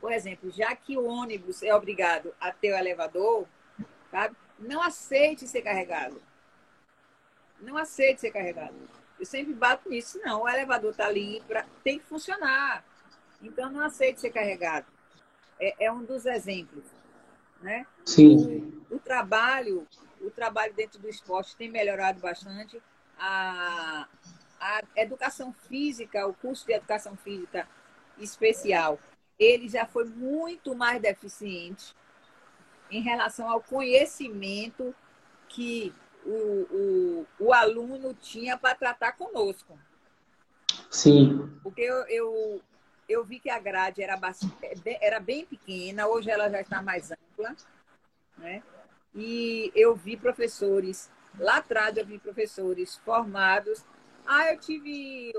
por 0.00 0.12
exemplo, 0.12 0.50
já 0.50 0.74
que 0.74 0.96
o 0.96 1.06
ônibus 1.06 1.62
é 1.62 1.74
obrigado 1.74 2.34
a 2.40 2.52
ter 2.52 2.72
o 2.72 2.76
elevador, 2.76 3.46
sabe? 4.10 4.36
não 4.60 4.82
aceite 4.82 5.48
ser 5.48 5.62
carregado. 5.62 6.20
Não 7.60 7.76
aceite 7.76 8.20
ser 8.20 8.30
carregado. 8.30 8.74
Eu 9.20 9.26
sempre 9.26 9.52
bato 9.52 9.88
nisso. 9.88 10.18
Não, 10.24 10.42
o 10.42 10.48
elevador 10.48 10.90
está 10.90 11.06
ali, 11.06 11.40
pra, 11.46 11.64
tem 11.84 11.98
que 12.00 12.06
funcionar. 12.06 12.82
Então, 13.40 13.70
não 13.70 13.80
aceite 13.80 14.20
ser 14.20 14.30
carregado 14.30 14.86
é, 15.60 15.84
é 15.84 15.92
um 15.92 16.02
dos 16.02 16.24
exemplos. 16.24 16.84
Né? 17.60 17.86
Sim. 18.06 18.82
O, 18.90 18.96
o, 18.96 18.98
trabalho, 18.98 19.86
o 20.20 20.30
trabalho 20.30 20.72
dentro 20.72 20.98
do 20.98 21.08
esporte 21.08 21.54
tem 21.54 21.70
melhorado 21.70 22.18
bastante. 22.18 22.82
A, 23.18 24.08
a 24.58 24.82
educação 24.96 25.52
física, 25.68 26.26
o 26.26 26.32
curso 26.32 26.66
de 26.66 26.72
educação 26.72 27.14
física 27.16 27.68
especial, 28.18 28.98
ele 29.38 29.68
já 29.68 29.86
foi 29.86 30.06
muito 30.06 30.74
mais 30.74 31.00
deficiente 31.00 31.94
em 32.90 33.02
relação 33.02 33.48
ao 33.48 33.60
conhecimento 33.60 34.94
que 35.48 35.94
o, 36.24 36.66
o, 36.70 37.26
o 37.38 37.52
aluno 37.52 38.14
tinha 38.14 38.56
para 38.56 38.74
tratar 38.74 39.12
conosco. 39.12 39.78
Sim. 40.90 41.58
Porque 41.62 41.80
eu, 41.80 42.06
eu, 42.08 42.62
eu 43.08 43.24
vi 43.24 43.38
que 43.38 43.50
a 43.50 43.58
grade 43.58 44.02
era, 44.02 44.16
bastante, 44.16 44.56
era 45.00 45.20
bem 45.20 45.44
pequena, 45.44 46.06
hoje 46.06 46.30
ela 46.30 46.48
já 46.48 46.60
está 46.60 46.82
mais 46.82 47.10
ampla, 47.10 47.56
né? 48.38 48.62
E 49.14 49.72
eu 49.74 49.94
vi 49.94 50.16
professores, 50.16 51.10
lá 51.38 51.56
atrás 51.56 51.96
eu 51.96 52.06
vi 52.06 52.18
professores 52.18 52.96
formados. 52.98 53.84
Ah, 54.24 54.52
eu 54.52 54.60
tive 54.60 55.32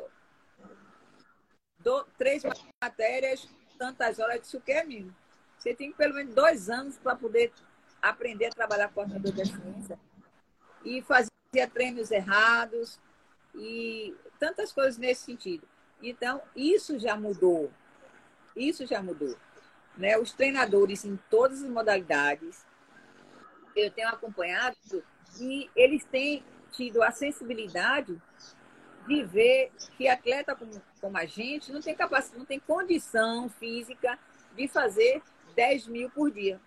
do, 1.80 2.06
três 2.18 2.44
matérias, 2.84 3.48
tantas 3.78 4.20
horas. 4.20 4.36
Eu 4.36 4.42
disse, 4.42 4.58
o 4.58 4.62
que, 4.62 4.74
amigo? 4.74 5.14
Você 5.58 5.74
tem 5.74 5.92
pelo 5.92 6.16
menos 6.16 6.34
dois 6.34 6.70
anos 6.70 6.98
para 6.98 7.16
poder 7.16 7.52
aprender 8.02 8.48
a 8.48 8.52
trabalhar 8.52 8.90
com 8.90 9.02
a 9.02 9.06
de 9.06 9.46
ciência. 9.46 10.00
E 10.84 11.02
fazia 11.02 11.68
treinos 11.74 12.12
errados 12.12 13.00
e 13.56 14.16
tantas 14.40 14.72
coisas 14.72 14.98
nesse 14.98 15.26
sentido. 15.26 15.68
Então, 16.02 16.42
isso 16.56 16.98
já 16.98 17.16
mudou. 17.16 17.72
Isso 18.56 18.86
já 18.86 19.02
mudou. 19.02 19.36
Né? 19.98 20.18
Os 20.18 20.34
treinadores 20.34 21.06
em 21.06 21.18
todas 21.30 21.64
as 21.64 21.70
modalidades, 21.70 22.66
eu 23.76 23.92
tenho 23.92 24.10
acompanhado 24.10 24.76
e 25.40 25.70
eles 25.76 26.04
têm 26.06 26.44
tido 26.72 27.04
a 27.04 27.12
sensibilidade 27.12 28.20
de 29.08 29.24
ver 29.24 29.72
que 29.98 30.08
atleta 30.08 30.56
como, 30.56 30.72
como 31.00 31.18
a 31.18 31.26
gente 31.26 31.72
não 31.72 31.82
tem 31.82 31.96
capacidade, 31.96 32.40
não 32.40 32.46
tem 32.46 32.60
condição 32.60 33.50
física 33.50 34.18
de 34.56 34.68
fazer 34.68 35.22
10 35.56 35.88
mil 35.88 36.10
por 36.10 36.32
dia. 36.32 36.60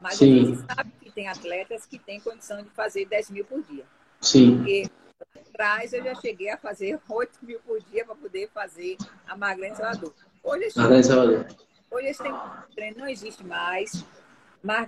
Mas 0.00 0.14
Sim. 0.14 0.32
a 0.32 0.44
gente 0.44 0.74
sabe 0.74 0.90
que 1.00 1.10
tem 1.10 1.28
atletas 1.28 1.84
que 1.84 1.98
têm 1.98 2.20
condição 2.20 2.62
de 2.62 2.70
fazer 2.70 3.04
10 3.06 3.30
mil 3.30 3.44
por 3.44 3.62
dia. 3.62 3.84
Sim. 4.20 4.56
Porque 4.56 4.90
atrás 5.38 5.92
eu 5.92 6.02
já 6.02 6.14
cheguei 6.14 6.50
a 6.50 6.56
fazer 6.56 6.98
8 7.08 7.38
mil 7.42 7.60
por 7.60 7.80
dia 7.82 8.04
para 8.04 8.14
poder 8.14 8.48
fazer 8.52 8.96
a 9.26 9.36
Magrande 9.36 9.76
Salvador. 9.76 10.14
Hoje 10.42 10.64
esse, 10.64 10.78
Magrande 10.78 11.06
Salvador. 11.06 11.46
Hoje 11.90 12.08
treino 12.74 12.98
não 12.98 13.08
existe 13.08 13.44
mais. 13.44 14.04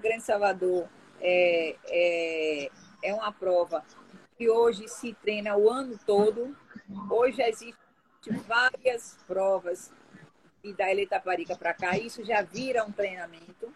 Grande 0.00 0.22
Salvador 0.22 0.88
é, 1.20 1.76
é, 1.86 2.70
é 3.02 3.14
uma 3.14 3.32
prova 3.32 3.84
que 4.36 4.48
hoje 4.48 4.88
se 4.88 5.14
treina 5.14 5.56
o 5.56 5.68
ano 5.68 5.98
todo. 6.06 6.56
Hoje 7.10 7.42
existem 7.42 7.74
várias 8.46 9.18
provas 9.26 9.92
e 10.62 10.72
da 10.72 10.90
Eleitaparica 10.90 11.56
para 11.56 11.74
cá, 11.74 11.98
isso 11.98 12.24
já 12.24 12.42
vira 12.42 12.84
um 12.84 12.92
treinamento 12.92 13.72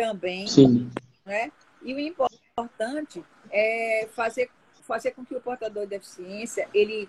também. 0.00 0.46
Sim. 0.46 0.90
Né? 1.26 1.52
E 1.82 1.92
o 1.92 1.98
importante 1.98 3.22
é 3.50 4.08
fazer, 4.14 4.50
fazer 4.82 5.10
com 5.10 5.24
que 5.24 5.34
o 5.34 5.40
portador 5.40 5.84
de 5.84 5.90
deficiência 5.90 6.66
ele, 6.72 7.08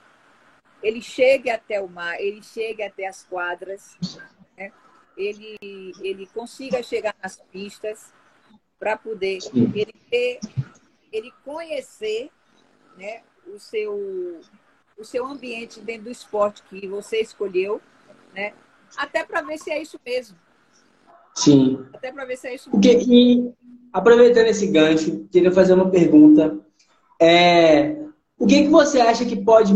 ele 0.84 1.02
chegue 1.02 1.50
até 1.50 1.82
o 1.82 1.88
mar, 1.88 2.20
ele 2.20 2.44
chegue 2.44 2.84
até 2.84 3.08
as 3.08 3.24
quadras, 3.24 3.98
né? 4.58 4.72
ele, 5.16 5.58
ele 6.02 6.28
consiga 6.28 6.84
chegar 6.84 7.16
nas 7.24 7.38
pistas 7.52 8.14
para 8.78 8.98
poder 8.98 9.39
ele 9.54 9.94
ter, 10.10 10.39
ele 11.12 11.32
conhecer 11.46 12.30
né, 12.98 13.22
o, 13.48 13.58
seu, 13.58 14.42
o 14.98 15.04
seu 15.06 15.26
ambiente 15.26 15.80
dentro 15.80 16.06
do 16.06 16.12
esporte 16.12 16.62
que 16.64 16.88
você 16.88 17.22
escolheu, 17.22 17.82
né? 18.34 18.54
Até 18.98 19.24
para 19.24 19.42
ver 19.42 19.58
se 19.58 19.72
é 19.72 19.82
isso 19.82 20.00
mesmo. 20.06 20.38
Sim. 21.44 21.80
Até 21.94 22.12
para 22.12 22.26
ver 22.26 22.38
se 22.38 22.48
é 22.48 22.56
isso 22.56 22.70
Porque. 22.70 23.00
E, 23.08 23.52
aproveitando 23.92 24.48
esse 24.48 24.68
gancho, 24.68 25.26
queria 25.32 25.52
fazer 25.52 25.74
uma 25.74 25.89
pergunta. 25.89 26.58
É, 27.20 27.98
o 28.38 28.46
que, 28.46 28.64
que 28.64 28.70
você 28.70 29.00
acha 29.00 29.26
que 29.26 29.36
pode, 29.36 29.74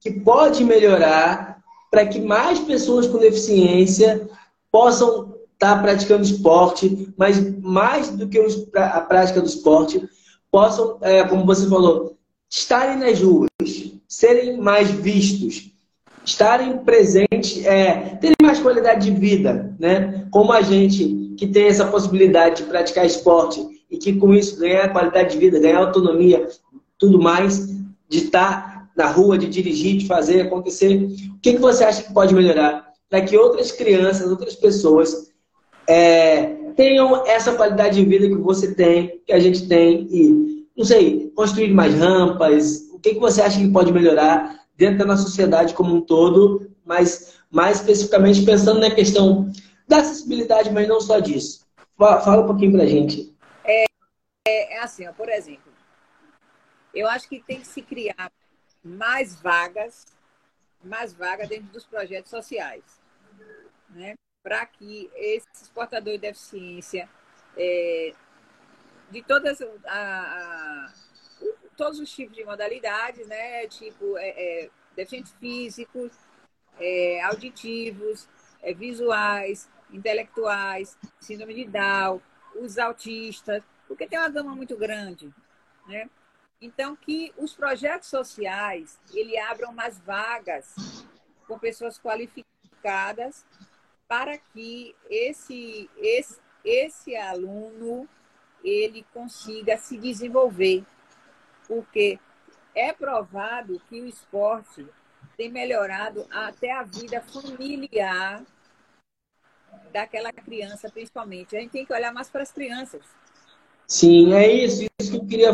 que 0.00 0.10
pode 0.20 0.64
melhorar 0.64 1.62
para 1.90 2.06
que 2.06 2.20
mais 2.20 2.58
pessoas 2.58 3.06
com 3.06 3.18
deficiência 3.18 4.28
possam 4.72 5.34
estar 5.52 5.76
tá 5.76 5.82
praticando 5.82 6.24
esporte, 6.24 7.12
mas 7.16 7.38
mais 7.60 8.10
do 8.10 8.28
que 8.28 8.38
a 8.74 9.00
prática 9.00 9.40
do 9.40 9.46
esporte, 9.46 10.02
possam, 10.50 10.98
é, 11.00 11.22
como 11.24 11.46
você 11.46 11.68
falou, 11.68 12.16
estarem 12.50 12.98
nas 12.98 13.20
ruas, 13.20 13.48
serem 14.08 14.56
mais 14.58 14.90
vistos, 14.90 15.70
estarem 16.24 16.78
presentes, 16.78 17.64
é, 17.64 18.16
terem 18.20 18.36
mais 18.42 18.58
qualidade 18.58 19.10
de 19.10 19.16
vida, 19.18 19.74
né? 19.78 20.26
Como 20.30 20.52
a 20.52 20.62
gente 20.62 21.34
que 21.36 21.46
tem 21.46 21.66
essa 21.66 21.86
possibilidade 21.86 22.62
de 22.62 22.68
praticar 22.68 23.04
esporte 23.04 23.64
e 23.90 23.98
que 23.98 24.14
com 24.14 24.32
isso 24.32 24.58
ganhar 24.58 24.92
qualidade 24.92 25.32
de 25.32 25.38
vida, 25.38 25.60
ganhar 25.60 25.78
autonomia, 25.78 26.48
tudo 26.98 27.20
mais, 27.20 27.68
de 28.08 28.18
estar 28.18 28.88
na 28.96 29.06
rua, 29.06 29.36
de 29.36 29.48
dirigir, 29.48 29.98
de 29.98 30.06
fazer 30.06 30.40
acontecer. 30.42 30.94
O 31.36 31.40
que, 31.40 31.54
que 31.54 31.60
você 31.60 31.84
acha 31.84 32.02
que 32.02 32.14
pode 32.14 32.34
melhorar 32.34 32.86
para 33.10 33.20
que 33.20 33.36
outras 33.36 33.72
crianças, 33.72 34.30
outras 34.30 34.54
pessoas 34.54 35.32
é, 35.86 36.46
tenham 36.76 37.26
essa 37.26 37.52
qualidade 37.52 37.96
de 37.96 38.08
vida 38.08 38.28
que 38.28 38.40
você 38.40 38.74
tem, 38.74 39.20
que 39.26 39.32
a 39.32 39.38
gente 39.38 39.68
tem 39.68 40.06
e, 40.10 40.66
não 40.76 40.84
sei, 40.84 41.30
construir 41.34 41.72
mais 41.74 41.94
rampas? 41.94 42.88
O 42.92 42.98
que, 42.98 43.14
que 43.14 43.20
você 43.20 43.42
acha 43.42 43.58
que 43.58 43.68
pode 43.68 43.92
melhorar 43.92 44.63
dentro 44.76 44.98
da 44.98 45.04
nossa 45.04 45.22
sociedade 45.22 45.74
como 45.74 45.94
um 45.94 46.00
todo, 46.00 46.70
mas 46.84 47.38
mais 47.50 47.78
especificamente 47.78 48.44
pensando 48.44 48.80
na 48.80 48.94
questão 48.94 49.50
da 49.86 49.98
acessibilidade, 49.98 50.70
mas 50.70 50.88
não 50.88 51.00
só 51.00 51.18
disso. 51.18 51.66
Fala 51.96 52.42
um 52.42 52.46
pouquinho 52.46 52.72
para 52.72 52.82
a 52.82 52.86
gente. 52.86 53.34
É, 53.64 53.84
é, 54.48 54.74
é 54.74 54.80
assim, 54.80 55.06
ó, 55.06 55.12
por 55.12 55.28
exemplo, 55.28 55.72
eu 56.92 57.08
acho 57.08 57.28
que 57.28 57.40
tem 57.40 57.60
que 57.60 57.66
se 57.66 57.82
criar 57.82 58.30
mais 58.82 59.34
vagas, 59.36 60.06
mais 60.82 61.12
vagas 61.12 61.48
dentro 61.48 61.66
dos 61.66 61.84
projetos 61.84 62.30
sociais, 62.30 62.82
né? 63.90 64.14
Para 64.42 64.66
que 64.66 65.10
esses 65.14 65.68
portadores 65.72 66.20
de 66.20 66.26
deficiência, 66.26 67.08
é, 67.56 68.12
de 69.10 69.22
todas 69.22 69.60
a, 69.62 69.66
a 69.86 70.92
todos 71.74 71.98
os 71.98 72.10
tipos 72.10 72.36
de 72.36 72.44
modalidades, 72.44 73.26
né? 73.26 73.66
Tipo, 73.66 74.16
é, 74.18 74.28
é, 74.28 74.70
deficientes 74.94 75.32
físicos, 75.34 76.12
é, 76.78 77.22
auditivos, 77.22 78.28
é, 78.62 78.72
visuais, 78.72 79.68
intelectuais, 79.92 80.96
síndrome 81.20 81.54
de 81.54 81.64
Down, 81.66 82.20
os 82.56 82.78
autistas, 82.78 83.62
porque 83.86 84.06
tem 84.06 84.18
uma 84.18 84.28
gama 84.28 84.54
muito 84.54 84.76
grande, 84.76 85.32
né? 85.86 86.08
Então, 86.60 86.96
que 86.96 87.32
os 87.36 87.52
projetos 87.54 88.08
sociais, 88.08 88.98
ele 89.12 89.36
abram 89.38 89.72
mais 89.72 89.98
vagas 89.98 90.74
com 91.46 91.58
pessoas 91.58 91.98
qualificadas 91.98 93.44
para 94.08 94.38
que 94.38 94.94
esse, 95.10 95.90
esse, 95.96 96.40
esse 96.64 97.16
aluno 97.16 98.08
ele 98.62 99.04
consiga 99.12 99.76
se 99.76 99.98
desenvolver 99.98 100.84
porque 101.66 102.18
é 102.74 102.92
provado 102.92 103.80
que 103.88 104.00
o 104.00 104.06
esporte 104.06 104.86
tem 105.36 105.50
melhorado 105.50 106.26
até 106.30 106.72
a 106.72 106.82
vida 106.82 107.20
familiar 107.20 108.42
daquela 109.92 110.32
criança, 110.32 110.90
principalmente. 110.90 111.56
A 111.56 111.60
gente 111.60 111.70
tem 111.70 111.86
que 111.86 111.92
olhar 111.92 112.12
mais 112.12 112.28
para 112.28 112.42
as 112.42 112.52
crianças. 112.52 113.02
Sim, 113.86 114.32
é 114.32 114.50
isso, 114.50 114.84
isso 115.00 115.10
que 115.10 115.16
eu 115.16 115.26
queria. 115.26 115.50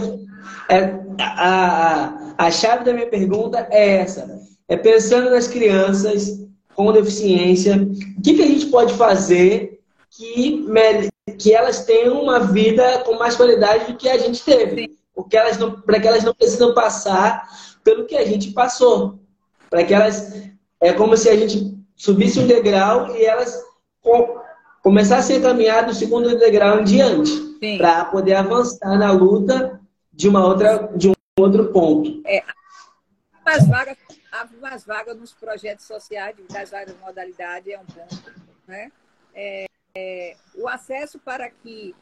É, 0.69 0.85
a, 1.21 2.35
a, 2.39 2.47
a 2.47 2.51
chave 2.51 2.85
da 2.85 2.93
minha 2.93 3.09
pergunta 3.09 3.67
é 3.71 3.97
essa: 3.97 4.41
é 4.69 4.77
pensando 4.77 5.31
nas 5.31 5.49
crianças 5.49 6.47
com 6.75 6.93
deficiência, 6.93 7.77
o 7.77 8.23
que, 8.23 8.35
que 8.35 8.43
a 8.43 8.47
gente 8.47 8.67
pode 8.67 8.95
fazer 8.95 9.83
que, 10.11 10.65
que 11.39 11.53
elas 11.53 11.85
tenham 11.85 12.23
uma 12.23 12.41
vida 12.41 13.01
com 13.01 13.19
mais 13.19 13.37
qualidade 13.37 13.93
do 13.93 13.99
que 13.99 14.09
a 14.09 14.17
gente 14.17 14.43
teve? 14.45 14.83
Sim 14.83 15.00
porque 15.23 15.37
elas 15.37 15.59
não, 15.59 15.81
para 15.81 16.01
que 16.01 16.09
elas 16.09 16.25
não 16.25 16.35
precisam 16.35 16.73
passar 16.73 17.47
pelo 17.85 18.07
que 18.07 18.17
a 18.17 18.25
gente 18.25 18.53
passou, 18.53 19.19
para 19.69 19.85
que 19.85 19.93
elas 19.93 20.51
é 20.81 20.93
como 20.95 21.17
se 21.17 21.29
a 21.29 21.37
gente 21.37 21.79
subisse 21.95 22.41
um 22.41 22.47
degrau 22.47 23.15
e 23.15 23.25
elas 23.25 23.63
começassem 24.83 25.37
a 25.37 25.43
caminhar 25.43 25.85
do 25.85 25.93
segundo 25.93 26.39
degrau 26.39 26.81
em 26.81 26.85
diante, 26.85 27.31
para 27.77 28.07
poder 28.07 28.35
avançar 28.35 28.99
na 28.99 29.13
luta 29.13 29.79
de 30.11 30.27
uma 30.27 30.45
outra 30.47 30.91
de 30.97 31.09
um 31.11 31.13
outro 31.39 31.71
ponto. 31.71 32.23
É, 32.27 32.43
as 33.45 33.67
vagas, 33.67 33.97
as 34.63 34.85
vagas 34.85 35.19
nos 35.19 35.35
projetos 35.35 35.85
sociais 35.85 36.35
das 36.51 36.71
várias 36.71 36.97
modalidades 36.99 37.73
é 37.73 37.79
um 37.79 37.85
ponto, 37.85 38.33
né? 38.67 38.91
É, 39.35 39.67
é, 39.95 40.37
o 40.55 40.67
acesso 40.67 41.19
para 41.19 41.51
que 41.51 41.95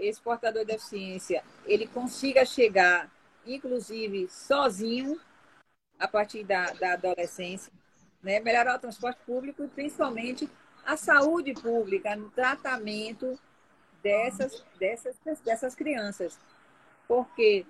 esse 0.00 0.20
portador 0.20 0.64
de 0.64 0.72
deficiência 0.72 1.42
ele 1.66 1.86
consiga 1.86 2.44
chegar, 2.44 3.10
inclusive, 3.46 4.28
sozinho, 4.28 5.20
a 5.98 6.08
partir 6.08 6.44
da, 6.44 6.72
da 6.72 6.94
adolescência, 6.94 7.72
né? 8.22 8.40
melhorar 8.40 8.76
o 8.76 8.80
transporte 8.80 9.20
público 9.26 9.62
e 9.62 9.68
principalmente 9.68 10.48
a 10.84 10.96
saúde 10.96 11.52
pública 11.52 12.16
no 12.16 12.30
tratamento 12.30 13.38
dessas, 14.02 14.64
dessas, 14.78 15.16
dessas 15.44 15.74
crianças. 15.74 16.38
Porque 17.06 17.66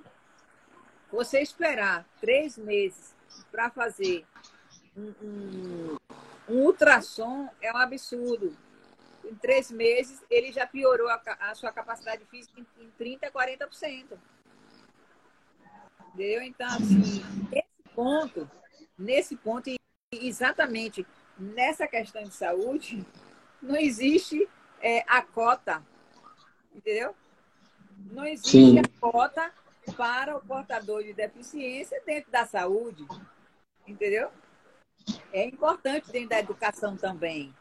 você 1.11 1.41
esperar 1.41 2.07
três 2.21 2.57
meses 2.57 3.15
para 3.51 3.69
fazer 3.71 4.25
um, 4.97 5.13
um, 5.23 5.97
um 6.49 6.63
ultrassom 6.63 7.49
é 7.61 7.73
um 7.73 7.77
absurdo 7.77 8.57
em 9.25 9.35
três 9.35 9.71
meses, 9.71 10.23
ele 10.31 10.53
já 10.53 10.67
piorou 10.67 11.09
a, 11.09 11.21
a 11.41 11.55
sua 11.55 11.73
capacidade 11.73 12.25
física 12.27 12.61
em, 12.61 12.85
em 12.85 13.19
30%, 13.19 13.31
40%. 13.31 14.19
Entendeu? 16.15 16.43
Então, 16.43 16.69
assim, 16.69 17.23
nesse 17.51 17.95
ponto, 17.95 18.51
nesse 18.99 19.37
ponto, 19.37 19.71
exatamente 20.13 21.07
nessa 21.39 21.87
questão 21.87 22.23
de 22.23 22.35
saúde, 22.35 23.05
não 23.63 23.77
existe 23.77 24.49
é, 24.81 25.05
a 25.07 25.23
cota. 25.23 25.83
Entendeu? 26.75 27.15
Não 28.11 28.27
existe 28.27 28.51
Sim. 28.51 28.79
a 28.79 29.01
cota 29.01 29.53
para 29.97 30.37
o 30.37 30.41
portador 30.41 31.03
de 31.03 31.13
deficiência 31.13 32.03
dentro 32.05 32.31
da 32.31 32.47
saúde. 32.47 33.07
Entendeu? 33.87 34.31
É 35.33 35.45
importante 35.45 36.11
dentro 36.11 36.31
da 36.31 36.41
educação 36.41 36.97
também. 36.97 37.55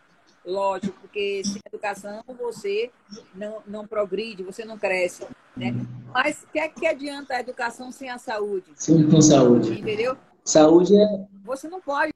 Lógico, 0.46 0.98
porque 1.02 1.42
sem 1.44 1.62
educação 1.66 2.24
você 2.38 2.92
não, 3.36 3.62
não 3.68 3.88
progride, 3.88 4.44
você 4.44 4.64
não 4.64 4.78
cresce. 4.78 5.26
Né? 5.56 5.74
Mas 6.14 6.44
o 6.44 6.48
que, 6.48 6.60
é 6.60 6.70
que 6.70 6.88
adianta 6.88 7.36
a 7.36 7.40
educação 7.40 7.92
sem 7.92 8.10
a 8.10 8.18
saúde? 8.18 8.72
Sim, 8.76 9.10
com 9.10 9.22
saúde. 9.22 9.80
Entendeu? 9.80 10.18
Saúde 10.44 10.96
é. 10.96 11.28
Você 11.44 11.68
não 11.68 11.82
pode 11.82 12.14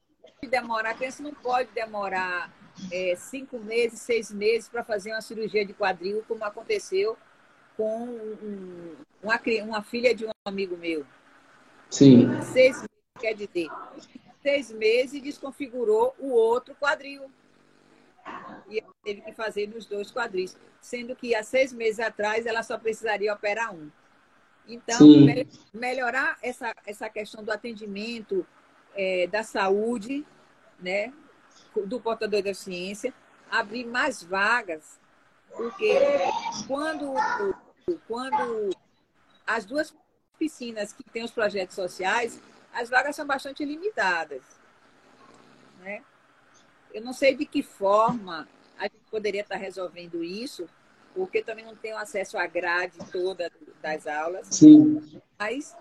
demorar, 0.50 0.92
a 0.92 0.94
criança 0.94 1.22
não 1.22 1.34
pode 1.34 1.70
demorar 1.74 2.52
é, 2.92 3.16
cinco 3.16 3.60
meses, 3.60 4.00
seis 4.02 4.32
meses 4.32 4.68
para 4.68 4.84
fazer 4.84 5.12
uma 5.12 5.22
cirurgia 5.22 5.66
de 5.66 5.74
quadril, 5.74 6.24
como 6.28 6.44
aconteceu 6.44 7.18
com 7.78 8.06
um, 8.06 8.96
uma, 9.22 9.40
uma 9.64 9.82
filha 9.84 10.14
de 10.14 10.26
um 10.26 10.32
amigo 10.46 10.78
meu. 10.78 11.06
Sim. 11.90 12.42
Seis 12.42 12.78
meses, 12.78 12.90
quer 13.20 13.34
dizer, 13.34 13.70
seis 14.42 14.72
meses 14.72 15.22
desconfigurou 15.22 16.16
o 16.20 16.32
outro 16.32 16.76
quadril. 16.76 17.24
E 18.70 18.80
ela 18.80 18.94
teve 19.04 19.22
que 19.22 19.34
fazer 19.34 19.68
nos 19.68 19.86
dois 19.86 20.12
quadris, 20.12 20.58
sendo 20.82 21.16
que 21.16 21.36
há 21.36 21.44
seis 21.44 21.74
meses 21.74 22.00
atrás 22.00 22.46
ela 22.46 22.64
só 22.64 22.78
precisaria 22.78 23.34
operar 23.34 23.74
um. 23.74 23.90
Então, 24.68 25.00
me 25.06 25.48
melhorar 25.74 26.38
essa, 26.42 26.74
essa 26.86 27.10
questão 27.10 27.44
do 27.44 27.52
atendimento 27.52 28.46
é, 28.96 29.28
da 29.28 29.44
saúde, 29.44 30.26
né, 30.80 31.14
do 31.86 32.00
portador 32.00 32.42
da 32.42 32.54
ciência, 32.54 33.14
abrir 33.52 33.86
mais 33.86 34.24
vagas, 34.24 35.00
porque 35.56 36.00
quando, 36.68 37.14
quando 38.08 38.70
as 39.46 39.66
duas 39.66 39.94
piscinas 40.40 40.94
que 40.94 41.04
têm 41.04 41.24
os 41.24 41.32
projetos 41.32 41.76
sociais, 41.76 42.42
as 42.74 42.90
vagas 42.90 43.16
são 43.16 43.26
bastante 43.26 43.64
limitadas. 43.64 44.42
Né? 45.80 46.04
Eu 46.94 47.02
não 47.02 47.14
sei 47.14 47.36
de 47.36 47.46
que 47.46 47.64
forma 47.64 48.48
a 48.78 48.84
gente 48.84 49.04
poderia 49.10 49.42
estar 49.42 49.56
resolvendo 49.56 50.24
isso, 50.24 50.68
porque 51.14 51.42
também 51.42 51.66
não 51.66 51.76
tenho 51.76 51.98
acesso 51.98 52.38
à 52.38 52.46
grade 52.48 52.98
toda 53.12 53.52
das 53.82 54.08
aulas. 54.08 54.48
Sim. 54.52 55.22
Mas. 55.40 55.76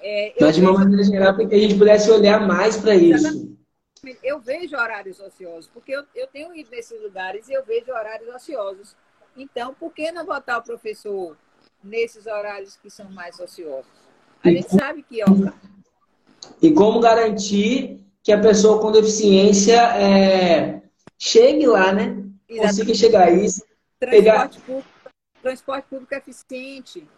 É, 0.00 0.34
mas 0.40 0.54
de 0.54 0.62
uma 0.62 0.70
vejo... 0.70 0.82
maneira 0.82 1.04
geral, 1.04 1.34
para 1.34 1.46
que 1.46 1.54
a 1.54 1.58
gente 1.58 1.78
pudesse 1.78 2.10
olhar 2.10 2.46
mais 2.46 2.76
para 2.76 2.94
isso. 2.94 3.50
Eu 4.22 4.40
vejo 4.40 4.76
horários 4.76 5.20
ociosos, 5.20 5.68
porque 5.72 5.92
eu, 5.92 6.04
eu 6.14 6.26
tenho 6.26 6.54
ido 6.54 6.70
nesses 6.70 7.00
lugares 7.02 7.48
e 7.48 7.52
eu 7.52 7.62
vejo 7.64 7.92
horários 7.92 8.34
ociosos. 8.34 8.96
Então, 9.36 9.74
por 9.74 9.92
que 9.92 10.10
não 10.10 10.24
botar 10.24 10.58
o 10.58 10.62
professor 10.62 11.36
nesses 11.84 12.26
horários 12.26 12.76
que 12.76 12.88
são 12.88 13.10
mais 13.10 13.38
ociosos? 13.38 13.90
A 14.42 14.50
e 14.50 14.56
gente 14.56 14.68
como... 14.68 14.80
sabe 14.80 15.02
que. 15.02 15.22
Ó... 15.22 15.26
E 16.62 16.72
como 16.72 16.98
garantir 16.98 18.00
que 18.22 18.32
a 18.32 18.38
pessoa 18.40 18.80
com 18.80 18.92
deficiência 18.92 19.80
é... 19.96 20.82
chegue 21.18 21.66
lá, 21.66 21.92
né? 21.92 22.22
Exatamente. 22.48 22.78
Consiga 22.78 22.94
chegar 22.94 23.28
a 23.28 23.30
isso. 23.30 23.62
Transporte, 23.98 24.24
pegar... 24.24 24.48
público, 24.66 24.88
transporte 25.42 25.86
público 25.88 26.14
eficiente. 26.14 27.08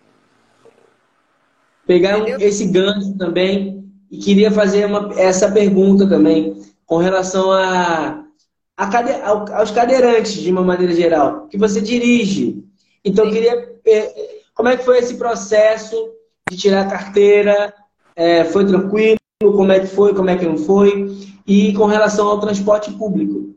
Pegar 1.87 2.19
um, 2.19 2.27
esse 2.27 2.67
gancho 2.67 3.17
também. 3.17 3.83
E 4.11 4.19
queria 4.19 4.51
fazer 4.51 4.85
uma, 4.85 5.19
essa 5.19 5.51
pergunta 5.51 6.07
também, 6.07 6.61
com 6.85 6.99
relação 6.99 7.51
a, 7.51 8.27
a 8.77 8.87
cade, 8.89 9.11
aos 9.23 9.71
cadeirantes, 9.71 10.35
de 10.35 10.51
uma 10.51 10.63
maneira 10.63 10.95
geral, 10.95 11.49
que 11.49 11.57
você 11.57 11.81
dirige. 11.81 12.63
Então, 13.03 13.25
Sim. 13.25 13.33
queria. 13.33 13.73
É, 13.87 14.43
como 14.55 14.69
é 14.69 14.77
que 14.77 14.85
foi 14.85 14.99
esse 14.99 15.17
processo 15.17 15.97
de 16.51 16.59
tirar 16.59 16.83
a 16.83 16.91
carteira? 16.91 17.75
É, 18.15 18.45
foi 18.45 18.67
tranquilo? 18.67 19.19
Como 19.51 19.73
é 19.73 19.81
que 19.81 19.87
foi? 19.87 20.15
Como 20.15 20.31
é 20.31 20.37
que 20.37 20.45
não 20.45 20.59
foi? 20.59 21.11
E 21.47 21.73
com 21.73 21.87
relação 21.87 22.29
ao 22.29 22.41
transporte 22.41 22.93
público. 22.93 23.55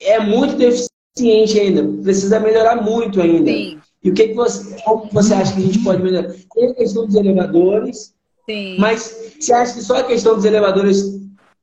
É 0.00 0.18
muito 0.20 0.56
deficiente 0.56 0.96
ciente 1.16 1.58
ainda, 1.58 2.02
precisa 2.02 2.38
melhorar 2.38 2.76
muito 2.76 3.20
ainda. 3.20 3.50
Sim. 3.50 3.80
E 4.02 4.10
o 4.10 4.14
que, 4.14 4.28
que 4.28 4.34
você, 4.34 4.80
como 4.82 5.10
você 5.10 5.34
acha 5.34 5.54
que 5.54 5.58
a 5.58 5.66
gente 5.66 5.82
pode 5.82 6.02
melhorar? 6.02 6.32
Tem 6.54 6.70
a 6.70 6.74
questão 6.74 7.06
dos 7.06 7.14
elevadores, 7.14 8.14
Sim. 8.48 8.76
mas 8.78 9.34
você 9.40 9.52
acha 9.52 9.74
que 9.74 9.80
só 9.80 9.96
a 9.96 10.04
questão 10.04 10.36
dos 10.36 10.44
elevadores, 10.44 11.02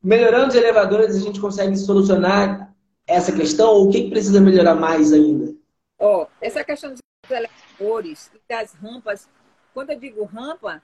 melhorando 0.01 0.49
os 0.49 0.55
elevadores, 0.55 1.15
a 1.15 1.19
gente 1.19 1.39
consegue 1.39 1.77
solucionar 1.77 2.73
essa 3.07 3.31
questão? 3.31 3.69
Ou 3.69 3.87
o 3.87 3.91
que, 3.91 4.03
que 4.03 4.09
precisa 4.09 4.41
melhorar 4.41 4.75
mais 4.75 5.13
ainda? 5.13 5.53
Ó, 5.99 6.23
oh, 6.23 6.27
essa 6.41 6.63
questão 6.63 6.91
dos 6.91 6.99
elevadores 7.29 8.29
e 8.33 8.41
das 8.49 8.73
rampas, 8.73 9.29
quando 9.73 9.91
eu 9.91 9.99
digo 9.99 10.25
rampa, 10.25 10.81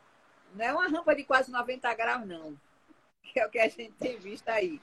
não 0.56 0.66
é 0.66 0.72
uma 0.72 0.88
rampa 0.88 1.16
de 1.16 1.24
quase 1.24 1.52
90 1.52 1.94
graus, 1.96 2.26
não, 2.26 2.54
que 3.32 3.40
é 3.40 3.46
o 3.46 3.50
que 3.50 3.60
a 3.60 3.68
gente 3.68 3.94
tem 3.94 4.18
visto 4.18 4.50
aí. 4.50 4.82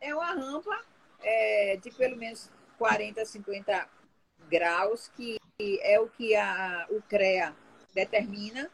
É 0.00 0.14
uma 0.14 0.32
rampa 0.32 0.84
é, 1.20 1.76
de 1.76 1.90
pelo 1.90 2.16
menos 2.16 2.50
40, 2.78 3.24
50 3.24 3.88
graus, 4.48 5.08
que 5.14 5.38
é 5.82 6.00
o 6.00 6.08
que 6.08 6.34
a, 6.34 6.86
o 6.90 7.00
CREA 7.02 7.54
determina. 7.94 8.70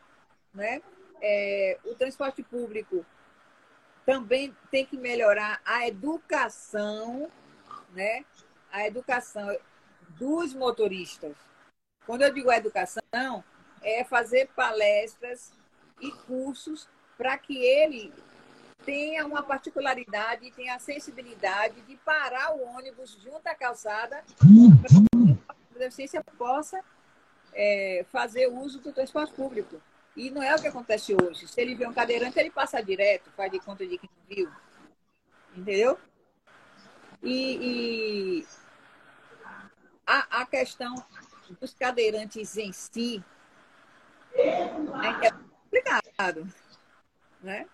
Né? 0.54 0.80
É, 1.20 1.78
o 1.84 1.94
transporte 1.94 2.42
público 2.42 3.04
também 4.06 4.56
tem 4.70 4.86
que 4.86 4.96
melhorar 4.96 5.60
a 5.64 5.86
educação, 5.86 7.30
né? 7.92 8.24
a 8.72 8.86
educação 8.86 9.54
dos 10.18 10.54
motoristas. 10.54 11.36
Quando 12.06 12.22
eu 12.22 12.32
digo 12.32 12.50
educação, 12.50 13.44
é 13.82 14.02
fazer 14.04 14.48
palestras 14.56 15.52
e 16.00 16.10
cursos 16.26 16.88
para 17.16 17.36
que 17.36 17.58
ele 17.58 18.12
tenha 18.84 19.26
uma 19.26 19.42
particularidade, 19.42 20.50
tenha 20.52 20.74
a 20.74 20.78
sensibilidade 20.78 21.80
de 21.82 21.96
parar 21.96 22.54
o 22.54 22.62
ônibus 22.62 23.18
junto 23.22 23.46
à 23.46 23.54
calçada 23.54 24.24
para 24.80 25.54
que 25.54 25.76
a 25.76 25.78
deficiência 25.78 26.24
possa 26.36 26.82
é, 27.52 28.04
fazer 28.10 28.46
uso 28.46 28.80
do 28.80 28.92
transporte 28.92 29.32
público. 29.34 29.80
E 30.16 30.30
não 30.30 30.42
é 30.42 30.54
o 30.54 30.60
que 30.60 30.66
acontece 30.66 31.14
hoje. 31.14 31.46
Se 31.46 31.60
ele 31.60 31.74
vê 31.74 31.86
um 31.86 31.92
cadeirante, 31.92 32.38
ele 32.38 32.50
passa 32.50 32.82
direto, 32.82 33.30
faz 33.36 33.52
de 33.52 33.60
conta 33.60 33.86
de 33.86 33.98
que 33.98 34.06
não 34.06 34.36
viu. 34.36 34.50
Entendeu? 35.56 35.98
E, 37.22 38.40
e 38.40 38.46
a, 40.06 40.40
a, 40.40 40.46
questão 40.46 40.94
dos 41.60 41.74
cadeirantes 41.74 42.56
em 42.56 42.72
si 42.72 43.22
é 44.34 45.30
complicado. 45.30 46.52
Né? 47.40 47.66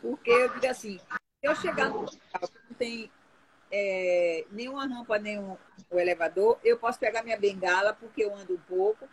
Porque 0.00 0.30
eu 0.30 0.48
digo 0.50 0.66
assim, 0.66 0.98
se 0.98 1.18
eu 1.42 1.54
chegar 1.56 1.90
no 1.90 2.00
local 2.00 2.48
que 2.48 2.58
não 2.68 2.76
tem 2.78 3.10
é, 3.70 4.44
nenhuma 4.50 4.86
rampa, 4.86 5.18
nenhum 5.18 5.56
o 5.90 5.98
elevador, 5.98 6.58
eu 6.64 6.78
posso 6.78 6.98
pegar 6.98 7.22
minha 7.22 7.38
bengala, 7.38 7.92
porque 7.92 8.24
eu 8.24 8.34
ando 8.34 8.54
um 8.54 8.60
pouco, 8.68 9.08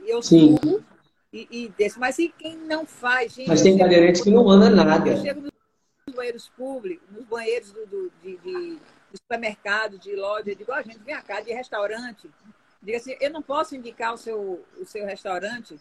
e 0.00 0.10
eu 0.10 0.22
Sim. 0.22 0.56
subo 0.56 0.84
e, 1.32 1.48
e 1.50 1.68
desço. 1.70 2.00
Mas 2.00 2.18
e 2.18 2.28
quem 2.28 2.56
não 2.56 2.86
faz, 2.86 3.34
gente? 3.34 3.48
Mas 3.48 3.62
tem 3.62 3.78
cadeirante 3.78 4.22
que 4.22 4.30
não 4.30 4.48
anda 4.48 4.70
nada. 4.70 5.10
Eu 5.10 5.22
chego 5.22 5.40
nos 5.40 6.14
banheiros 6.14 6.48
públicos, 6.50 7.08
nos 7.10 7.24
banheiros 7.24 7.72
do, 7.72 7.86
do 7.86 8.12
de, 8.22 8.36
de, 8.38 8.76
de 8.76 9.16
supermercado, 9.16 9.98
de 9.98 10.14
loja, 10.14 10.50
eu 10.50 10.54
digo, 10.54 10.72
ó, 10.72 10.78
oh, 10.78 10.82
gente, 10.82 10.98
vem 10.98 11.20
cá, 11.22 11.40
de 11.40 11.52
restaurante. 11.52 12.30
Diga 12.82 12.98
assim, 12.98 13.16
eu 13.20 13.30
não 13.30 13.42
posso 13.42 13.74
indicar 13.74 14.12
o 14.12 14.18
seu, 14.18 14.64
o 14.78 14.84
seu 14.84 15.06
restaurante 15.06 15.80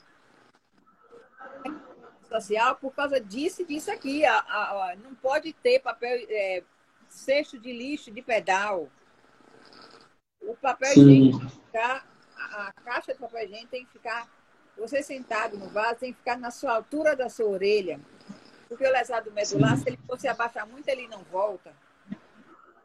social 2.39 2.75
por 2.75 2.93
causa 2.93 3.19
disso 3.19 3.61
e 3.61 3.65
disso 3.65 3.91
aqui. 3.91 4.25
A, 4.25 4.38
a, 4.39 4.91
a, 4.91 4.95
não 4.95 5.13
pode 5.15 5.53
ter 5.53 5.79
papel, 5.79 6.25
é, 6.29 6.63
cesto 7.09 7.59
de 7.59 7.71
lixo 7.71 8.11
de 8.11 8.21
pedal. 8.21 8.89
O 10.41 10.55
papel 10.55 10.91
higiênico 10.91 11.47
ficar, 11.49 12.07
a, 12.36 12.73
caixa 12.84 13.13
de 13.13 13.19
papel 13.19 13.45
higiênico 13.45 13.71
tem 13.71 13.86
que 13.86 13.91
ficar, 13.91 14.27
você 14.77 15.03
sentado 15.03 15.57
no 15.57 15.69
vaso, 15.69 15.99
tem 15.99 16.11
que 16.11 16.19
ficar 16.19 16.38
na 16.38 16.51
sua 16.51 16.75
altura 16.75 17.15
da 17.15 17.29
sua 17.29 17.47
orelha. 17.47 17.99
Porque 18.67 18.86
o 18.86 18.91
lesado 18.91 19.31
medular, 19.31 19.77
Sim. 19.77 19.84
se 19.84 19.89
ele 19.89 19.99
for 20.07 20.19
se 20.19 20.27
abaixar 20.27 20.67
muito, 20.67 20.88
ele 20.88 21.07
não 21.07 21.23
volta. 21.23 21.73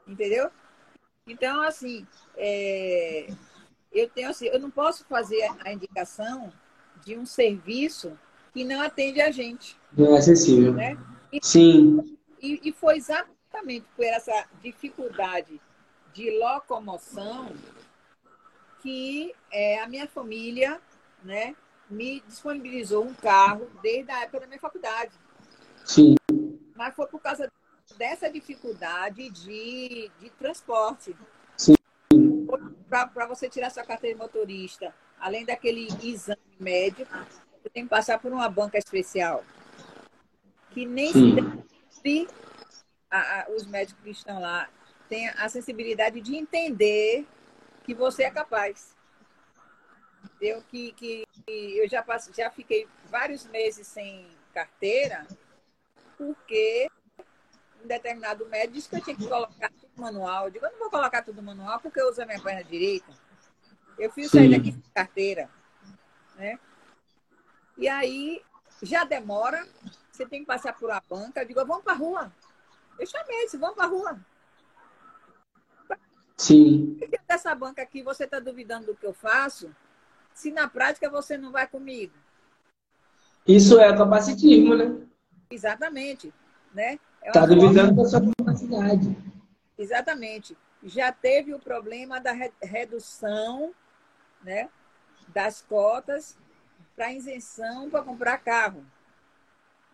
Entendeu? 0.06 0.50
Então, 1.26 1.62
assim, 1.62 2.06
é, 2.36 3.28
eu 3.92 4.08
tenho 4.08 4.28
assim, 4.28 4.46
eu 4.46 4.58
não 4.58 4.70
posso 4.70 5.04
fazer 5.04 5.48
a 5.64 5.72
indicação 5.72 6.52
de 7.04 7.16
um 7.16 7.24
serviço 7.24 8.18
que 8.58 8.64
não 8.64 8.80
atende 8.80 9.20
a 9.20 9.30
gente. 9.30 9.78
Não 9.96 10.16
é 10.16 10.18
acessível. 10.18 10.74
Né? 10.74 10.98
E, 11.32 11.38
Sim. 11.40 12.18
E, 12.42 12.60
e 12.68 12.72
foi 12.72 12.96
exatamente 12.96 13.86
por 13.94 14.04
essa 14.04 14.46
dificuldade 14.60 15.60
de 16.12 16.36
locomoção 16.40 17.52
que 18.82 19.32
é, 19.52 19.80
a 19.80 19.88
minha 19.88 20.08
família 20.08 20.80
né, 21.22 21.54
me 21.88 22.20
disponibilizou 22.26 23.04
um 23.04 23.14
carro 23.14 23.70
desde 23.80 24.10
a 24.10 24.22
época 24.22 24.40
da 24.40 24.46
minha 24.48 24.58
faculdade. 24.58 25.12
Sim. 25.84 26.16
Mas 26.74 26.96
foi 26.96 27.06
por 27.06 27.20
causa 27.20 27.48
dessa 27.96 28.28
dificuldade 28.28 29.30
de, 29.30 30.10
de 30.18 30.30
transporte. 30.30 31.16
Sim. 31.56 31.76
Para 32.88 33.26
você 33.26 33.48
tirar 33.48 33.70
sua 33.70 33.84
carteira 33.84 34.16
de 34.16 34.20
motorista, 34.20 34.92
além 35.20 35.44
daquele 35.44 35.86
exame 36.02 36.40
médico, 36.58 37.14
tem 37.72 37.84
que 37.84 37.90
passar 37.90 38.18
por 38.18 38.32
uma 38.32 38.48
banca 38.48 38.78
especial. 38.78 39.44
Que 40.70 40.86
nem 40.86 41.12
se 41.90 42.28
a, 43.10 43.40
a, 43.40 43.50
os 43.50 43.66
médicos 43.66 44.02
que 44.02 44.10
estão 44.10 44.40
lá 44.40 44.68
têm 45.08 45.28
a 45.28 45.48
sensibilidade 45.48 46.20
de 46.20 46.36
entender 46.36 47.26
que 47.84 47.94
você 47.94 48.24
é 48.24 48.30
capaz. 48.30 48.96
Eu 50.40 50.62
que, 50.62 50.92
que 50.92 51.26
eu 51.46 51.88
já, 51.88 52.02
passo, 52.02 52.32
já 52.34 52.50
fiquei 52.50 52.86
vários 53.10 53.46
meses 53.46 53.86
sem 53.86 54.28
carteira, 54.52 55.26
porque 56.16 56.88
um 57.82 57.86
determinado 57.86 58.46
médico 58.46 58.74
disse 58.74 58.88
que 58.88 58.96
eu 58.96 59.00
tinha 59.02 59.16
que 59.16 59.26
colocar 59.26 59.70
tudo 59.70 59.90
manual. 59.96 60.44
Eu 60.44 60.50
digo, 60.50 60.66
eu 60.66 60.72
não 60.72 60.78
vou 60.78 60.90
colocar 60.90 61.22
tudo 61.22 61.42
manual 61.42 61.80
porque 61.80 62.00
eu 62.00 62.08
uso 62.08 62.22
a 62.22 62.26
minha 62.26 62.40
perna 62.40 62.62
direita. 62.62 63.12
Eu 63.98 64.12
fiz 64.12 64.30
sair 64.30 64.50
daqui 64.50 64.72
sem 64.72 64.82
carteira. 64.94 65.50
Né? 66.36 66.58
E 67.78 67.88
aí, 67.88 68.42
já 68.82 69.04
demora, 69.04 69.64
você 70.10 70.26
tem 70.26 70.40
que 70.40 70.46
passar 70.46 70.72
por 70.72 70.90
uma 70.90 71.00
banca. 71.08 71.40
Eu 71.40 71.46
digo, 71.46 71.64
vamos 71.64 71.84
para 71.84 71.92
a 71.92 71.96
rua. 71.96 72.32
Eu 72.98 73.06
chamei, 73.06 73.44
disse, 73.44 73.56
vamos 73.56 73.76
para 73.76 73.84
a 73.84 73.88
rua. 73.88 74.18
Sim. 76.36 76.98
Dessa 77.26 77.54
banca 77.54 77.80
aqui, 77.82 78.02
você 78.02 78.24
está 78.24 78.40
duvidando 78.40 78.86
do 78.86 78.96
que 78.96 79.06
eu 79.06 79.14
faço? 79.14 79.74
Se 80.34 80.50
na 80.50 80.68
prática 80.68 81.08
você 81.08 81.38
não 81.38 81.52
vai 81.52 81.68
comigo. 81.68 82.12
Isso 83.46 83.78
é 83.78 83.96
capacitismo, 83.96 84.74
né? 84.74 85.06
Exatamente. 85.48 86.34
Né? 86.74 86.98
Está 87.24 87.44
é 87.44 87.46
duvidando 87.46 87.94
da 87.94 88.04
sua 88.04 88.20
capacidade. 88.36 89.16
Exatamente. 89.76 90.56
Já 90.82 91.12
teve 91.12 91.54
o 91.54 91.60
problema 91.60 92.20
da 92.20 92.32
redução 92.60 93.72
né, 94.42 94.68
das 95.28 95.60
cotas 95.62 96.36
para 96.98 97.12
isenção 97.12 97.88
para 97.88 98.02
comprar 98.02 98.38
carro. 98.38 98.84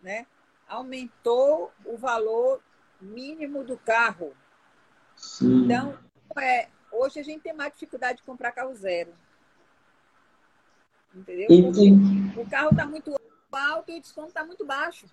Né? 0.02 0.26
Aumentou 0.66 1.70
o 1.84 1.98
valor 1.98 2.60
mínimo 2.98 3.62
do 3.62 3.76
carro. 3.76 4.32
Sim. 5.14 5.64
Então, 5.64 5.98
é, 6.38 6.68
hoje 6.90 7.20
a 7.20 7.22
gente 7.22 7.42
tem 7.42 7.52
mais 7.52 7.74
dificuldade 7.74 8.18
de 8.18 8.24
comprar 8.24 8.52
carro 8.52 8.74
zero. 8.74 9.10
Entendeu? 11.14 11.46
Porque 11.46 12.40
o 12.40 12.48
carro 12.48 12.70
está 12.70 12.86
muito 12.86 13.14
alto 13.52 13.92
e 13.92 13.98
o 13.98 14.00
desconto 14.00 14.28
está 14.28 14.44
muito 14.44 14.64
baixo. 14.64 15.06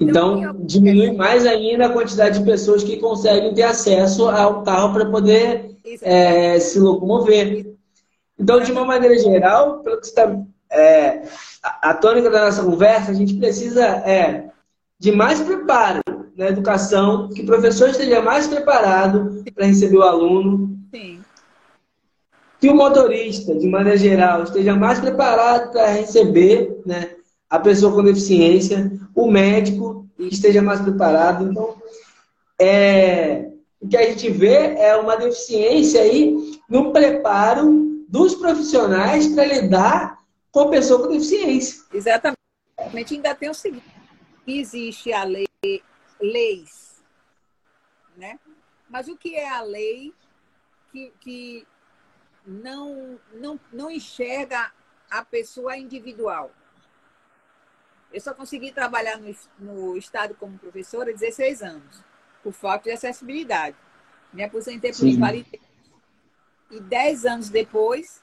Então, 0.00 0.38
então 0.38 0.56
diminui 0.64 1.12
mais 1.12 1.46
ainda 1.46 1.86
a 1.86 1.92
quantidade 1.92 2.40
de 2.40 2.44
pessoas 2.44 2.82
que 2.82 2.98
conseguem 2.98 3.54
ter 3.54 3.62
acesso 3.62 4.28
ao 4.28 4.62
carro 4.64 4.92
para 4.92 5.08
poder 5.08 5.76
é, 6.02 6.58
se 6.58 6.80
locomover. 6.80 7.79
Então, 8.40 8.58
de 8.58 8.72
uma 8.72 8.86
maneira 8.86 9.18
geral, 9.18 9.80
pelo 9.80 10.00
que 10.00 10.06
está 10.06 10.34
é, 10.70 11.22
a, 11.62 11.90
a 11.90 11.94
tônica 11.94 12.30
da 12.30 12.46
nossa 12.46 12.64
conversa, 12.64 13.10
a 13.10 13.14
gente 13.14 13.34
precisa 13.34 13.84
é, 13.84 14.48
de 14.98 15.12
mais 15.12 15.40
preparo 15.40 16.00
na 16.34 16.48
educação, 16.48 17.28
que 17.28 17.42
o 17.42 17.46
professor 17.46 17.90
esteja 17.90 18.22
mais 18.22 18.46
preparado 18.46 19.44
para 19.54 19.66
receber 19.66 19.98
o 19.98 20.02
aluno. 20.02 20.78
Sim. 20.94 21.20
Que 22.58 22.70
o 22.70 22.74
motorista, 22.74 23.54
de 23.54 23.68
maneira 23.68 23.98
geral, 23.98 24.44
esteja 24.44 24.74
mais 24.74 24.98
preparado 24.98 25.70
para 25.72 25.88
receber 25.88 26.80
né, 26.86 27.10
a 27.48 27.58
pessoa 27.58 27.92
com 27.92 28.02
deficiência, 28.02 28.90
o 29.14 29.30
médico 29.30 30.06
esteja 30.18 30.62
mais 30.62 30.80
preparado. 30.80 31.50
Então, 31.50 31.74
é, 32.58 33.50
o 33.78 33.86
que 33.86 33.98
a 33.98 34.02
gente 34.02 34.30
vê 34.30 34.76
é 34.78 34.96
uma 34.96 35.16
deficiência 35.16 36.00
aí 36.00 36.34
no 36.68 36.90
preparo 36.90 37.89
dos 38.10 38.34
profissionais 38.34 39.28
para 39.28 39.44
lidar 39.44 40.18
com 40.50 40.62
a 40.62 40.68
pessoa 40.68 41.00
com 41.00 41.12
deficiência. 41.12 41.84
Exatamente. 41.94 42.36
Ainda 43.14 43.34
tem 43.36 43.48
o 43.48 43.54
seguinte: 43.54 43.86
existe 44.44 45.12
a 45.12 45.22
lei, 45.22 45.46
leis, 46.20 47.04
né? 48.16 48.38
Mas 48.88 49.06
o 49.06 49.16
que 49.16 49.36
é 49.36 49.48
a 49.48 49.62
lei 49.62 50.12
que, 50.90 51.12
que 51.20 51.66
não, 52.44 53.16
não, 53.32 53.60
não 53.72 53.88
enxerga 53.88 54.72
a 55.08 55.24
pessoa 55.24 55.76
individual? 55.76 56.50
Eu 58.12 58.20
só 58.20 58.34
consegui 58.34 58.72
trabalhar 58.72 59.18
no, 59.18 59.32
no 59.60 59.96
Estado 59.96 60.34
como 60.34 60.58
professora 60.58 61.10
há 61.10 61.14
16 61.14 61.62
anos, 61.62 62.02
por 62.42 62.52
falta 62.52 62.84
de 62.84 62.90
acessibilidade. 62.90 63.76
Me 64.32 64.42
aposentei 64.42 64.92
por 64.92 65.06
invalidez. 65.06 65.69
E 66.70 66.80
10 66.80 67.26
anos 67.26 67.48
depois, 67.48 68.22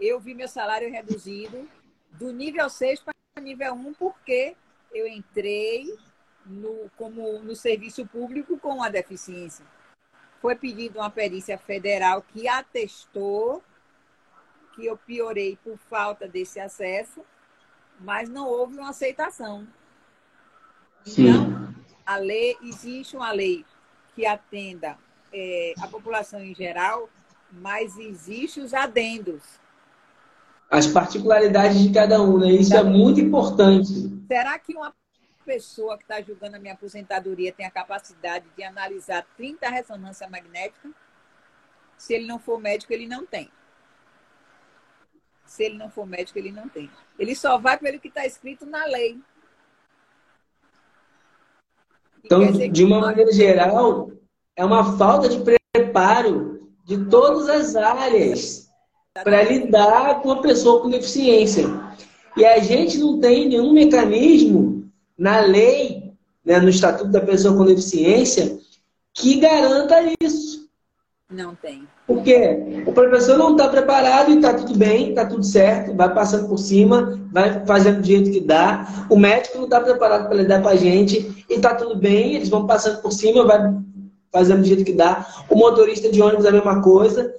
eu 0.00 0.18
vi 0.18 0.34
meu 0.34 0.48
salário 0.48 0.90
reduzido 0.90 1.68
do 2.10 2.32
nível 2.32 2.68
6 2.68 3.00
para 3.00 3.14
nível 3.40 3.74
1, 3.74 3.94
porque 3.94 4.56
eu 4.92 5.06
entrei 5.06 5.96
no, 6.44 6.90
como 6.96 7.40
no 7.40 7.54
serviço 7.54 8.06
público 8.06 8.58
com 8.58 8.82
a 8.82 8.88
deficiência. 8.88 9.64
Foi 10.40 10.56
pedido 10.56 10.98
uma 10.98 11.10
perícia 11.10 11.56
federal 11.56 12.22
que 12.22 12.48
atestou 12.48 13.62
que 14.74 14.84
eu 14.84 14.96
piorei 14.96 15.56
por 15.64 15.78
falta 15.78 16.28
desse 16.28 16.60
acesso 16.60 17.24
mas 18.00 18.28
não 18.28 18.46
houve 18.46 18.78
uma 18.78 18.90
aceitação. 18.90 19.66
Sim. 21.04 21.28
Então, 21.28 21.74
a 22.04 22.16
lei, 22.16 22.56
existe 22.62 23.16
uma 23.16 23.32
lei 23.32 23.64
que 24.14 24.26
atenda 24.26 24.98
é, 25.32 25.74
a 25.80 25.86
população 25.86 26.40
em 26.40 26.54
geral, 26.54 27.08
mas 27.50 27.96
existe 27.96 28.60
os 28.60 28.74
adendos. 28.74 29.42
As 30.70 30.86
particularidades 30.86 31.80
de 31.80 31.92
cada 31.92 32.20
um, 32.20 32.38
né? 32.38 32.50
Isso 32.50 32.74
é 32.74 32.82
muito 32.82 33.20
importante. 33.20 33.88
Será 34.26 34.58
que 34.58 34.74
uma 34.74 34.92
pessoa 35.44 35.96
que 35.96 36.02
está 36.02 36.20
julgando 36.20 36.56
a 36.56 36.58
minha 36.58 36.74
aposentadoria 36.74 37.52
tem 37.52 37.64
a 37.64 37.70
capacidade 37.70 38.44
de 38.56 38.64
analisar 38.64 39.24
30 39.36 39.68
ressonância 39.68 40.28
magnética? 40.28 40.90
Se 41.96 42.14
ele 42.14 42.26
não 42.26 42.38
for 42.38 42.60
médico, 42.60 42.92
ele 42.92 43.06
não 43.06 43.24
tem. 43.24 43.50
Se 45.46 45.62
ele 45.62 45.78
não 45.78 45.88
for 45.88 46.04
médico, 46.04 46.38
ele 46.38 46.50
não 46.50 46.68
tem. 46.68 46.90
Ele 47.18 47.34
só 47.34 47.56
vai 47.56 47.78
pelo 47.78 48.00
que 48.00 48.08
está 48.08 48.26
escrito 48.26 48.66
na 48.66 48.84
lei. 48.84 49.18
Então, 52.24 52.40
de 52.50 52.84
uma 52.84 53.00
maneira 53.00 53.32
geral, 53.32 54.10
é 54.56 54.64
uma 54.64 54.96
falta 54.96 55.28
de 55.28 55.38
preparo 55.72 56.68
de 56.84 57.04
todas 57.06 57.48
as 57.48 57.76
áreas 57.76 58.68
para 59.22 59.42
lidar 59.42 60.22
com 60.22 60.32
a 60.32 60.40
pessoa 60.40 60.80
com 60.80 60.88
deficiência. 60.88 61.68
E 62.36 62.44
a 62.44 62.58
gente 62.58 62.98
não 62.98 63.18
tem 63.18 63.48
nenhum 63.48 63.72
mecanismo 63.72 64.90
na 65.16 65.40
lei, 65.40 66.12
né, 66.44 66.58
no 66.58 66.68
Estatuto 66.68 67.10
da 67.10 67.20
Pessoa 67.20 67.56
com 67.56 67.64
Deficiência, 67.64 68.58
que 69.14 69.40
garanta 69.40 69.96
isso. 70.20 70.68
Não 71.30 71.54
tem. 71.54 71.88
Porque 72.06 72.84
o 72.86 72.92
professor 72.92 73.36
não 73.36 73.52
está 73.52 73.68
preparado 73.68 74.30
e 74.30 74.36
está 74.36 74.54
tudo 74.54 74.76
bem, 74.76 75.08
está 75.08 75.26
tudo 75.26 75.42
certo, 75.42 75.96
vai 75.96 76.12
passando 76.14 76.48
por 76.48 76.58
cima, 76.58 77.18
vai 77.32 77.64
fazendo 77.66 78.00
do 78.00 78.06
jeito 78.06 78.30
que 78.30 78.40
dá. 78.40 79.06
O 79.10 79.16
médico 79.16 79.58
não 79.58 79.64
está 79.64 79.80
preparado 79.80 80.28
para 80.28 80.36
lidar 80.36 80.62
com 80.62 80.68
a 80.68 80.76
gente 80.76 81.44
e 81.48 81.54
está 81.54 81.74
tudo 81.74 81.96
bem, 81.96 82.34
eles 82.34 82.48
vão 82.48 82.66
passando 82.66 83.02
por 83.02 83.10
cima, 83.10 83.44
vai 83.44 83.58
fazendo 84.36 84.60
do 84.60 84.66
jeito 84.66 84.84
que 84.84 84.92
dá. 84.92 85.26
O 85.48 85.56
motorista 85.56 86.10
de 86.10 86.20
ônibus 86.20 86.44
é 86.44 86.50
a 86.50 86.52
mesma 86.52 86.82
coisa. 86.82 87.34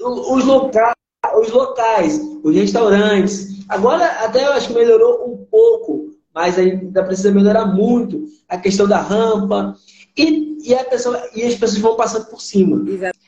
Os, 0.00 0.44
loca 0.44 0.94
os 1.36 1.50
locais, 1.50 2.20
os 2.42 2.54
restaurantes. 2.54 3.66
Agora 3.68 4.06
até 4.24 4.46
eu 4.46 4.52
acho 4.52 4.68
que 4.68 4.74
melhorou 4.74 5.30
um 5.30 5.44
pouco, 5.50 6.10
mas 6.34 6.58
ainda 6.58 7.04
precisa 7.04 7.30
melhorar 7.30 7.66
muito 7.66 8.24
a 8.48 8.56
questão 8.56 8.88
da 8.88 9.00
rampa. 9.00 9.76
E, 10.16 10.56
e, 10.64 10.74
a 10.74 10.84
pessoa, 10.84 11.22
e 11.34 11.42
as 11.42 11.54
pessoas 11.54 11.82
vão 11.82 11.96
passando 11.96 12.26
por 12.26 12.40
cima. 12.40 12.88
Exato. 12.90 13.18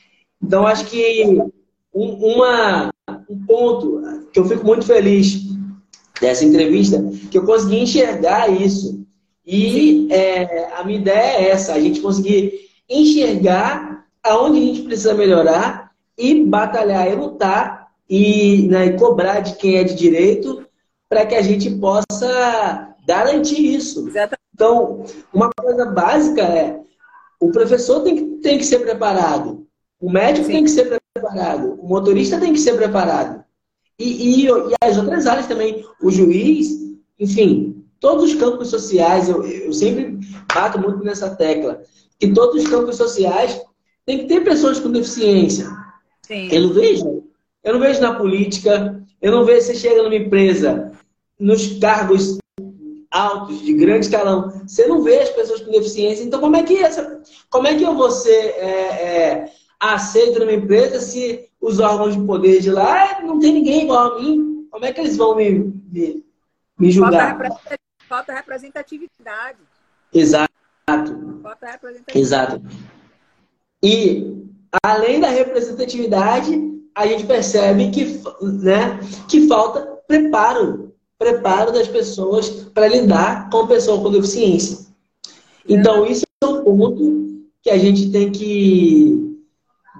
Então, 0.41 0.65
acho 0.65 0.85
que 0.85 1.23
um, 1.93 2.09
uma, 2.33 2.89
um 3.29 3.45
ponto 3.45 4.01
que 4.33 4.39
eu 4.39 4.45
fico 4.45 4.65
muito 4.65 4.85
feliz 4.85 5.41
dessa 6.19 6.43
entrevista, 6.43 7.01
que 7.29 7.37
eu 7.37 7.45
consegui 7.45 7.81
enxergar 7.81 8.49
isso. 8.49 9.05
E 9.45 10.07
é, 10.11 10.73
a 10.75 10.83
minha 10.83 10.99
ideia 10.99 11.37
é 11.37 11.49
essa, 11.49 11.73
a 11.73 11.79
gente 11.79 12.01
conseguir 12.01 12.70
enxergar 12.91 14.05
aonde 14.23 14.59
a 14.59 14.61
gente 14.61 14.81
precisa 14.83 15.13
melhorar 15.13 15.91
e 16.17 16.43
batalhar 16.43 17.11
e 17.11 17.15
lutar 17.15 17.87
e, 18.09 18.67
né, 18.67 18.87
e 18.87 18.97
cobrar 18.97 19.39
de 19.39 19.55
quem 19.55 19.77
é 19.77 19.83
de 19.83 19.95
direito 19.95 20.65
para 21.09 21.25
que 21.25 21.35
a 21.35 21.41
gente 21.41 21.69
possa 21.71 22.93
garantir 23.07 23.73
isso. 23.73 24.07
Então, 24.53 25.03
uma 25.33 25.49
coisa 25.49 25.85
básica 25.85 26.41
é 26.41 26.79
o 27.39 27.51
professor 27.51 28.01
tem 28.01 28.15
que, 28.15 28.23
tem 28.41 28.57
que 28.57 28.65
ser 28.65 28.79
preparado. 28.79 29.65
O 29.99 30.11
médico 30.11 30.45
Sim. 30.45 30.53
tem 30.53 30.63
que 30.63 30.69
ser 30.69 31.01
preparado, 31.13 31.79
o 31.81 31.87
motorista 31.87 32.39
tem 32.39 32.53
que 32.53 32.59
ser 32.59 32.75
preparado. 32.75 33.43
E, 33.97 34.43
e, 34.43 34.47
e, 34.47 34.75
as 34.83 34.97
outras 34.97 35.27
áreas 35.27 35.47
também, 35.47 35.85
o 36.01 36.09
juiz, 36.09 36.69
enfim, 37.19 37.80
todos 38.01 38.25
os 38.25 38.35
campos 38.35 38.69
sociais, 38.69 39.29
eu, 39.29 39.45
eu 39.45 39.71
sempre 39.71 40.19
bato 40.53 40.77
muito 40.77 41.01
nessa 41.03 41.33
tecla, 41.35 41.81
que 42.19 42.33
todos 42.33 42.63
os 42.63 42.69
campos 42.69 42.97
sociais 42.97 43.61
tem 44.05 44.17
que 44.17 44.25
ter 44.25 44.43
pessoas 44.43 44.79
com 44.79 44.91
deficiência. 44.91 45.69
Sim. 46.23 46.49
Eu 46.51 46.63
não 46.63 46.73
vejo, 46.73 47.23
eu 47.63 47.73
não 47.73 47.79
vejo 47.79 48.01
na 48.01 48.15
política, 48.15 49.01
Eu 49.21 49.31
não 49.31 49.45
vejo 49.45 49.67
você 49.67 49.75
chega 49.75 50.01
numa 50.01 50.15
empresa, 50.15 50.91
nos 51.39 51.77
cargos 51.79 52.37
altos, 53.11 53.61
de 53.61 53.73
grande 53.73 54.05
escalão, 54.05 54.49
você 54.65 54.87
não 54.87 55.03
vê 55.03 55.19
as 55.19 55.29
pessoas 55.29 55.61
com 55.61 55.71
deficiência. 55.71 56.23
Então, 56.23 56.39
como 56.39 56.55
é 56.55 56.63
que 56.63 56.77
essa, 56.77 57.21
como 57.49 57.67
é 57.67 57.75
que 57.75 57.83
eu 57.83 57.95
vou 57.95 58.09
ser 58.09 58.55
é, 58.57 58.69
é, 58.69 59.51
aceito 59.79 60.39
numa 60.39 60.53
empresa 60.53 60.99
se 60.99 61.47
os 61.59 61.79
órgãos 61.79 62.15
de 62.15 62.23
poder 62.23 62.61
de 62.61 62.71
lá 62.71 63.21
não 63.21 63.39
tem 63.39 63.53
ninguém 63.53 63.83
igual 63.83 64.13
a 64.13 64.19
mim? 64.19 64.67
Como 64.71 64.85
é 64.85 64.91
que 64.91 65.01
eles 65.01 65.17
vão 65.17 65.35
me, 65.35 65.71
me, 65.91 66.25
me 66.79 66.89
julgar? 66.89 67.37
Falta 68.11 68.33
representatividade. 68.33 69.59
Exato. 70.13 70.51
Falta 71.41 71.65
representatividade. 71.65 72.55
Exato. 72.55 72.61
E 73.81 74.49
além 74.83 75.21
da 75.21 75.29
representatividade, 75.29 76.51
a 76.93 77.07
gente 77.07 77.25
percebe 77.25 77.89
que, 77.89 78.21
né, 78.41 78.99
que 79.29 79.47
falta 79.47 79.97
preparo, 80.05 80.93
preparo 81.17 81.71
das 81.71 81.87
pessoas 81.87 82.49
para 82.73 82.89
lidar 82.89 83.49
com 83.49 83.65
pessoa 83.65 84.03
com 84.03 84.11
deficiência. 84.11 84.87
Então, 85.65 86.05
isso 86.05 86.25
é 86.43 86.47
um 86.47 86.65
ponto 86.65 87.45
que 87.63 87.69
a 87.69 87.77
gente 87.77 88.11
tem 88.11 88.29
que 88.29 89.39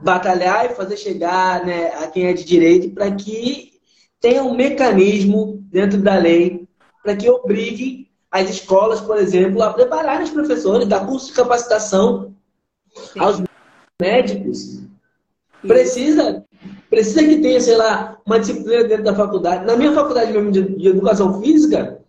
batalhar 0.03 0.65
e 0.65 0.75
fazer 0.75 0.97
chegar 0.97 1.65
né, 1.65 1.87
a 1.95 2.07
quem 2.07 2.25
é 2.25 2.33
de 2.33 2.43
direito 2.43 2.89
para 2.93 3.09
que 3.09 3.71
tenha 4.19 4.43
um 4.43 4.53
mecanismo 4.53 5.63
dentro 5.71 5.97
da 6.01 6.17
lei 6.17 6.60
para 7.03 7.15
que 7.15 7.29
obrigue 7.29 8.09
as 8.29 8.49
escolas, 8.49 9.01
por 9.01 9.17
exemplo, 9.17 9.61
a 9.61 9.73
preparar 9.73 10.21
os 10.21 10.29
professores, 10.29 10.87
dar 10.87 11.05
curso 11.05 11.27
de 11.27 11.33
capacitação 11.33 12.33
Sim. 12.95 13.19
aos 13.19 13.41
médicos. 13.99 14.81
Precisa 15.61 16.45
Precisa 16.91 17.23
que 17.23 17.37
tenha, 17.37 17.61
sei 17.61 17.77
lá, 17.77 18.17
uma 18.25 18.37
disciplina 18.37 18.83
dentro 18.83 19.05
da 19.05 19.15
faculdade. 19.15 19.65
Na 19.65 19.77
minha 19.77 19.93
faculdade 19.93 20.33
mesmo 20.33 20.51
de, 20.51 20.75
de 20.75 20.89
educação 20.89 21.41
física, 21.41 22.01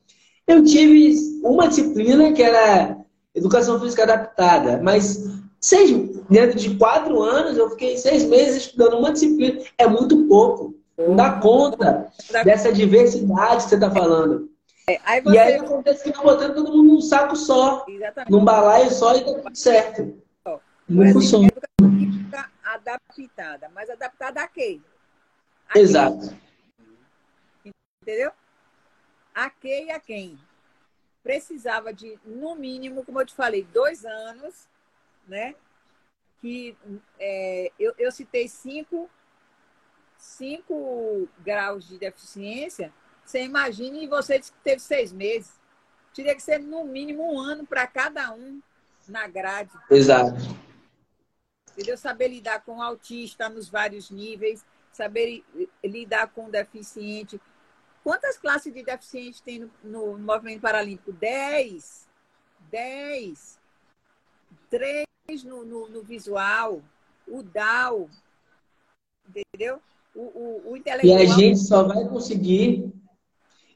eu 0.44 0.64
tive 0.64 1.14
uma 1.44 1.68
disciplina 1.68 2.32
que 2.32 2.42
era 2.42 2.98
educação 3.32 3.78
física 3.78 4.02
adaptada, 4.02 4.80
mas 4.82 5.24
seis, 5.60 5.92
dentro 6.28 6.58
de 6.58 6.74
quatro 6.74 7.22
anos 7.22 7.56
eu 7.56 7.70
fiquei 7.70 7.96
seis 7.96 8.24
meses 8.24 8.64
estudando 8.64 8.98
uma 8.98 9.12
disciplina. 9.12 9.60
É 9.78 9.86
muito 9.86 10.26
pouco. 10.26 10.74
Não 10.98 11.14
dá 11.14 11.30
conta 11.38 12.08
dessa 12.44 12.72
diversidade 12.72 13.62
que 13.62 13.70
você 13.70 13.76
está 13.76 13.88
falando. 13.88 14.50
É, 14.88 15.00
aí 15.04 15.20
você... 15.20 15.36
E 15.36 15.38
aí 15.38 15.54
acontece 15.54 16.02
que 16.02 16.10
está 16.10 16.22
botando 16.22 16.54
todo 16.54 16.72
mundo 16.72 16.94
num 16.94 17.00
saco 17.00 17.36
só, 17.36 17.84
Exatamente. 17.88 18.30
num 18.30 18.44
balaio 18.44 18.90
só 18.90 19.14
e 19.16 19.24
tá 19.24 19.40
tudo 19.40 19.56
certo. 19.56 20.22
Não 20.88 21.12
funciona 21.12 21.48
adaptada. 22.62 23.68
Mas 23.70 23.90
adaptada 23.90 24.42
a 24.42 24.48
quê? 24.48 24.80
A 25.68 25.78
Exato. 25.78 26.36
Quem? 27.62 27.72
Entendeu? 28.02 28.32
A 29.34 29.48
quê 29.48 29.84
e 29.86 29.90
a 29.90 30.00
quem? 30.00 30.38
Precisava 31.22 31.92
de, 31.92 32.18
no 32.24 32.54
mínimo, 32.54 33.04
como 33.04 33.20
eu 33.20 33.26
te 33.26 33.34
falei, 33.34 33.62
dois 33.62 34.04
anos, 34.04 34.68
né? 35.26 35.54
Que 36.40 36.76
é, 37.18 37.70
eu, 37.78 37.94
eu 37.96 38.10
citei 38.10 38.48
cinco, 38.48 39.08
cinco 40.18 41.28
graus 41.38 41.86
de 41.86 41.98
deficiência. 41.98 42.92
Você 43.32 43.44
imagine, 43.44 44.04
e 44.04 44.06
você 44.06 44.38
disse 44.38 44.52
que 44.52 44.58
teve 44.62 44.80
seis 44.80 45.12
meses. 45.12 45.58
Teria 46.14 46.34
que 46.34 46.42
ser 46.42 46.58
no 46.58 46.84
mínimo 46.84 47.32
um 47.32 47.40
ano 47.40 47.66
para 47.66 47.86
cada 47.86 48.32
um 48.32 48.60
na 49.08 49.26
grade. 49.26 49.70
Exato 49.90 50.36
entendeu? 51.72 51.96
Saber 51.96 52.28
lidar 52.28 52.62
com 52.64 52.78
o 52.78 52.82
autista 52.82 53.48
nos 53.48 53.68
vários 53.68 54.10
níveis, 54.10 54.64
saber 54.92 55.42
lidar 55.82 56.28
com 56.28 56.46
o 56.46 56.50
deficiente. 56.50 57.40
Quantas 58.04 58.36
classes 58.36 58.72
de 58.72 58.82
deficientes 58.82 59.40
tem 59.40 59.70
no, 59.82 60.18
no 60.18 60.18
movimento 60.18 60.60
paralímpico? 60.60 61.12
Dez. 61.12 62.06
Dez. 62.70 63.58
Três 64.68 65.06
no, 65.44 65.64
no, 65.64 65.88
no 65.88 66.02
visual. 66.02 66.82
O 67.26 67.42
DAO. 67.42 68.08
Entendeu? 69.28 69.80
O, 70.14 70.20
o, 70.20 70.72
o 70.72 70.76
intelectual. 70.76 71.18
E 71.18 71.22
a 71.22 71.26
gente 71.26 71.58
só 71.58 71.84
vai 71.84 72.06
conseguir 72.08 72.92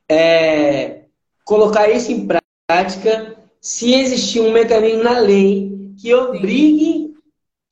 é, 0.09 1.04
colocar 1.44 1.88
isso 1.90 2.12
em 2.12 2.26
prática 2.68 3.36
se 3.61 3.94
existir 3.94 4.40
um 4.40 4.52
mecanismo 4.52 5.02
na 5.02 5.18
lei 5.18 5.94
que 6.00 6.14
obrigue 6.14 7.07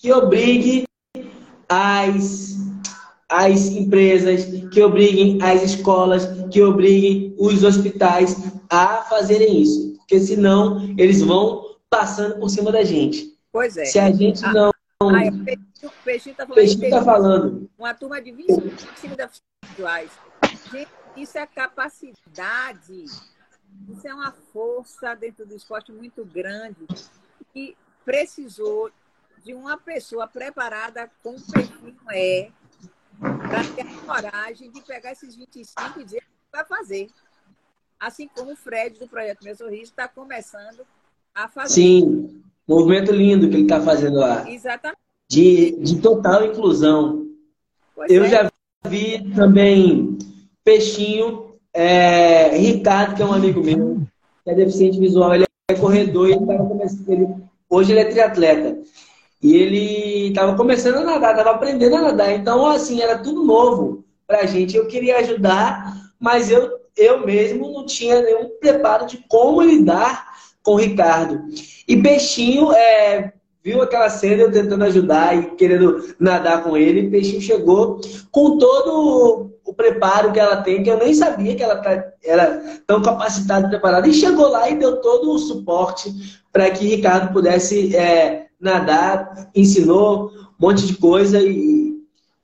que 0.04 0.12
obrigue 0.12 0.84
as, 1.66 2.56
as 3.26 3.66
empresas, 3.68 4.44
que 4.70 4.82
obriguem 4.82 5.38
as 5.42 5.62
escolas, 5.62 6.28
que 6.50 6.60
obriguem 6.60 7.34
os 7.38 7.64
hospitais 7.64 8.36
a 8.68 9.02
fazerem 9.04 9.62
isso. 9.62 9.94
Porque 9.96 10.20
senão 10.20 10.94
eles 10.98 11.22
vão 11.22 11.76
passando 11.88 12.38
por 12.38 12.50
cima 12.50 12.70
da 12.70 12.84
gente. 12.84 13.34
Pois 13.50 13.78
é. 13.78 13.86
Se 13.86 13.98
a 13.98 14.12
gente 14.12 14.44
ah, 14.44 14.52
não. 14.52 14.70
Ah, 15.00 15.22
o 15.82 15.90
Peixinho 16.04 16.32
está 16.32 16.46
falando, 16.46 16.90
tá 16.90 17.02
falando. 17.02 17.70
Uma 17.78 17.94
turma 17.94 18.20
de 18.20 18.30
25 18.32 18.60
individuais. 19.06 20.10
Gente, 20.70 20.88
isso 21.16 21.38
é 21.38 21.46
capacidade. 21.46 23.04
Isso 23.88 24.06
é 24.06 24.14
uma 24.14 24.32
força 24.52 25.14
dentro 25.14 25.46
do 25.46 25.54
esporte 25.54 25.92
muito 25.92 26.24
grande. 26.24 26.86
E 27.54 27.76
precisou 28.04 28.90
de 29.44 29.54
uma 29.54 29.76
pessoa 29.76 30.26
preparada 30.26 31.10
como 31.22 31.36
o 31.36 31.52
perfil 31.52 31.94
é, 32.10 32.50
para 33.20 33.64
ter 33.74 33.86
a 33.86 34.00
coragem 34.06 34.70
de 34.70 34.80
pegar 34.82 35.12
esses 35.12 35.36
25 35.36 36.00
e 36.00 36.04
dizer 36.04 36.18
o 36.18 36.20
que 36.20 36.26
vai 36.52 36.64
fazer. 36.64 37.08
Assim 38.00 38.28
como 38.28 38.52
o 38.52 38.56
Fred, 38.56 38.98
do 38.98 39.08
Projeto 39.08 39.44
Meu 39.44 39.56
Sorriso, 39.56 39.90
está 39.90 40.08
começando 40.08 40.84
a 41.34 41.48
fazer. 41.48 41.74
Sim, 41.74 42.42
movimento 42.66 43.12
lindo 43.12 43.48
que 43.48 43.54
ele 43.54 43.62
está 43.62 43.80
fazendo 43.80 44.18
lá. 44.18 44.50
Exatamente. 44.50 44.98
De, 45.28 45.72
de 45.78 46.00
total 46.00 46.44
inclusão. 46.44 47.26
Pois 47.94 48.10
Eu 48.10 48.24
é. 48.24 48.28
já 48.28 48.50
vi 48.86 49.32
também 49.34 50.18
Peixinho, 50.64 51.56
é, 51.74 52.56
Ricardo, 52.56 53.14
que 53.14 53.22
é 53.22 53.26
um 53.26 53.32
amigo 53.32 53.62
meu, 53.62 54.00
que 54.42 54.50
é 54.50 54.54
deficiente 54.54 54.98
visual, 54.98 55.34
ele 55.34 55.44
é 55.68 55.74
corredor 55.74 56.28
e 56.28 56.32
ele 56.32 56.40
estava 56.40 56.66
começando. 56.66 57.08
Ele, 57.08 57.28
hoje 57.68 57.92
ele 57.92 58.00
é 58.00 58.04
triatleta. 58.04 58.78
E 59.42 59.56
ele 59.56 60.28
estava 60.28 60.56
começando 60.56 60.96
a 60.96 61.04
nadar, 61.04 61.32
estava 61.32 61.50
aprendendo 61.50 61.96
a 61.96 62.00
nadar. 62.00 62.32
Então, 62.32 62.64
assim, 62.64 63.02
era 63.02 63.18
tudo 63.18 63.44
novo 63.44 64.02
para 64.26 64.40
a 64.40 64.46
gente. 64.46 64.74
Eu 64.74 64.86
queria 64.86 65.18
ajudar, 65.18 65.94
mas 66.18 66.50
eu, 66.50 66.70
eu 66.96 67.26
mesmo 67.26 67.70
não 67.70 67.84
tinha 67.84 68.22
nenhum 68.22 68.48
preparo 68.58 69.06
de 69.06 69.18
como 69.28 69.60
lidar 69.60 70.32
com 70.62 70.72
o 70.72 70.78
Ricardo. 70.78 71.42
E 71.86 71.94
Peixinho 72.00 72.72
é, 72.72 73.34
viu 73.62 73.82
aquela 73.82 74.08
cena 74.08 74.44
eu 74.44 74.50
tentando 74.50 74.84
ajudar 74.84 75.36
e 75.36 75.50
querendo 75.56 76.14
nadar 76.18 76.62
com 76.62 76.74
ele. 76.74 77.10
Peixinho 77.10 77.42
chegou 77.42 78.00
com 78.30 78.56
todo 78.56 79.53
o 79.64 79.72
preparo 79.72 80.32
que 80.32 80.38
ela 80.38 80.58
tem, 80.58 80.82
que 80.82 80.90
eu 80.90 80.98
nem 80.98 81.14
sabia 81.14 81.56
que 81.56 81.62
ela 81.62 81.76
tá, 81.76 82.12
era 82.22 82.80
tão 82.86 83.00
capacitada 83.00 83.66
e 83.66 83.70
preparada. 83.70 84.06
E 84.06 84.12
chegou 84.12 84.48
lá 84.48 84.68
e 84.68 84.76
deu 84.76 85.00
todo 85.00 85.32
o 85.32 85.38
suporte 85.38 86.12
para 86.52 86.70
que 86.70 86.86
Ricardo 86.86 87.32
pudesse 87.32 87.96
é, 87.96 88.46
nadar, 88.60 89.50
ensinou 89.54 90.30
um 90.60 90.66
monte 90.66 90.86
de 90.86 90.96
coisa 90.96 91.40
e 91.40 91.94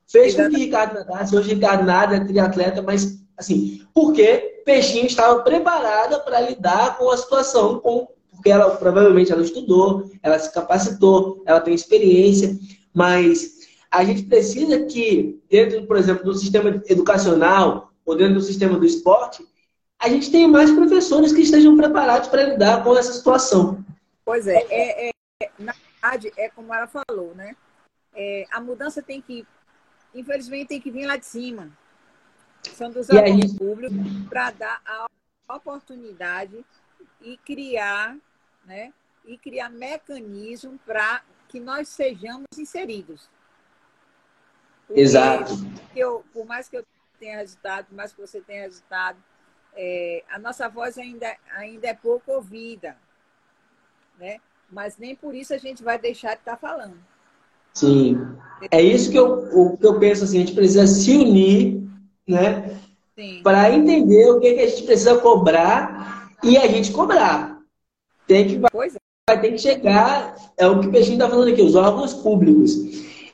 fez 0.07 0.35
com 0.35 0.49
que 0.49 0.57
Ricardo 0.57 0.95
nadasse. 0.95 1.35
Hoje 1.35 1.53
Ricardo 1.53 1.85
nada, 1.85 2.15
é 2.15 2.19
triatleta, 2.25 2.81
mas 2.81 3.19
assim, 3.37 3.81
porque 3.93 4.61
Peixinho 4.65 5.05
estava 5.05 5.41
preparada 5.41 6.19
para 6.19 6.41
lidar 6.41 6.97
com 6.97 7.09
a 7.09 7.17
situação, 7.17 7.79
com, 7.79 8.07
porque 8.31 8.49
ela 8.49 8.71
provavelmente 8.71 9.31
ela 9.31 9.41
estudou, 9.41 10.09
ela 10.21 10.37
se 10.37 10.51
capacitou, 10.53 11.41
ela 11.45 11.61
tem 11.61 11.73
experiência, 11.73 12.57
mas 12.93 13.60
a 13.91 14.05
gente 14.05 14.23
precisa 14.23 14.85
que, 14.85 15.43
dentro, 15.49 15.85
por 15.85 15.97
exemplo, 15.97 16.23
do 16.23 16.33
sistema 16.33 16.81
educacional 16.87 17.91
ou 18.05 18.15
dentro 18.15 18.35
do 18.35 18.41
sistema 18.41 18.79
do 18.79 18.85
esporte, 18.85 19.45
a 19.99 20.07
gente 20.07 20.31
tenha 20.31 20.47
mais 20.47 20.71
professores 20.71 21.33
que 21.33 21.41
estejam 21.41 21.75
preparados 21.75 22.29
para 22.29 22.43
lidar 22.43 22.83
com 22.83 22.97
essa 22.97 23.11
situação. 23.11 23.83
Pois 24.23 24.47
é, 24.47 24.65
é, 24.69 25.09
é 25.09 25.51
na 25.59 25.73
verdade, 25.73 26.31
é 26.37 26.49
como 26.49 26.73
ela 26.73 26.87
falou, 26.87 27.35
né? 27.35 27.55
É, 28.13 28.45
a 28.49 28.61
mudança 28.61 29.01
tem 29.01 29.21
que, 29.21 29.45
infelizmente, 30.15 30.69
tem 30.69 30.81
que 30.81 30.89
vir 30.89 31.05
lá 31.05 31.17
de 31.17 31.25
cima. 31.25 31.69
São 32.63 32.89
dos 32.89 33.09
órgãos 33.09 33.53
públicos 33.57 33.97
para 34.29 34.51
dar 34.51 34.81
a 34.85 35.07
oportunidade 35.53 36.65
e 37.21 37.37
criar, 37.37 38.15
né? 38.65 38.93
E 39.25 39.37
criar 39.37 39.69
mecanismo 39.69 40.79
para 40.85 41.21
que 41.49 41.59
nós 41.59 41.89
sejamos 41.89 42.47
inseridos. 42.57 43.29
Porque 44.91 45.01
Exato. 45.01 45.53
Eu, 45.95 46.23
por 46.33 46.45
mais 46.45 46.67
que 46.67 46.77
eu 46.77 46.85
tenha 47.19 47.37
resultado, 47.37 47.85
por 47.85 47.95
mais 47.95 48.13
que 48.13 48.21
você 48.21 48.41
tenha 48.41 48.63
resultado, 48.63 49.17
é, 49.73 50.23
a 50.29 50.39
nossa 50.39 50.67
voz 50.67 50.97
ainda, 50.97 51.35
ainda 51.55 51.87
é 51.87 51.93
pouco 51.93 52.31
ouvida. 52.31 52.97
Né? 54.19 54.39
mas 54.71 54.97
nem 54.97 55.15
por 55.15 55.35
isso 55.35 55.53
a 55.53 55.57
gente 55.57 55.83
vai 55.83 55.99
deixar 55.99 56.29
de 56.29 56.39
estar 56.39 56.53
tá 56.53 56.57
falando. 56.57 56.95
Sim. 57.73 58.17
É 58.69 58.81
isso 58.81 59.11
que 59.11 59.17
eu, 59.17 59.49
o 59.53 59.77
que 59.77 59.85
eu 59.85 59.99
penso 59.99 60.23
assim, 60.23 60.37
a 60.37 60.39
gente 60.41 60.55
precisa 60.55 60.87
se 60.87 61.15
unir, 61.15 61.83
né? 62.27 62.79
para 63.43 63.69
entender 63.69 64.31
o 64.31 64.39
que, 64.39 64.53
que 64.53 64.61
a 64.61 64.67
gente 64.67 64.83
precisa 64.83 65.19
cobrar 65.19 66.31
e 66.43 66.57
a 66.57 66.67
gente 66.67 66.91
cobrar. 66.91 67.59
Tem 68.25 68.47
que, 68.47 68.57
vai, 68.57 68.87
é. 68.87 68.91
vai 69.29 69.41
ter 69.41 69.51
que 69.51 69.57
chegar, 69.59 70.35
é 70.57 70.65
o 70.65 70.79
que 70.79 70.87
o 70.87 70.91
Peixinho 70.91 71.15
está 71.15 71.29
falando 71.29 71.51
aqui, 71.51 71.61
os 71.61 71.75
órgãos 71.75 72.13
públicos. 72.13 72.71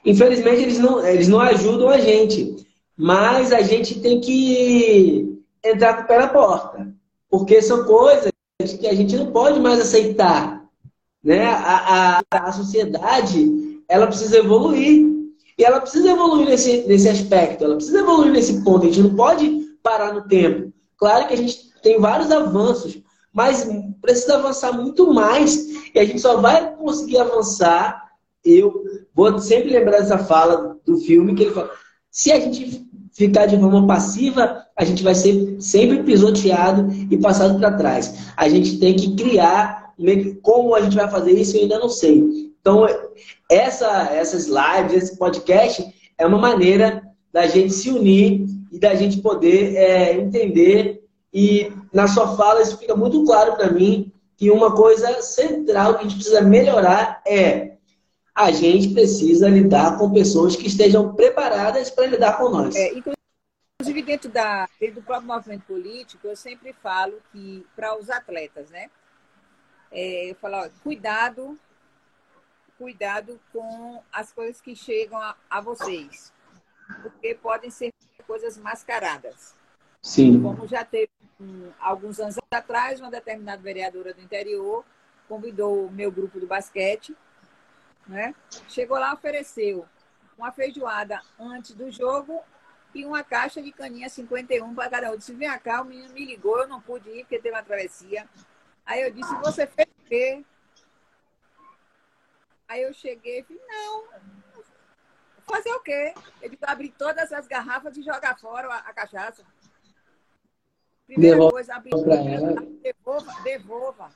Infelizmente, 0.08 0.62
eles 0.62 0.80
não, 0.80 1.06
eles 1.06 1.28
não 1.28 1.42
ajudam 1.42 1.90
a 1.90 2.00
gente, 2.00 2.66
mas 2.96 3.52
a 3.52 3.62
gente 3.62 4.00
tem 4.00 4.22
que 4.22 5.38
entrar 5.62 5.98
com 5.98 6.04
o 6.04 6.08
pé 6.08 6.18
na 6.18 6.30
porta, 6.30 6.88
porque 7.30 7.62
são 7.62 7.84
coisas 7.84 8.32
que 8.80 8.88
a 8.88 8.94
gente 8.94 9.18
não 9.18 9.34
pode 9.34 9.60
mais 9.60 9.82
aceitar. 9.82 10.66
Né? 11.22 11.46
A, 11.46 12.22
a, 12.32 12.48
a 12.48 12.52
sociedade 12.54 13.82
ela 13.90 14.08
precisa 14.08 14.38
evoluir. 14.38 15.06
E 15.58 15.66
ela 15.66 15.82
precisa 15.82 16.10
evoluir 16.10 16.48
nesse, 16.48 16.88
nesse 16.88 17.10
aspecto, 17.10 17.66
ela 17.66 17.76
precisa 17.76 18.00
evoluir 18.00 18.32
nesse 18.32 18.64
ponto. 18.64 18.84
A 18.84 18.90
gente 18.90 19.02
não 19.02 19.16
pode 19.16 19.76
parar 19.84 20.14
no 20.14 20.22
tempo. 20.22 20.72
Claro 20.96 21.28
que 21.28 21.34
a 21.34 21.38
gente 21.38 21.74
tem 21.84 22.00
vários 22.00 22.32
avanços, 22.32 23.02
mas 23.34 23.68
precisa 24.02 24.36
avançar 24.36 24.72
muito 24.72 25.14
mais. 25.14 25.68
E 25.94 26.00
a 26.00 26.06
gente 26.06 26.22
só 26.22 26.38
vai 26.38 26.76
conseguir 26.76 27.18
avançar. 27.18 28.07
Eu 28.50 28.84
vou 29.14 29.38
sempre 29.40 29.72
lembrar 29.72 30.00
dessa 30.00 30.18
fala 30.18 30.78
do 30.86 30.98
filme 30.98 31.36
que 31.36 31.44
ele 31.44 31.52
fala: 31.52 31.72
se 32.10 32.32
a 32.32 32.40
gente 32.40 32.88
ficar 33.14 33.48
de 33.48 33.58
forma 33.58 33.86
passiva, 33.88 34.64
a 34.76 34.86
gente 34.86 35.04
vai 35.04 35.16
ser 35.16 35.58
sempre 35.60 36.04
pisoteado 36.04 36.88
e 37.10 37.18
passado 37.18 37.58
para 37.60 37.76
trás. 37.76 38.32
A 38.38 38.48
gente 38.48 38.78
tem 38.78 38.96
que 38.96 39.16
criar 39.16 39.94
como 40.44 40.76
a 40.76 40.82
gente 40.82 40.96
vai 40.96 41.10
fazer 41.10 41.32
isso, 41.32 41.58
eu 41.58 41.64
ainda 41.64 41.80
não 41.80 41.90
sei. 41.90 42.54
Então, 42.62 42.86
essa, 43.50 44.10
essas 44.12 44.46
lives, 44.48 45.04
esse 45.04 45.18
podcast, 45.18 45.86
é 46.18 46.26
uma 46.26 46.38
maneira 46.38 47.02
da 47.34 47.48
gente 47.48 47.74
se 47.74 47.90
unir 47.90 48.46
e 48.72 48.80
da 48.80 48.94
gente 48.94 49.22
poder 49.22 49.76
é, 49.76 50.14
entender. 50.14 51.04
E 51.34 51.72
na 51.94 52.08
sua 52.08 52.36
fala, 52.36 52.62
isso 52.62 52.78
fica 52.78 52.96
muito 52.96 53.24
claro 53.26 53.54
para 53.54 53.72
mim 53.72 54.12
que 54.36 54.52
uma 54.52 54.76
coisa 54.76 55.22
central 55.22 55.96
que 55.96 56.00
a 56.02 56.04
gente 56.04 56.16
precisa 56.16 56.42
melhorar 56.42 57.22
é 57.26 57.77
a 58.38 58.52
gente 58.52 58.94
precisa 58.94 59.50
lidar 59.50 59.98
com 59.98 60.14
pessoas 60.14 60.56
que 60.56 60.68
estejam 60.68 61.16
preparadas 61.16 61.90
para 61.90 62.06
lidar 62.06 62.38
com 62.38 62.50
nós. 62.50 62.76
É, 62.76 62.94
inclusive, 62.94 64.04
dentro, 64.04 64.30
da, 64.30 64.70
dentro 64.80 65.02
do 65.02 65.02
próprio 65.02 65.28
movimento 65.28 65.64
político, 65.64 66.28
eu 66.28 66.36
sempre 66.36 66.72
falo 66.72 67.20
que 67.32 67.66
para 67.76 67.98
os 67.98 68.12
atletas, 68.12 68.70
né? 68.70 68.92
É, 69.92 70.30
eu 70.30 70.36
falo, 70.36 70.58
ó, 70.58 70.70
cuidado, 70.84 71.58
cuidado 72.78 73.40
com 73.52 74.04
as 74.14 74.32
coisas 74.32 74.62
que 74.62 74.76
chegam 74.76 75.18
a, 75.18 75.36
a 75.50 75.60
vocês, 75.60 76.32
porque 77.02 77.34
podem 77.34 77.72
ser 77.72 77.92
coisas 78.28 78.56
mascaradas. 78.56 79.56
Sim. 80.00 80.44
Como 80.44 80.68
já 80.68 80.86
teve 80.86 81.10
um, 81.42 81.72
alguns 81.80 82.20
anos 82.20 82.36
atrás, 82.52 83.00
uma 83.00 83.10
determinada 83.10 83.64
vereadora 83.64 84.14
do 84.14 84.22
interior 84.22 84.86
convidou 85.28 85.88
o 85.88 85.92
meu 85.92 86.12
grupo 86.12 86.40
do 86.40 86.46
basquete 86.46 87.16
né? 88.08 88.34
Chegou 88.68 88.98
lá, 88.98 89.14
ofereceu 89.14 89.88
uma 90.38 90.52
feijoada 90.52 91.22
antes 91.40 91.74
do 91.74 91.92
jogo 91.92 92.42
e 92.94 93.06
uma 93.06 93.24
caixa 93.24 93.62
de 93.62 93.72
caninha 93.72 94.10
51 94.10 94.74
para 94.74 94.90
cada 94.90 95.12
um. 95.12 95.18
Disse, 95.18 95.34
vem 95.34 95.50
cá, 95.60 95.82
o 95.82 95.86
menino 95.86 96.14
me 96.14 96.26
ligou, 96.26 96.60
eu 96.60 96.68
não 96.68 96.82
pude 96.82 97.10
ir 97.10 97.22
porque 97.22 97.40
teve 97.40 97.56
uma 97.56 97.64
travessia. 97.64 98.28
Aí 98.86 99.02
eu 99.02 99.12
disse, 99.12 99.34
você 99.36 99.68
fez 99.68 99.88
o 99.88 100.08
quê? 100.08 100.46
Aí 102.68 102.82
eu 102.84 102.94
cheguei 102.94 103.40
e 103.40 103.44
falei, 103.44 103.62
não, 103.68 104.08
fazer 105.48 105.72
o 105.72 105.80
quê? 105.80 106.14
Ele 106.42 106.58
abrir 106.62 106.90
todas 106.90 107.32
as 107.32 107.48
garrafas 107.48 107.98
e 107.98 108.04
jogar 108.04 108.38
fora 108.38 108.68
a, 108.68 108.78
a 108.78 108.94
cachaça. 108.94 109.44
Primeira 111.06 111.36
devolva 111.36 111.54
coisa, 111.54 111.76
abrir 111.76 111.92
devolva, 112.82 113.42
devolva. 113.44 114.12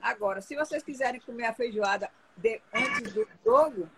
Agora, 0.00 0.40
se 0.40 0.56
vocês 0.56 0.82
quiserem 0.82 1.20
comer 1.20 1.46
a 1.46 1.54
feijoada 1.54 2.10
de, 2.36 2.60
antes 2.72 3.12
do 3.12 3.26
jogo, 3.44 3.88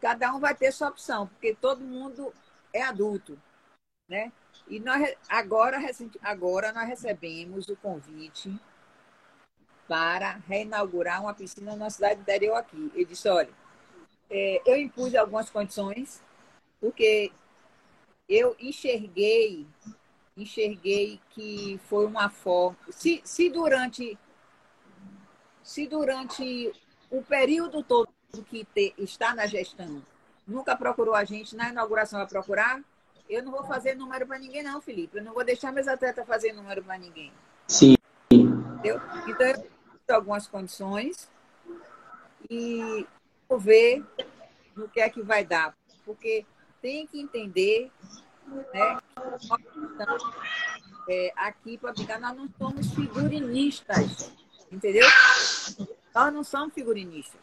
cada 0.00 0.34
um 0.34 0.40
vai 0.40 0.54
ter 0.54 0.72
sua 0.72 0.88
opção, 0.88 1.26
porque 1.28 1.54
todo 1.54 1.80
mundo 1.80 2.32
é 2.72 2.82
adulto, 2.82 3.40
né? 4.08 4.32
E 4.68 4.80
nós 4.80 5.14
agora, 5.28 5.78
agora 6.22 6.72
nós 6.72 6.88
recebemos 6.88 7.68
o 7.68 7.76
convite 7.76 8.58
para 9.86 10.36
reinaugurar 10.48 11.22
uma 11.22 11.34
piscina 11.34 11.76
na 11.76 11.90
cidade 11.90 12.20
interior 12.20 12.56
aqui. 12.56 12.90
Ele 12.94 13.04
disse, 13.04 13.28
olha, 13.28 13.50
é, 14.30 14.62
eu 14.64 14.76
impus 14.76 15.14
algumas 15.14 15.50
condições, 15.50 16.22
porque 16.80 17.30
eu 18.28 18.56
enxerguei, 18.58 19.66
enxerguei 20.36 21.20
que 21.30 21.78
foi 21.84 22.06
uma 22.06 22.30
forma. 22.30 22.76
Se, 22.90 23.20
se 23.24 23.50
durante 23.50 24.18
se 25.62 25.86
durante 25.86 26.72
o 27.14 27.22
período 27.22 27.82
todo 27.82 28.08
que 28.50 28.64
te, 28.64 28.92
está 28.98 29.34
na 29.34 29.46
gestão 29.46 30.02
nunca 30.44 30.76
procurou 30.76 31.14
a 31.14 31.24
gente, 31.24 31.54
na 31.54 31.68
inauguração 31.68 32.18
vai 32.18 32.28
procurar, 32.28 32.82
eu 33.30 33.42
não 33.42 33.52
vou 33.52 33.64
fazer 33.64 33.94
número 33.94 34.26
para 34.26 34.38
ninguém, 34.38 34.62
não, 34.62 34.80
Felipe. 34.80 35.18
Eu 35.18 35.24
não 35.24 35.32
vou 35.32 35.44
deixar 35.44 35.72
meus 35.72 35.88
atletas 35.88 36.26
fazer 36.26 36.52
número 36.52 36.82
para 36.82 36.98
ninguém. 36.98 37.32
Sim. 37.68 37.94
Entendeu? 38.30 39.00
Então, 39.28 39.46
eu 39.46 39.56
tenho 40.06 40.18
algumas 40.18 40.46
condições 40.46 41.30
e 42.50 43.06
vou 43.48 43.58
ver 43.58 44.04
no 44.76 44.88
que 44.88 45.00
é 45.00 45.08
que 45.08 45.22
vai 45.22 45.44
dar. 45.44 45.74
Porque 46.04 46.44
tem 46.82 47.06
que 47.06 47.18
entender 47.18 47.90
né, 48.74 49.00
que 51.06 51.12
é, 51.12 51.32
aqui 51.36 51.78
para 51.78 51.94
ficar, 51.94 52.20
nós 52.20 52.36
não 52.36 52.48
somos 52.58 52.92
figurinistas. 52.92 54.30
Entendeu? 54.70 55.06
Nós 56.14 56.32
não 56.32 56.44
somos 56.44 56.72
figurinistas. 56.72 57.40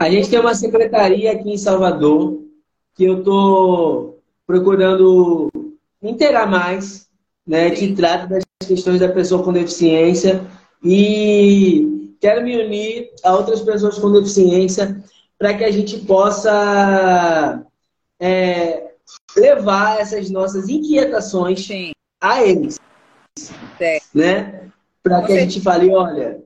A 0.00 0.10
gente 0.10 0.28
tem 0.28 0.40
uma 0.40 0.54
secretaria 0.54 1.32
aqui 1.32 1.50
em 1.50 1.58
Salvador 1.58 2.42
que 2.94 3.04
eu 3.04 3.18
estou 3.18 4.20
procurando 4.46 5.50
inteirar 6.02 6.46
mais, 6.46 7.08
né, 7.46 7.70
que 7.70 7.94
trata 7.94 8.26
das 8.26 8.44
questões 8.66 9.00
da 9.00 9.08
pessoa 9.08 9.42
com 9.42 9.52
deficiência 9.52 10.44
e 10.84 12.16
quero 12.20 12.42
me 12.42 12.60
unir 12.60 13.10
a 13.24 13.34
outras 13.34 13.60
pessoas 13.60 13.98
com 13.98 14.12
deficiência 14.12 15.02
para 15.38 15.54
que 15.54 15.64
a 15.64 15.70
gente 15.70 15.98
possa 16.00 17.64
é, 18.20 18.94
levar 19.36 20.00
essas 20.00 20.30
nossas 20.30 20.68
inquietações 20.68 21.66
Sim. 21.66 21.92
a 22.20 22.42
eles, 22.44 22.78
né? 24.14 24.70
Para 25.02 25.22
que 25.22 25.32
a 25.32 25.40
gente 25.40 25.60
fale, 25.60 25.90
olha, 25.90 26.40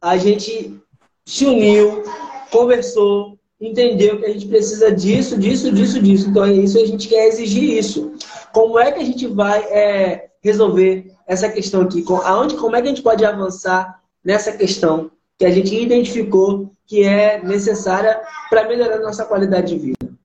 a 0.00 0.16
gente 0.16 0.80
se 1.24 1.44
uniu, 1.44 2.02
conversou, 2.50 3.38
entendeu 3.60 4.18
que 4.18 4.26
a 4.26 4.32
gente 4.32 4.46
precisa 4.46 4.92
disso, 4.92 5.38
disso, 5.38 5.72
disso, 5.72 6.00
disso. 6.00 6.28
Então, 6.28 6.44
é 6.44 6.52
isso 6.52 6.78
a 6.78 6.86
gente 6.86 7.08
quer 7.08 7.26
exigir 7.26 7.78
isso. 7.78 8.14
Como 8.52 8.78
é 8.78 8.92
que 8.92 9.00
a 9.00 9.04
gente 9.04 9.26
vai 9.26 9.62
é, 9.64 10.30
resolver 10.40 11.12
essa 11.26 11.48
questão 11.48 11.82
aqui? 11.82 12.04
Aonde, 12.24 12.56
como 12.56 12.76
é 12.76 12.82
que 12.82 12.86
a 12.86 12.90
gente 12.90 13.02
pode 13.02 13.24
avançar 13.24 14.02
nessa 14.24 14.52
questão 14.56 15.10
que 15.38 15.44
a 15.44 15.50
gente 15.50 15.74
identificou 15.74 16.72
que 16.86 17.02
é 17.02 17.42
necessária 17.42 18.20
para 18.48 18.68
melhorar 18.68 18.96
a 18.96 19.02
nossa 19.02 19.24
qualidade 19.24 19.74
de 19.74 19.78
vida? 19.78 20.16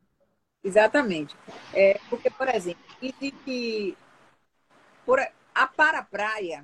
Exatamente. 0.64 1.36
É, 1.74 2.00
porque, 2.10 2.30
por 2.30 2.48
exemplo, 2.48 2.84
existe 3.02 3.98
por, 5.06 5.20
a 5.56 5.68
para-praia 5.68 6.64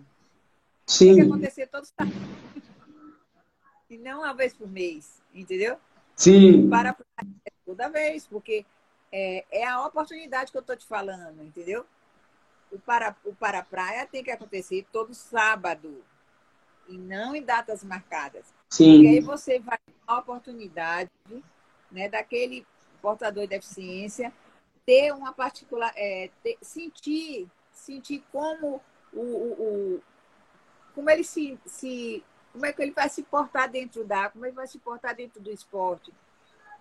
Sim. 0.86 1.08
tem 1.08 1.16
que 1.16 1.22
acontecer 1.22 1.68
todos 1.68 1.90
os 1.90 1.96
e 3.90 3.98
não 3.98 4.20
uma 4.20 4.34
vez 4.34 4.54
por 4.54 4.68
mês, 4.68 5.22
entendeu? 5.34 5.78
Sim. 6.16 6.70
Para 6.70 6.96
toda 7.66 7.90
vez, 7.90 8.28
porque 8.28 8.66
é, 9.12 9.46
é 9.52 9.66
a 9.66 9.86
oportunidade 9.86 10.52
que 10.52 10.58
eu 10.58 10.62
estou 10.62 10.76
te 10.76 10.86
falando, 10.86 11.44
entendeu? 11.44 11.86
O 12.72 12.80
para, 12.80 13.16
o 13.24 13.34
para 13.34 13.64
praia 13.64 14.06
tem 14.06 14.24
que 14.24 14.32
acontecer 14.32 14.86
todo 14.92 15.14
sábado 15.14 16.04
e 16.88 16.98
não 16.98 17.36
em 17.36 17.44
datas 17.44 17.84
marcadas. 17.84 18.46
Sim. 18.70 18.96
Porque 18.96 19.08
aí 19.08 19.20
você 19.20 19.60
vai 19.60 19.78
a 20.06 20.20
oportunidade 20.20 21.12
né, 21.92 22.10
daquele 22.10 22.66
portador 23.02 23.44
de 23.44 23.50
deficiência 23.50 24.34
ter 24.86 25.14
uma 25.14 25.34
particular. 25.34 25.92
É, 25.96 26.30
ter, 26.42 26.58
sentir, 26.62 27.48
sentir 27.72 28.24
como 28.32 28.82
o, 29.14 29.20
o, 29.20 29.96
o 29.98 30.04
como 30.96 31.10
ele 31.10 31.24
se, 31.24 31.60
se 31.66 32.24
como 32.58 32.66
é 32.66 32.74
que 32.74 32.82
ele 32.82 32.92
vai 32.92 33.08
se 33.08 33.22
portar 33.22 33.70
dentro 33.70 34.04
da, 34.04 34.30
como 34.30 34.44
ele 34.44 34.56
vai 34.56 34.66
se 34.66 34.80
portar 34.80 35.16
dentro 35.16 35.40
do 35.40 35.52
esporte. 35.52 36.12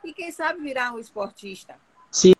E 0.03 0.13
quem 0.13 0.33
sabe 0.33 0.61
virar 0.63 0.95
um 0.95 0.99
esportista. 0.99 1.75
Sim. 2.11 2.33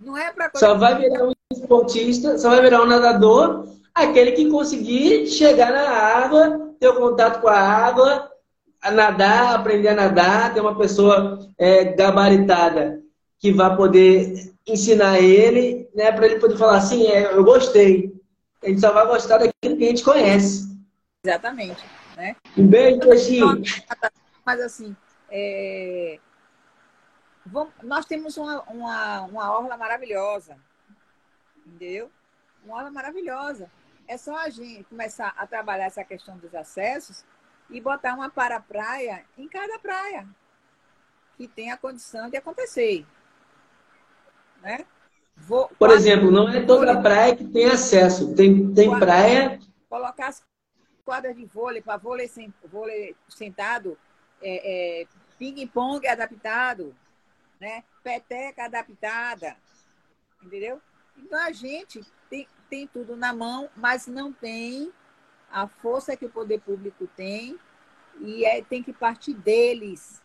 Não 0.00 0.16
é 0.16 0.32
para 0.32 0.52
Só 0.54 0.74
vai 0.74 0.96
virar 0.96 1.24
um 1.24 1.32
esportista, 1.52 2.38
só 2.38 2.50
vai 2.50 2.60
virar 2.60 2.82
um 2.82 2.86
nadador 2.86 3.66
aquele 3.92 4.32
que 4.32 4.48
conseguir 4.50 5.26
chegar 5.26 5.72
na 5.72 5.88
água, 5.88 6.74
ter 6.78 6.88
o 6.88 6.96
contato 6.96 7.40
com 7.40 7.48
a 7.48 7.58
água, 7.58 8.30
a 8.82 8.90
nadar, 8.90 9.54
aprender 9.54 9.88
a 9.88 9.94
nadar, 9.94 10.54
ter 10.54 10.60
uma 10.60 10.76
pessoa 10.76 11.50
é, 11.58 11.84
gabaritada 11.84 13.02
que 13.38 13.50
vai 13.50 13.74
poder 13.74 14.52
ensinar 14.66 15.18
ele, 15.18 15.88
né, 15.94 16.12
para 16.12 16.26
ele 16.26 16.38
poder 16.38 16.56
falar 16.56 16.76
assim, 16.76 17.06
é, 17.06 17.32
eu 17.32 17.42
gostei. 17.42 18.14
A 18.62 18.68
gente 18.68 18.80
só 18.80 18.92
vai 18.92 19.06
gostar 19.06 19.38
daquilo 19.38 19.76
que 19.76 19.84
a 19.84 19.88
gente 19.88 20.04
conhece. 20.04 20.66
Exatamente. 21.24 21.95
Né? 22.16 22.34
Um 22.56 22.66
beijo, 22.66 23.00
Peixinho. 23.00 23.62
Mas 24.44 24.60
assim, 24.60 24.96
é... 25.30 26.18
Vamos... 27.44 27.74
nós 27.82 28.06
temos 28.06 28.36
uma, 28.38 28.62
uma, 28.62 29.20
uma 29.22 29.52
orla 29.52 29.76
maravilhosa. 29.76 30.56
Entendeu? 31.58 32.10
Uma 32.64 32.78
orla 32.78 32.90
maravilhosa. 32.90 33.70
É 34.08 34.16
só 34.16 34.36
a 34.36 34.48
gente 34.48 34.84
começar 34.84 35.34
a 35.36 35.46
trabalhar 35.46 35.84
essa 35.84 36.02
questão 36.02 36.38
dos 36.38 36.54
acessos 36.54 37.24
e 37.68 37.80
botar 37.80 38.14
uma 38.14 38.30
para-praia 38.30 39.24
em 39.36 39.46
cada 39.46 39.78
praia 39.78 40.26
que 41.36 41.46
tem 41.46 41.70
a 41.70 41.76
condição 41.76 42.30
de 42.30 42.36
acontecer. 42.36 43.04
Né? 44.62 44.86
Vou, 45.36 45.68
Por 45.78 45.90
exemplo, 45.90 46.30
não 46.30 46.48
é 46.48 46.64
toda 46.64 47.00
praia 47.02 47.36
que 47.36 47.44
tem 47.44 47.66
acesso. 47.66 48.34
Tem, 48.34 48.72
tem 48.72 48.98
praia. 48.98 49.58
Colocar 49.88 50.28
as 50.28 50.42
quadras 51.06 51.36
de 51.36 51.46
vôlei 51.46 51.80
para 51.80 51.96
vôlei, 51.96 52.28
vôlei 52.64 53.14
sentado, 53.28 53.96
é, 54.42 55.02
é, 55.02 55.06
ping-pong 55.38 56.06
adaptado, 56.08 56.92
né? 57.60 57.84
peteca 58.02 58.64
adaptada. 58.64 59.56
Entendeu? 60.42 60.80
Então 61.16 61.38
a 61.38 61.52
gente 61.52 62.00
tem, 62.28 62.48
tem 62.68 62.88
tudo 62.88 63.16
na 63.16 63.32
mão, 63.32 63.70
mas 63.76 64.08
não 64.08 64.32
tem 64.32 64.92
a 65.50 65.68
força 65.68 66.16
que 66.16 66.26
o 66.26 66.30
poder 66.30 66.60
público 66.60 67.08
tem 67.16 67.56
e 68.20 68.44
é, 68.44 68.60
tem 68.62 68.82
que 68.82 68.92
partir 68.92 69.32
deles 69.32 70.20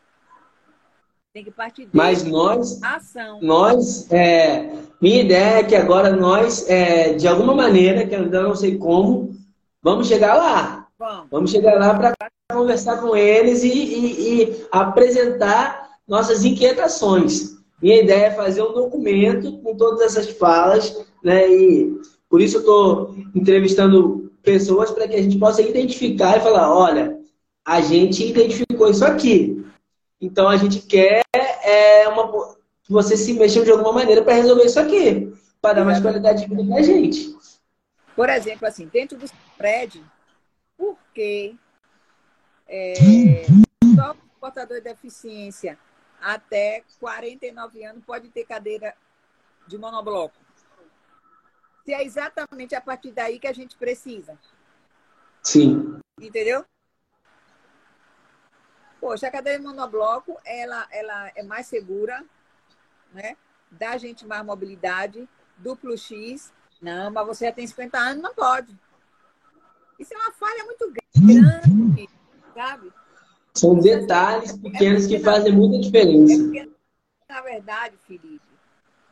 tem 1.33 1.45
que 1.45 1.51
partir 1.51 1.85
de 1.85 1.95
Mas 1.95 2.25
nós, 2.25 2.83
ação. 2.83 3.39
nós, 3.41 4.11
é, 4.11 4.69
minha 4.99 5.21
ideia 5.21 5.59
é 5.59 5.63
que 5.63 5.77
agora 5.77 6.13
nós, 6.13 6.69
é, 6.69 7.13
de 7.13 7.25
alguma 7.25 7.55
maneira, 7.55 8.05
que 8.05 8.13
eu 8.13 8.23
ainda 8.23 8.43
não 8.43 8.53
sei 8.53 8.77
como, 8.77 9.33
vamos 9.81 10.07
chegar 10.07 10.35
lá. 10.35 10.87
Vamos, 10.97 11.29
vamos 11.31 11.51
chegar 11.51 11.79
lá 11.79 11.93
para 11.93 12.15
conversar 12.51 12.97
com 13.01 13.15
eles 13.15 13.63
e, 13.63 13.69
e, 13.69 14.43
e, 14.43 14.65
apresentar 14.71 15.89
nossas 16.07 16.43
inquietações. 16.43 17.57
Minha 17.81 18.03
ideia 18.03 18.25
é 18.25 18.31
fazer 18.31 18.61
um 18.61 18.73
documento 18.73 19.57
com 19.59 19.75
todas 19.75 20.01
essas 20.01 20.29
falas, 20.37 20.95
né? 21.23 21.49
E 21.49 21.99
por 22.29 22.39
isso 22.39 22.57
eu 22.57 22.59
estou 22.59 23.15
entrevistando 23.33 24.31
pessoas 24.43 24.91
para 24.91 25.07
que 25.07 25.15
a 25.15 25.21
gente 25.21 25.37
possa 25.37 25.61
identificar 25.61 26.37
e 26.37 26.41
falar, 26.41 26.73
olha, 26.73 27.17
a 27.65 27.81
gente 27.81 28.27
identificou 28.27 28.89
isso 28.89 29.05
aqui. 29.05 29.65
Então 30.19 30.47
a 30.47 30.57
gente 30.57 30.81
quer 30.81 31.23
é, 31.63 32.07
uma, 32.07 32.55
que 32.83 32.91
você 32.91 33.17
se 33.17 33.33
mexa 33.33 33.63
de 33.63 33.71
alguma 33.71 33.93
maneira 33.93 34.21
para 34.21 34.35
resolver 34.35 34.65
isso 34.65 34.79
aqui, 34.79 35.31
para 35.61 35.73
dar 35.73 35.85
mais 35.85 35.99
qualidade 35.99 36.43
de 36.43 36.49
vida 36.49 36.63
para 36.63 36.79
a 36.79 36.83
gente. 36.83 37.35
Por 38.15 38.29
exemplo, 38.29 38.67
assim, 38.67 38.87
dentro 38.87 39.17
do 39.17 39.25
prédio, 39.57 40.05
por 40.77 40.97
que 41.13 41.57
é, 42.67 42.93
só 43.95 44.11
o 44.11 44.39
portador 44.39 44.77
de 44.77 44.83
deficiência 44.83 45.77
até 46.21 46.83
49 46.99 47.83
anos 47.83 48.03
pode 48.05 48.29
ter 48.29 48.45
cadeira 48.45 48.95
de 49.67 49.77
monobloco? 49.77 50.35
Se 51.85 51.93
é 51.93 52.03
exatamente 52.03 52.75
a 52.75 52.81
partir 52.81 53.11
daí 53.11 53.39
que 53.39 53.47
a 53.47 53.53
gente 53.53 53.75
precisa. 53.75 54.37
Sim. 55.41 55.99
Entendeu? 56.19 56.65
Poxa, 58.99 59.27
a 59.27 59.31
cadeira 59.31 59.57
de 59.57 59.65
monobloco, 59.65 60.39
ela, 60.45 60.87
ela 60.91 61.31
é 61.35 61.41
mais 61.41 61.65
segura, 61.65 62.23
né? 63.11 63.35
Dá 63.71 63.91
a 63.91 63.97
gente 63.97 64.27
mais 64.27 64.45
mobilidade, 64.45 65.27
duplo 65.57 65.97
X. 65.97 66.53
Não, 66.81 67.11
mas 67.11 67.27
você 67.27 67.45
já 67.45 67.51
tem 67.51 67.67
50 67.67 67.97
anos, 67.97 68.23
não 68.23 68.33
pode. 68.33 68.75
Isso 69.99 70.13
é 70.13 70.17
uma 70.17 70.31
falha 70.31 70.65
muito 70.65 70.91
grande, 70.91 72.09
sabe? 72.55 72.91
São 73.53 73.77
detalhes 73.77 74.57
pequenos 74.57 75.05
é 75.05 75.07
que 75.07 75.19
fazem 75.19 75.51
muita 75.53 75.79
diferença. 75.79 76.33
É 76.33 76.37
porque, 76.37 76.71
na 77.29 77.41
verdade, 77.41 77.97
Felipe, 78.07 78.41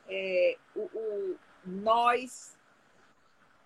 é, 0.08 0.58
o, 0.76 0.80
o, 0.82 1.36
nós, 1.64 2.58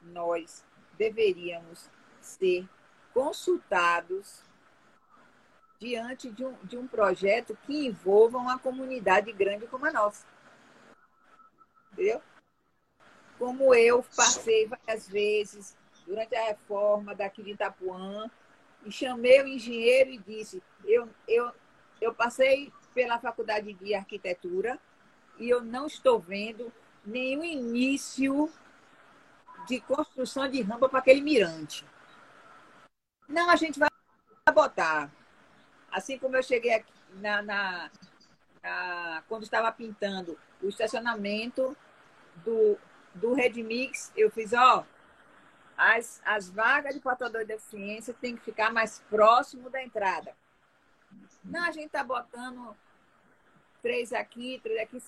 nós 0.01 0.65
deveríamos 0.97 1.89
ser 2.19 2.67
consultados 3.13 4.43
diante 5.79 6.29
de 6.29 6.43
um, 6.43 6.55
de 6.63 6.77
um 6.77 6.87
projeto 6.87 7.57
que 7.65 7.85
envolva 7.85 8.37
uma 8.37 8.59
comunidade 8.59 9.31
grande 9.31 9.67
como 9.67 9.85
a 9.85 9.91
nossa. 9.91 10.25
Entendeu? 11.93 12.21
Como 13.43 13.75
eu 13.75 14.01
passei 14.15 14.65
várias 14.67 15.05
vezes 15.09 15.75
durante 16.07 16.33
a 16.33 16.45
reforma 16.45 17.13
daqui 17.13 17.43
de 17.43 17.51
Itapuã 17.51 18.31
e 18.85 18.89
chamei 18.89 19.41
o 19.41 19.47
engenheiro 19.49 20.11
e 20.11 20.17
disse: 20.17 20.63
eu, 20.85 21.09
eu, 21.27 21.51
eu 21.99 22.13
passei 22.13 22.71
pela 22.93 23.19
faculdade 23.19 23.73
de 23.73 23.93
arquitetura 23.93 24.79
e 25.37 25.49
eu 25.49 25.61
não 25.61 25.87
estou 25.87 26.21
vendo 26.21 26.71
nenhum 27.05 27.43
início 27.43 28.49
de 29.67 29.81
construção 29.81 30.49
de 30.49 30.61
rampa 30.61 30.87
para 30.87 30.99
aquele 30.99 31.19
mirante. 31.19 31.85
Não, 33.27 33.49
a 33.49 33.57
gente 33.57 33.77
vai 33.77 33.89
botar. 34.53 35.11
Assim 35.91 36.17
como 36.17 36.37
eu 36.37 36.43
cheguei 36.43 36.75
aqui 36.75 36.93
na, 37.15 37.41
na, 37.41 37.91
na 38.63 39.23
quando 39.27 39.43
estava 39.43 39.69
pintando 39.69 40.39
o 40.61 40.69
estacionamento 40.69 41.75
do, 42.45 42.79
do 43.13 43.33
Redmix, 43.33 44.11
eu 44.15 44.29
fiz, 44.31 44.53
ó, 44.53 44.85
as, 45.77 46.21
as 46.25 46.49
vagas 46.49 46.93
de 46.93 46.99
portador 46.99 47.41
de 47.41 47.47
deficiência 47.47 48.13
tem 48.13 48.35
que 48.35 48.43
ficar 48.43 48.71
mais 48.71 48.99
próximo 49.09 49.69
da 49.69 49.83
entrada. 49.83 50.35
Não, 51.43 51.63
a 51.63 51.71
gente 51.71 51.89
tá 51.89 52.03
botando 52.03 52.75
três 53.81 54.13
aqui, 54.13 54.59
três 54.63 54.79
aqui. 54.79 55.01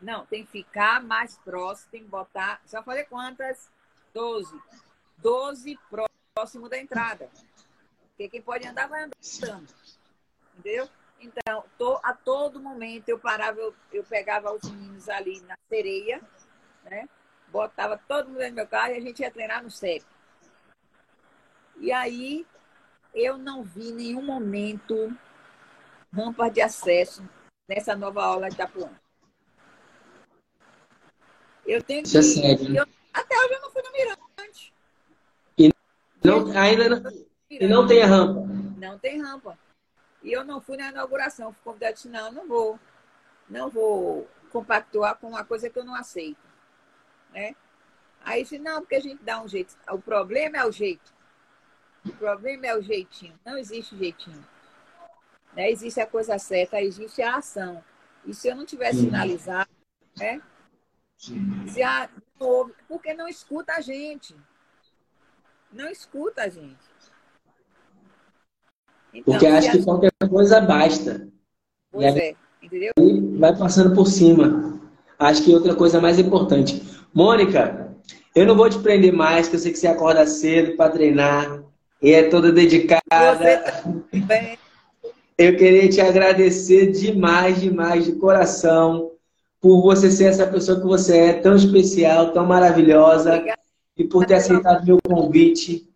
Não, 0.00 0.26
tem 0.26 0.44
que 0.44 0.52
ficar 0.52 1.02
mais 1.02 1.36
próximo, 1.38 1.90
tem 1.90 2.02
que 2.02 2.08
botar. 2.08 2.60
Já 2.66 2.82
falei 2.82 3.04
quantas? 3.04 3.70
Doze. 4.14 4.60
Doze 5.16 5.78
próximo 6.34 6.68
da 6.68 6.78
entrada. 6.78 7.28
Porque 8.10 8.28
quem 8.28 8.42
pode 8.42 8.66
andar, 8.66 8.88
vai 8.88 9.04
andando. 9.04 9.66
Entendeu? 10.56 10.88
Então, 11.20 11.64
tô, 11.76 11.98
a 12.02 12.12
todo 12.14 12.60
momento 12.60 13.08
eu 13.08 13.18
parava, 13.18 13.58
eu, 13.58 13.74
eu 13.92 14.04
pegava 14.04 14.52
os 14.52 14.62
meninos 14.70 15.08
ali 15.08 15.40
na 15.42 15.56
sereia, 15.68 16.20
né? 16.88 17.08
Botava 17.48 18.00
todo 18.08 18.28
mundo 18.28 18.46
no 18.46 18.52
meu 18.52 18.66
carro 18.66 18.92
e 18.92 18.96
a 18.96 19.00
gente 19.00 19.20
ia 19.20 19.30
treinar 19.30 19.62
no 19.62 19.70
CEP. 19.70 20.04
E 21.78 21.92
aí 21.92 22.46
eu 23.14 23.38
não 23.38 23.62
vi 23.62 23.92
nenhum 23.92 24.22
momento 24.22 25.16
rampa 26.12 26.50
de 26.50 26.60
acesso 26.60 27.22
nessa 27.68 27.94
nova 27.94 28.24
aula 28.24 28.48
de 28.48 28.54
Itapuã. 28.54 28.90
Eu 31.66 31.82
tenho 31.82 32.02
que. 32.02 32.16
É 32.16 32.22
sério. 32.22 32.76
Eu, 32.76 32.86
até 33.12 33.36
hoje 33.36 33.54
eu 33.54 33.60
não 33.60 33.70
fui 33.70 33.82
no 33.82 33.92
Mirante. 33.92 34.74
E 35.58 35.70
não, 36.24 36.58
ainda 36.58 36.88
não, 36.88 37.12
e 37.50 37.66
não 37.66 37.86
tem 37.86 38.02
rampa. 38.02 38.40
Não 38.78 38.98
tem 38.98 39.20
rampa. 39.20 39.58
E 40.22 40.32
eu 40.32 40.44
não 40.44 40.60
fui 40.60 40.76
na 40.76 40.88
inauguração. 40.88 41.52
Fui 41.52 41.62
convidada 41.64 41.92
e 41.92 41.94
disse, 41.94 42.08
não, 42.08 42.32
não 42.32 42.48
vou. 42.48 42.78
Não 43.48 43.68
vou 43.68 44.28
compactuar 44.50 45.16
com 45.16 45.28
uma 45.28 45.44
coisa 45.44 45.68
que 45.68 45.78
eu 45.78 45.84
não 45.84 45.94
aceito. 45.94 46.47
Né? 47.32 47.54
Aí 48.24 48.42
disse, 48.42 48.58
não, 48.58 48.80
porque 48.80 48.96
a 48.96 49.00
gente 49.00 49.22
dá 49.22 49.42
um 49.42 49.48
jeito. 49.48 49.76
O 49.90 49.98
problema 49.98 50.58
é 50.58 50.66
o 50.66 50.72
jeito. 50.72 51.12
O 52.04 52.12
problema 52.12 52.66
é 52.66 52.76
o 52.76 52.82
jeitinho. 52.82 53.38
Não 53.44 53.56
existe 53.56 53.96
jeitinho. 53.96 54.44
Né? 55.54 55.70
Existe 55.70 56.00
a 56.00 56.06
coisa 56.06 56.38
certa, 56.38 56.80
existe 56.80 57.22
a 57.22 57.36
ação. 57.36 57.82
E 58.26 58.34
se 58.34 58.48
eu 58.48 58.56
não 58.56 58.64
tiver 58.64 58.92
sinalizado, 58.92 59.70
né? 60.16 60.42
Se 61.16 61.82
a, 61.82 62.08
porque 62.86 63.14
não 63.14 63.26
escuta 63.26 63.72
a 63.74 63.80
gente. 63.80 64.36
Não 65.72 65.88
escuta 65.88 66.42
a 66.42 66.48
gente. 66.48 66.76
Então, 69.12 69.34
Porque 69.34 69.46
acho 69.46 69.72
que 69.72 69.84
qualquer 69.84 70.12
coisa 70.28 70.60
basta. 70.60 71.28
Pois 71.90 72.14
é, 72.16 72.36
entendeu? 72.62 72.92
vai 73.38 73.56
passando 73.56 73.94
por 73.94 74.06
cima. 74.06 74.78
Acho 75.18 75.42
que 75.42 75.54
outra 75.54 75.74
coisa 75.74 76.00
mais 76.00 76.18
importante. 76.18 76.80
Mônica, 77.14 77.96
eu 78.34 78.46
não 78.46 78.56
vou 78.56 78.68
te 78.68 78.78
prender 78.78 79.12
mais, 79.12 79.48
que 79.48 79.56
eu 79.56 79.60
sei 79.60 79.72
que 79.72 79.78
você 79.78 79.86
acorda 79.86 80.26
cedo 80.26 80.76
para 80.76 80.90
treinar 80.90 81.62
e 82.02 82.12
é 82.12 82.24
toda 82.24 82.52
dedicada. 82.52 83.02
Você 83.10 83.58
também. 84.10 84.58
Eu 85.36 85.56
queria 85.56 85.88
te 85.88 86.00
agradecer 86.00 86.90
demais, 86.90 87.60
demais, 87.60 88.04
de 88.04 88.12
coração, 88.12 89.12
por 89.60 89.82
você 89.82 90.10
ser 90.10 90.24
essa 90.24 90.46
pessoa 90.46 90.80
que 90.80 90.86
você 90.86 91.16
é, 91.16 91.32
tão 91.32 91.54
especial, 91.54 92.32
tão 92.32 92.44
maravilhosa, 92.44 93.34
Obrigada. 93.34 93.60
e 93.96 94.04
por 94.04 94.26
ter 94.26 94.34
aceitado 94.34 94.84
meu 94.84 94.98
convite, 95.06 95.88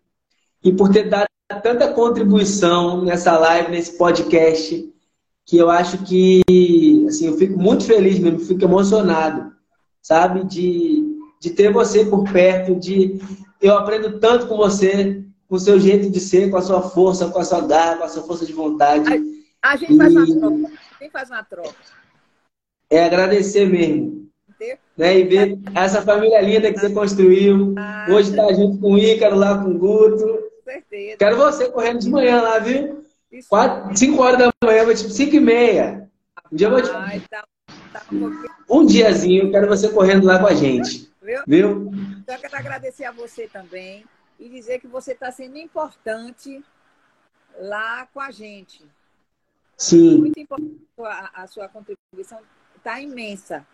e 0.63 0.71
por 0.71 0.89
ter 0.89 1.09
dado 1.09 1.27
tanta 1.61 1.91
contribuição 1.91 3.03
nessa 3.03 3.37
live, 3.37 3.71
nesse 3.71 3.97
podcast. 3.97 4.89
que 5.45 5.57
eu 5.57 5.69
acho 5.69 5.97
que, 6.05 6.41
assim, 7.07 7.27
eu 7.27 7.37
fico 7.37 7.59
muito 7.59 7.83
feliz 7.83 8.17
mesmo, 8.17 8.39
fico 8.39 8.63
emocionado, 8.63 9.51
sabe? 10.03 10.43
De, 10.43 11.01
de 11.39 11.49
ter 11.49 11.71
você 11.71 12.05
por 12.05 12.29
perto, 12.31 12.75
de 12.75 13.19
eu 13.61 13.75
aprendo 13.77 14.19
tanto 14.19 14.45
com 14.47 14.57
você, 14.57 15.23
com 15.47 15.55
o 15.55 15.59
seu 15.59 15.79
jeito 15.79 16.11
de 16.11 16.19
ser, 16.19 16.51
com 16.51 16.57
a 16.57 16.61
sua 16.61 16.81
força, 16.81 17.29
com 17.29 17.39
a 17.39 17.45
sua 17.45 17.61
garra, 17.61 17.97
com 17.97 18.03
a 18.03 18.09
sua 18.09 18.23
força 18.23 18.45
de 18.45 18.53
vontade. 18.53 19.09
A, 19.61 19.71
a 19.71 19.75
gente 19.77 19.93
e... 19.93 19.97
faz 19.97 20.13
uma 20.13 20.25
troca. 20.25 20.73
A 20.99 21.03
gente 21.03 21.11
faz 21.11 21.29
uma 21.29 21.43
troca. 21.43 21.75
É 22.89 23.05
agradecer 23.05 23.65
mesmo. 23.65 24.23
Né? 24.97 25.19
E 25.19 25.23
ver 25.23 25.59
essa 25.73 26.01
família 26.01 26.41
linda 26.41 26.71
que 26.71 26.79
você 26.79 26.89
construiu. 26.89 27.73
Ah, 27.77 28.05
Hoje 28.09 28.29
está 28.29 28.53
junto 28.53 28.77
com 28.79 28.93
o 28.93 28.97
Ícaro, 28.97 29.35
lá 29.35 29.57
com 29.57 29.71
o 29.71 29.77
Guto. 29.77 30.25
Com 30.25 30.63
certeza. 30.63 31.17
Quero 31.17 31.37
você 31.37 31.69
correndo 31.69 31.99
de 31.99 32.09
manhã 32.09 32.41
lá, 32.41 32.59
viu? 32.59 33.03
Quatro, 33.49 33.97
cinco 33.97 34.21
horas 34.21 34.37
da 34.37 34.51
manhã, 34.63 34.85
tipo 34.93 35.09
cinco 35.09 35.35
e 35.35 35.39
meia. 35.39 36.09
Um 36.51 36.55
dia 36.55 36.67
eu 36.67 36.71
vou 36.71 36.81
te... 36.81 36.89
Ai, 36.91 37.21
tá, 37.29 37.43
tá 37.93 38.05
um, 38.69 38.85
diazinho, 38.85 39.51
quero 39.51 39.67
você 39.67 39.89
correndo 39.89 40.25
lá 40.25 40.39
com 40.39 40.47
a 40.47 40.53
gente. 40.53 41.11
Viu? 41.21 41.41
Viu? 41.47 41.91
Então, 42.21 42.35
eu 42.35 42.41
quero 42.41 42.55
agradecer 42.57 43.05
a 43.05 43.11
você 43.11 43.47
também 43.47 44.05
e 44.39 44.49
dizer 44.49 44.79
que 44.79 44.87
você 44.87 45.13
está 45.13 45.31
sendo 45.31 45.57
importante 45.57 46.63
lá 47.59 48.07
com 48.13 48.19
a 48.19 48.31
gente. 48.31 48.83
Sim. 49.77 50.17
Muito 50.17 50.39
importante 50.39 50.81
a, 50.99 51.43
a 51.43 51.47
sua 51.47 51.67
contribuição, 51.67 52.39
está 52.75 52.99
imensa. 52.99 53.65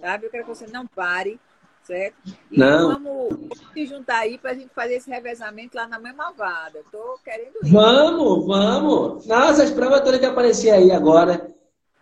Sabe? 0.00 0.26
Eu 0.26 0.30
quero 0.30 0.44
que 0.44 0.50
você 0.50 0.66
não 0.66 0.86
pare, 0.86 1.40
certo? 1.82 2.16
E 2.50 2.58
não. 2.58 2.92
vamos 2.92 3.58
se 3.72 3.86
juntar 3.86 4.18
aí 4.18 4.36
para 4.36 4.50
a 4.50 4.54
gente 4.54 4.70
fazer 4.74 4.94
esse 4.94 5.10
revezamento 5.10 5.76
lá 5.76 5.86
na 5.86 5.98
mesma 5.98 6.32
vada. 6.32 6.80
Estou 6.80 7.18
querendo 7.24 7.56
ir. 7.62 7.72
Vamos, 7.72 8.46
vamos. 8.46 9.26
Nossa, 9.26 9.62
as 9.62 9.70
provas 9.70 10.00
todas 10.02 10.20
que 10.20 10.26
aparecer 10.26 10.70
aí 10.70 10.90
agora, 10.90 11.48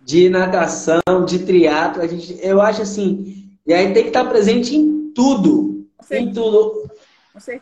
de 0.05 0.29
natação, 0.29 1.01
de 1.27 1.39
triatlo, 1.41 2.03
a 2.03 2.07
gente, 2.07 2.39
eu 2.43 2.61
acho 2.61 2.83
assim, 2.83 3.49
e 3.67 3.73
aí 3.73 3.93
tem 3.93 4.03
que 4.03 4.11
estar 4.11 4.25
presente 4.27 4.77
em 4.77 5.13
tudo. 5.15 5.87
Em 6.11 6.33
tudo. 6.33 6.91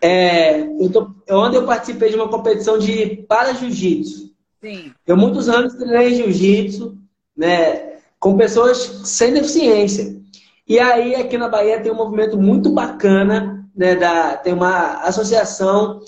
É, 0.03 0.61
eu 0.61 0.91
tô, 0.91 1.15
onde 1.31 1.57
eu 1.57 1.65
participei 1.65 2.11
de 2.11 2.17
uma 2.17 2.29
competição 2.29 2.79
de 2.79 3.25
para 3.29 3.55
jiu-jitsu. 3.55 4.33
Sim. 4.61 4.93
Eu 5.07 5.17
muitos 5.17 5.49
anos 5.49 5.75
treinei 5.75 6.15
jiu-jitsu, 6.15 6.99
né, 7.37 7.95
com 8.19 8.37
pessoas 8.37 8.79
sem 9.05 9.33
deficiência. 9.33 10.21
E 10.69 10.79
aí 10.79 11.15
aqui 11.15 11.39
na 11.39 11.49
Bahia 11.49 11.81
tem 11.81 11.93
um 11.93 11.97
movimento 11.97 12.37
muito 12.37 12.71
bacana, 12.71 13.67
né, 13.75 13.95
da, 13.95 14.37
tem 14.37 14.53
uma 14.53 15.03
associação 15.05 16.01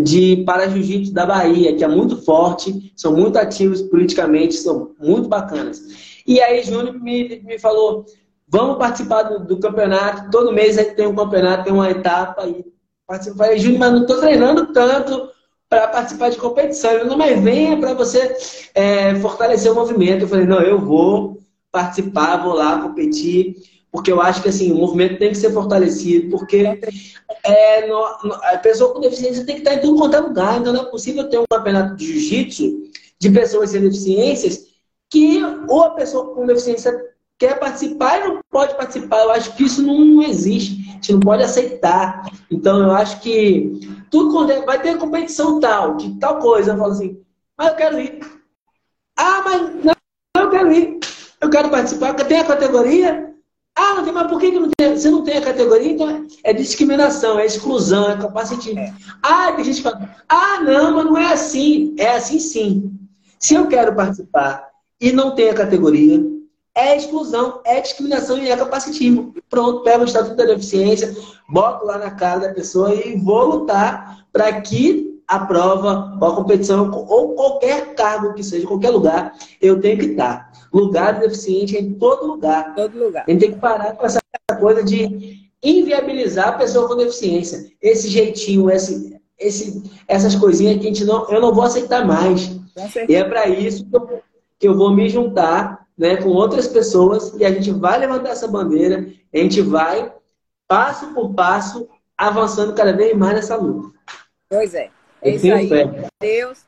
de 0.00 0.42
para 0.44 0.68
jiu-jitsu 0.68 1.12
da 1.12 1.26
Bahia, 1.26 1.74
que 1.74 1.84
é 1.84 1.88
muito 1.88 2.16
forte, 2.22 2.92
são 2.96 3.14
muito 3.14 3.38
ativos 3.38 3.82
politicamente, 3.82 4.54
são 4.54 4.94
muito 5.00 5.28
bacanas. 5.28 5.80
E 6.26 6.40
aí 6.40 6.62
Júnior 6.62 7.00
me, 7.00 7.40
me 7.44 7.58
falou, 7.58 8.04
vamos 8.48 8.78
participar 8.78 9.22
do, 9.24 9.44
do 9.44 9.58
campeonato, 9.58 10.30
todo 10.30 10.52
mês 10.52 10.76
tem 10.94 11.06
um 11.06 11.14
campeonato, 11.14 11.64
tem 11.64 11.72
uma 11.72 11.90
etapa, 11.90 12.46
e 12.46 12.64
participa. 13.06 13.36
Falei, 13.36 13.58
Júnior, 13.58 13.80
mas 13.80 13.92
não 13.92 14.00
estou 14.02 14.18
treinando 14.18 14.72
tanto 14.72 15.30
para 15.68 15.88
participar 15.88 16.30
de 16.30 16.36
competição. 16.36 16.90
Ele 16.92 17.04
não, 17.04 17.16
mas 17.16 17.40
venha 17.40 17.76
para 17.76 17.94
você 17.94 18.36
é, 18.74 19.14
fortalecer 19.16 19.70
o 19.70 19.74
movimento. 19.74 20.22
Eu 20.22 20.28
falei, 20.28 20.46
não, 20.46 20.60
eu 20.60 20.78
vou 20.80 21.38
participar, 21.70 22.42
vou 22.42 22.54
lá 22.54 22.80
competir, 22.80 23.56
porque 23.96 24.12
eu 24.12 24.20
acho 24.20 24.42
que 24.42 24.50
assim, 24.50 24.72
o 24.72 24.76
movimento 24.76 25.18
tem 25.18 25.30
que 25.30 25.38
ser 25.38 25.50
fortalecido, 25.50 26.28
porque 26.28 26.78
é, 27.42 27.86
no, 27.86 28.18
no, 28.24 28.34
a 28.34 28.58
pessoa 28.58 28.92
com 28.92 29.00
deficiência 29.00 29.46
tem 29.46 29.54
que 29.54 29.62
estar 29.62 29.72
em 29.72 29.80
tudo 29.80 29.96
quanto 29.96 30.16
é 30.16 30.20
lugar, 30.20 30.60
então 30.60 30.70
não 30.70 30.82
é 30.82 30.90
possível 30.90 31.30
ter 31.30 31.38
um 31.38 31.44
campeonato 31.50 31.96
de 31.96 32.06
jiu-jitsu 32.06 32.90
de 33.18 33.30
pessoas 33.30 33.70
sem 33.70 33.80
deficiências 33.80 34.66
que 35.08 35.40
ou 35.66 35.82
a 35.82 35.90
pessoa 35.92 36.34
com 36.34 36.44
deficiência 36.44 36.92
quer 37.38 37.58
participar 37.58 38.18
e 38.18 38.28
não 38.28 38.40
pode 38.50 38.76
participar. 38.76 39.22
Eu 39.22 39.30
acho 39.30 39.56
que 39.56 39.64
isso 39.64 39.82
não 39.82 40.22
existe. 40.22 40.90
A 40.90 40.92
gente 40.92 41.12
não 41.14 41.20
pode 41.20 41.42
aceitar. 41.42 42.30
Então, 42.50 42.78
eu 42.82 42.90
acho 42.90 43.20
que 43.20 43.80
tudo 44.10 44.52
é, 44.52 44.60
vai 44.60 44.80
ter 44.82 44.98
competição 44.98 45.58
tal, 45.58 45.96
de 45.96 46.18
tal 46.18 46.38
coisa. 46.38 46.72
Eu 46.72 46.78
falo 46.78 46.92
assim, 46.92 47.18
mas 47.56 47.68
eu 47.68 47.74
quero 47.76 47.98
ir. 47.98 48.20
Ah, 49.16 49.42
mas 49.42 49.84
não, 49.84 49.94
eu 50.42 50.50
quero 50.50 50.72
ir. 50.72 50.98
Eu 51.40 51.48
quero 51.48 51.70
participar. 51.70 52.12
Tem 52.12 52.40
a 52.40 52.44
categoria? 52.44 53.35
Ah, 53.76 54.02
mas 54.02 54.26
por 54.26 54.40
que, 54.40 54.50
que 54.50 54.58
não 54.58 54.70
tem? 54.76 54.96
você 54.96 55.10
não 55.10 55.22
tem 55.22 55.36
a 55.36 55.42
categoria? 55.42 55.92
Então 55.92 56.26
é 56.42 56.52
discriminação, 56.54 57.38
é 57.38 57.44
exclusão, 57.44 58.10
é 58.10 58.16
capacitismo. 58.16 58.80
É. 58.80 58.92
Ah, 59.22 59.52
tem 59.52 59.66
gente 59.66 59.76
que 59.76 59.82
fala, 59.82 60.16
ah, 60.28 60.60
não, 60.62 60.94
mas 60.94 61.04
não 61.04 61.18
é 61.18 61.32
assim. 61.32 61.94
É 61.98 62.14
assim 62.14 62.38
sim. 62.38 62.98
Se 63.38 63.54
eu 63.54 63.66
quero 63.68 63.94
participar 63.94 64.66
e 64.98 65.12
não 65.12 65.34
tem 65.34 65.50
a 65.50 65.54
categoria, 65.54 66.24
é 66.74 66.96
exclusão, 66.96 67.60
é 67.64 67.80
discriminação 67.80 68.38
e 68.38 68.50
é 68.50 68.56
capacitismo. 68.56 69.34
Pronto, 69.50 69.82
pego 69.82 70.04
o 70.04 70.06
Estatuto 70.06 70.36
da 70.36 70.44
Deficiência, 70.44 71.14
boto 71.48 71.84
lá 71.84 71.98
na 71.98 72.10
cara 72.10 72.40
da 72.40 72.54
pessoa 72.54 72.94
e 72.94 73.16
vou 73.18 73.44
lutar 73.44 74.26
para 74.32 74.60
que 74.60 75.20
a 75.28 75.40
prova, 75.40 76.16
ou 76.20 76.28
a 76.28 76.36
competição, 76.36 76.90
ou 76.90 77.34
qualquer 77.34 77.94
cargo 77.94 78.34
que 78.34 78.44
seja, 78.44 78.66
qualquer 78.66 78.90
lugar, 78.90 79.34
eu 79.60 79.80
tenho 79.80 79.98
que 79.98 80.06
estar. 80.06 80.52
Lugar 80.76 81.14
de 81.14 81.20
deficiente 81.20 81.74
é 81.74 81.80
em 81.80 81.94
todo 81.94 82.26
lugar. 82.26 82.74
Todo 82.74 82.98
lugar. 82.98 83.24
A 83.26 83.30
gente 83.30 83.40
tem 83.40 83.52
que 83.52 83.58
parar 83.58 83.96
com 83.96 84.04
essa 84.04 84.20
coisa 84.60 84.84
de 84.84 85.48
inviabilizar 85.62 86.48
a 86.48 86.52
pessoa 86.52 86.86
com 86.86 86.96
deficiência. 86.96 87.72
Esse 87.80 88.08
jeitinho, 88.08 88.70
esse, 88.70 89.18
esse, 89.38 89.90
essas 90.06 90.34
coisinhas 90.34 90.74
que 90.74 90.86
a 90.86 90.88
gente 90.88 91.04
não, 91.06 91.26
eu 91.30 91.40
não 91.40 91.54
vou 91.54 91.64
aceitar 91.64 92.04
mais. 92.04 92.50
E 93.08 93.14
é 93.14 93.24
para 93.24 93.48
isso 93.48 93.88
que 93.88 93.96
eu, 93.96 94.22
que 94.58 94.68
eu 94.68 94.76
vou 94.76 94.94
me 94.94 95.08
juntar 95.08 95.86
né, 95.96 96.16
com 96.16 96.28
outras 96.28 96.68
pessoas 96.68 97.32
e 97.38 97.44
a 97.46 97.50
gente 97.50 97.72
vai 97.72 97.98
levantar 97.98 98.32
essa 98.32 98.46
bandeira, 98.46 99.10
a 99.32 99.38
gente 99.38 99.62
vai, 99.62 100.12
passo 100.68 101.14
por 101.14 101.32
passo, 101.32 101.88
avançando 102.18 102.74
cada 102.74 102.92
vez 102.92 103.16
mais 103.16 103.34
nessa 103.34 103.56
luta. 103.56 103.98
Pois 104.46 104.74
é. 104.74 104.90
É 105.22 105.30
isso 105.30 105.50
aí. 105.50 105.68
Fé. 105.70 106.08
Deus. 106.20 106.66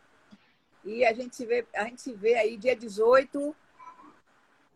E 0.82 1.04
a 1.04 1.12
gente 1.12 1.44
vê, 1.44 1.66
a 1.74 1.84
gente 1.84 2.00
se 2.00 2.14
vê 2.14 2.36
aí 2.36 2.56
dia 2.56 2.74
18. 2.74 3.54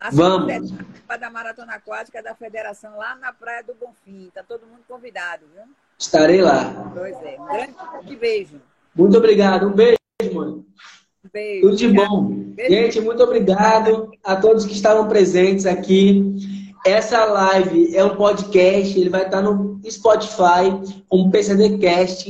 A 0.03 0.09
Vamos. 0.11 0.73
da 1.17 1.29
Maratona 1.29 1.75
Aquática 1.75 2.21
da 2.21 2.35
Federação 2.35 2.97
lá 2.97 3.15
na 3.15 3.31
Praia 3.31 3.63
do 3.63 3.73
Bonfim. 3.73 4.29
Tá 4.35 4.43
todo 4.43 4.67
mundo 4.67 4.81
convidado, 4.85 5.45
viu? 5.55 5.63
Estarei 5.97 6.41
lá. 6.41 6.91
Pois 6.93 7.15
é. 7.21 7.37
Um 7.39 7.45
grande 7.45 8.15
beijo. 8.17 8.61
Muito 8.93 9.17
obrigado. 9.17 9.67
Um 9.67 9.71
beijo, 9.71 9.97
mano. 10.33 10.65
Beijo. 11.31 11.61
Tudo 11.61 11.77
de 11.77 11.87
bom. 11.87 12.25
Beijo. 12.25 12.69
Gente, 12.69 12.99
muito 12.99 13.23
obrigado 13.23 14.11
a 14.21 14.35
todos 14.35 14.65
que 14.65 14.73
estavam 14.73 15.07
presentes 15.07 15.65
aqui. 15.65 16.35
Essa 16.85 17.23
live 17.23 17.95
é 17.95 18.03
um 18.03 18.17
podcast, 18.17 18.99
ele 18.99 19.09
vai 19.09 19.23
estar 19.23 19.41
no 19.41 19.79
Spotify, 19.89 20.99
como 21.07 21.31
PCD 21.31 21.77
Cast. 21.77 22.29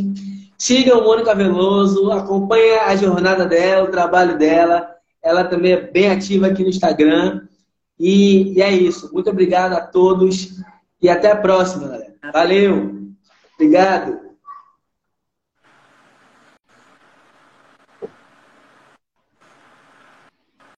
Sigam 0.59 1.03
Mônica 1.03 1.33
Veloso, 1.33 2.11
acompanhe 2.11 2.77
a 2.77 2.95
jornada 2.95 3.47
dela, 3.47 3.87
o 3.87 3.91
trabalho 3.91 4.37
dela. 4.37 4.95
Ela 5.23 5.43
também 5.45 5.71
é 5.71 5.81
bem 5.81 6.11
ativa 6.11 6.45
aqui 6.45 6.61
no 6.61 6.69
Instagram. 6.69 7.47
E, 7.99 8.53
e 8.53 8.61
é 8.61 8.71
isso. 8.71 9.11
Muito 9.13 9.29
obrigado 9.29 9.73
a 9.73 9.81
todos 9.81 10.55
e 11.01 11.09
até 11.09 11.31
a 11.31 11.35
próxima, 11.35 11.87
galera. 11.87 12.13
Valeu. 12.31 13.11
Obrigado. 13.55 14.22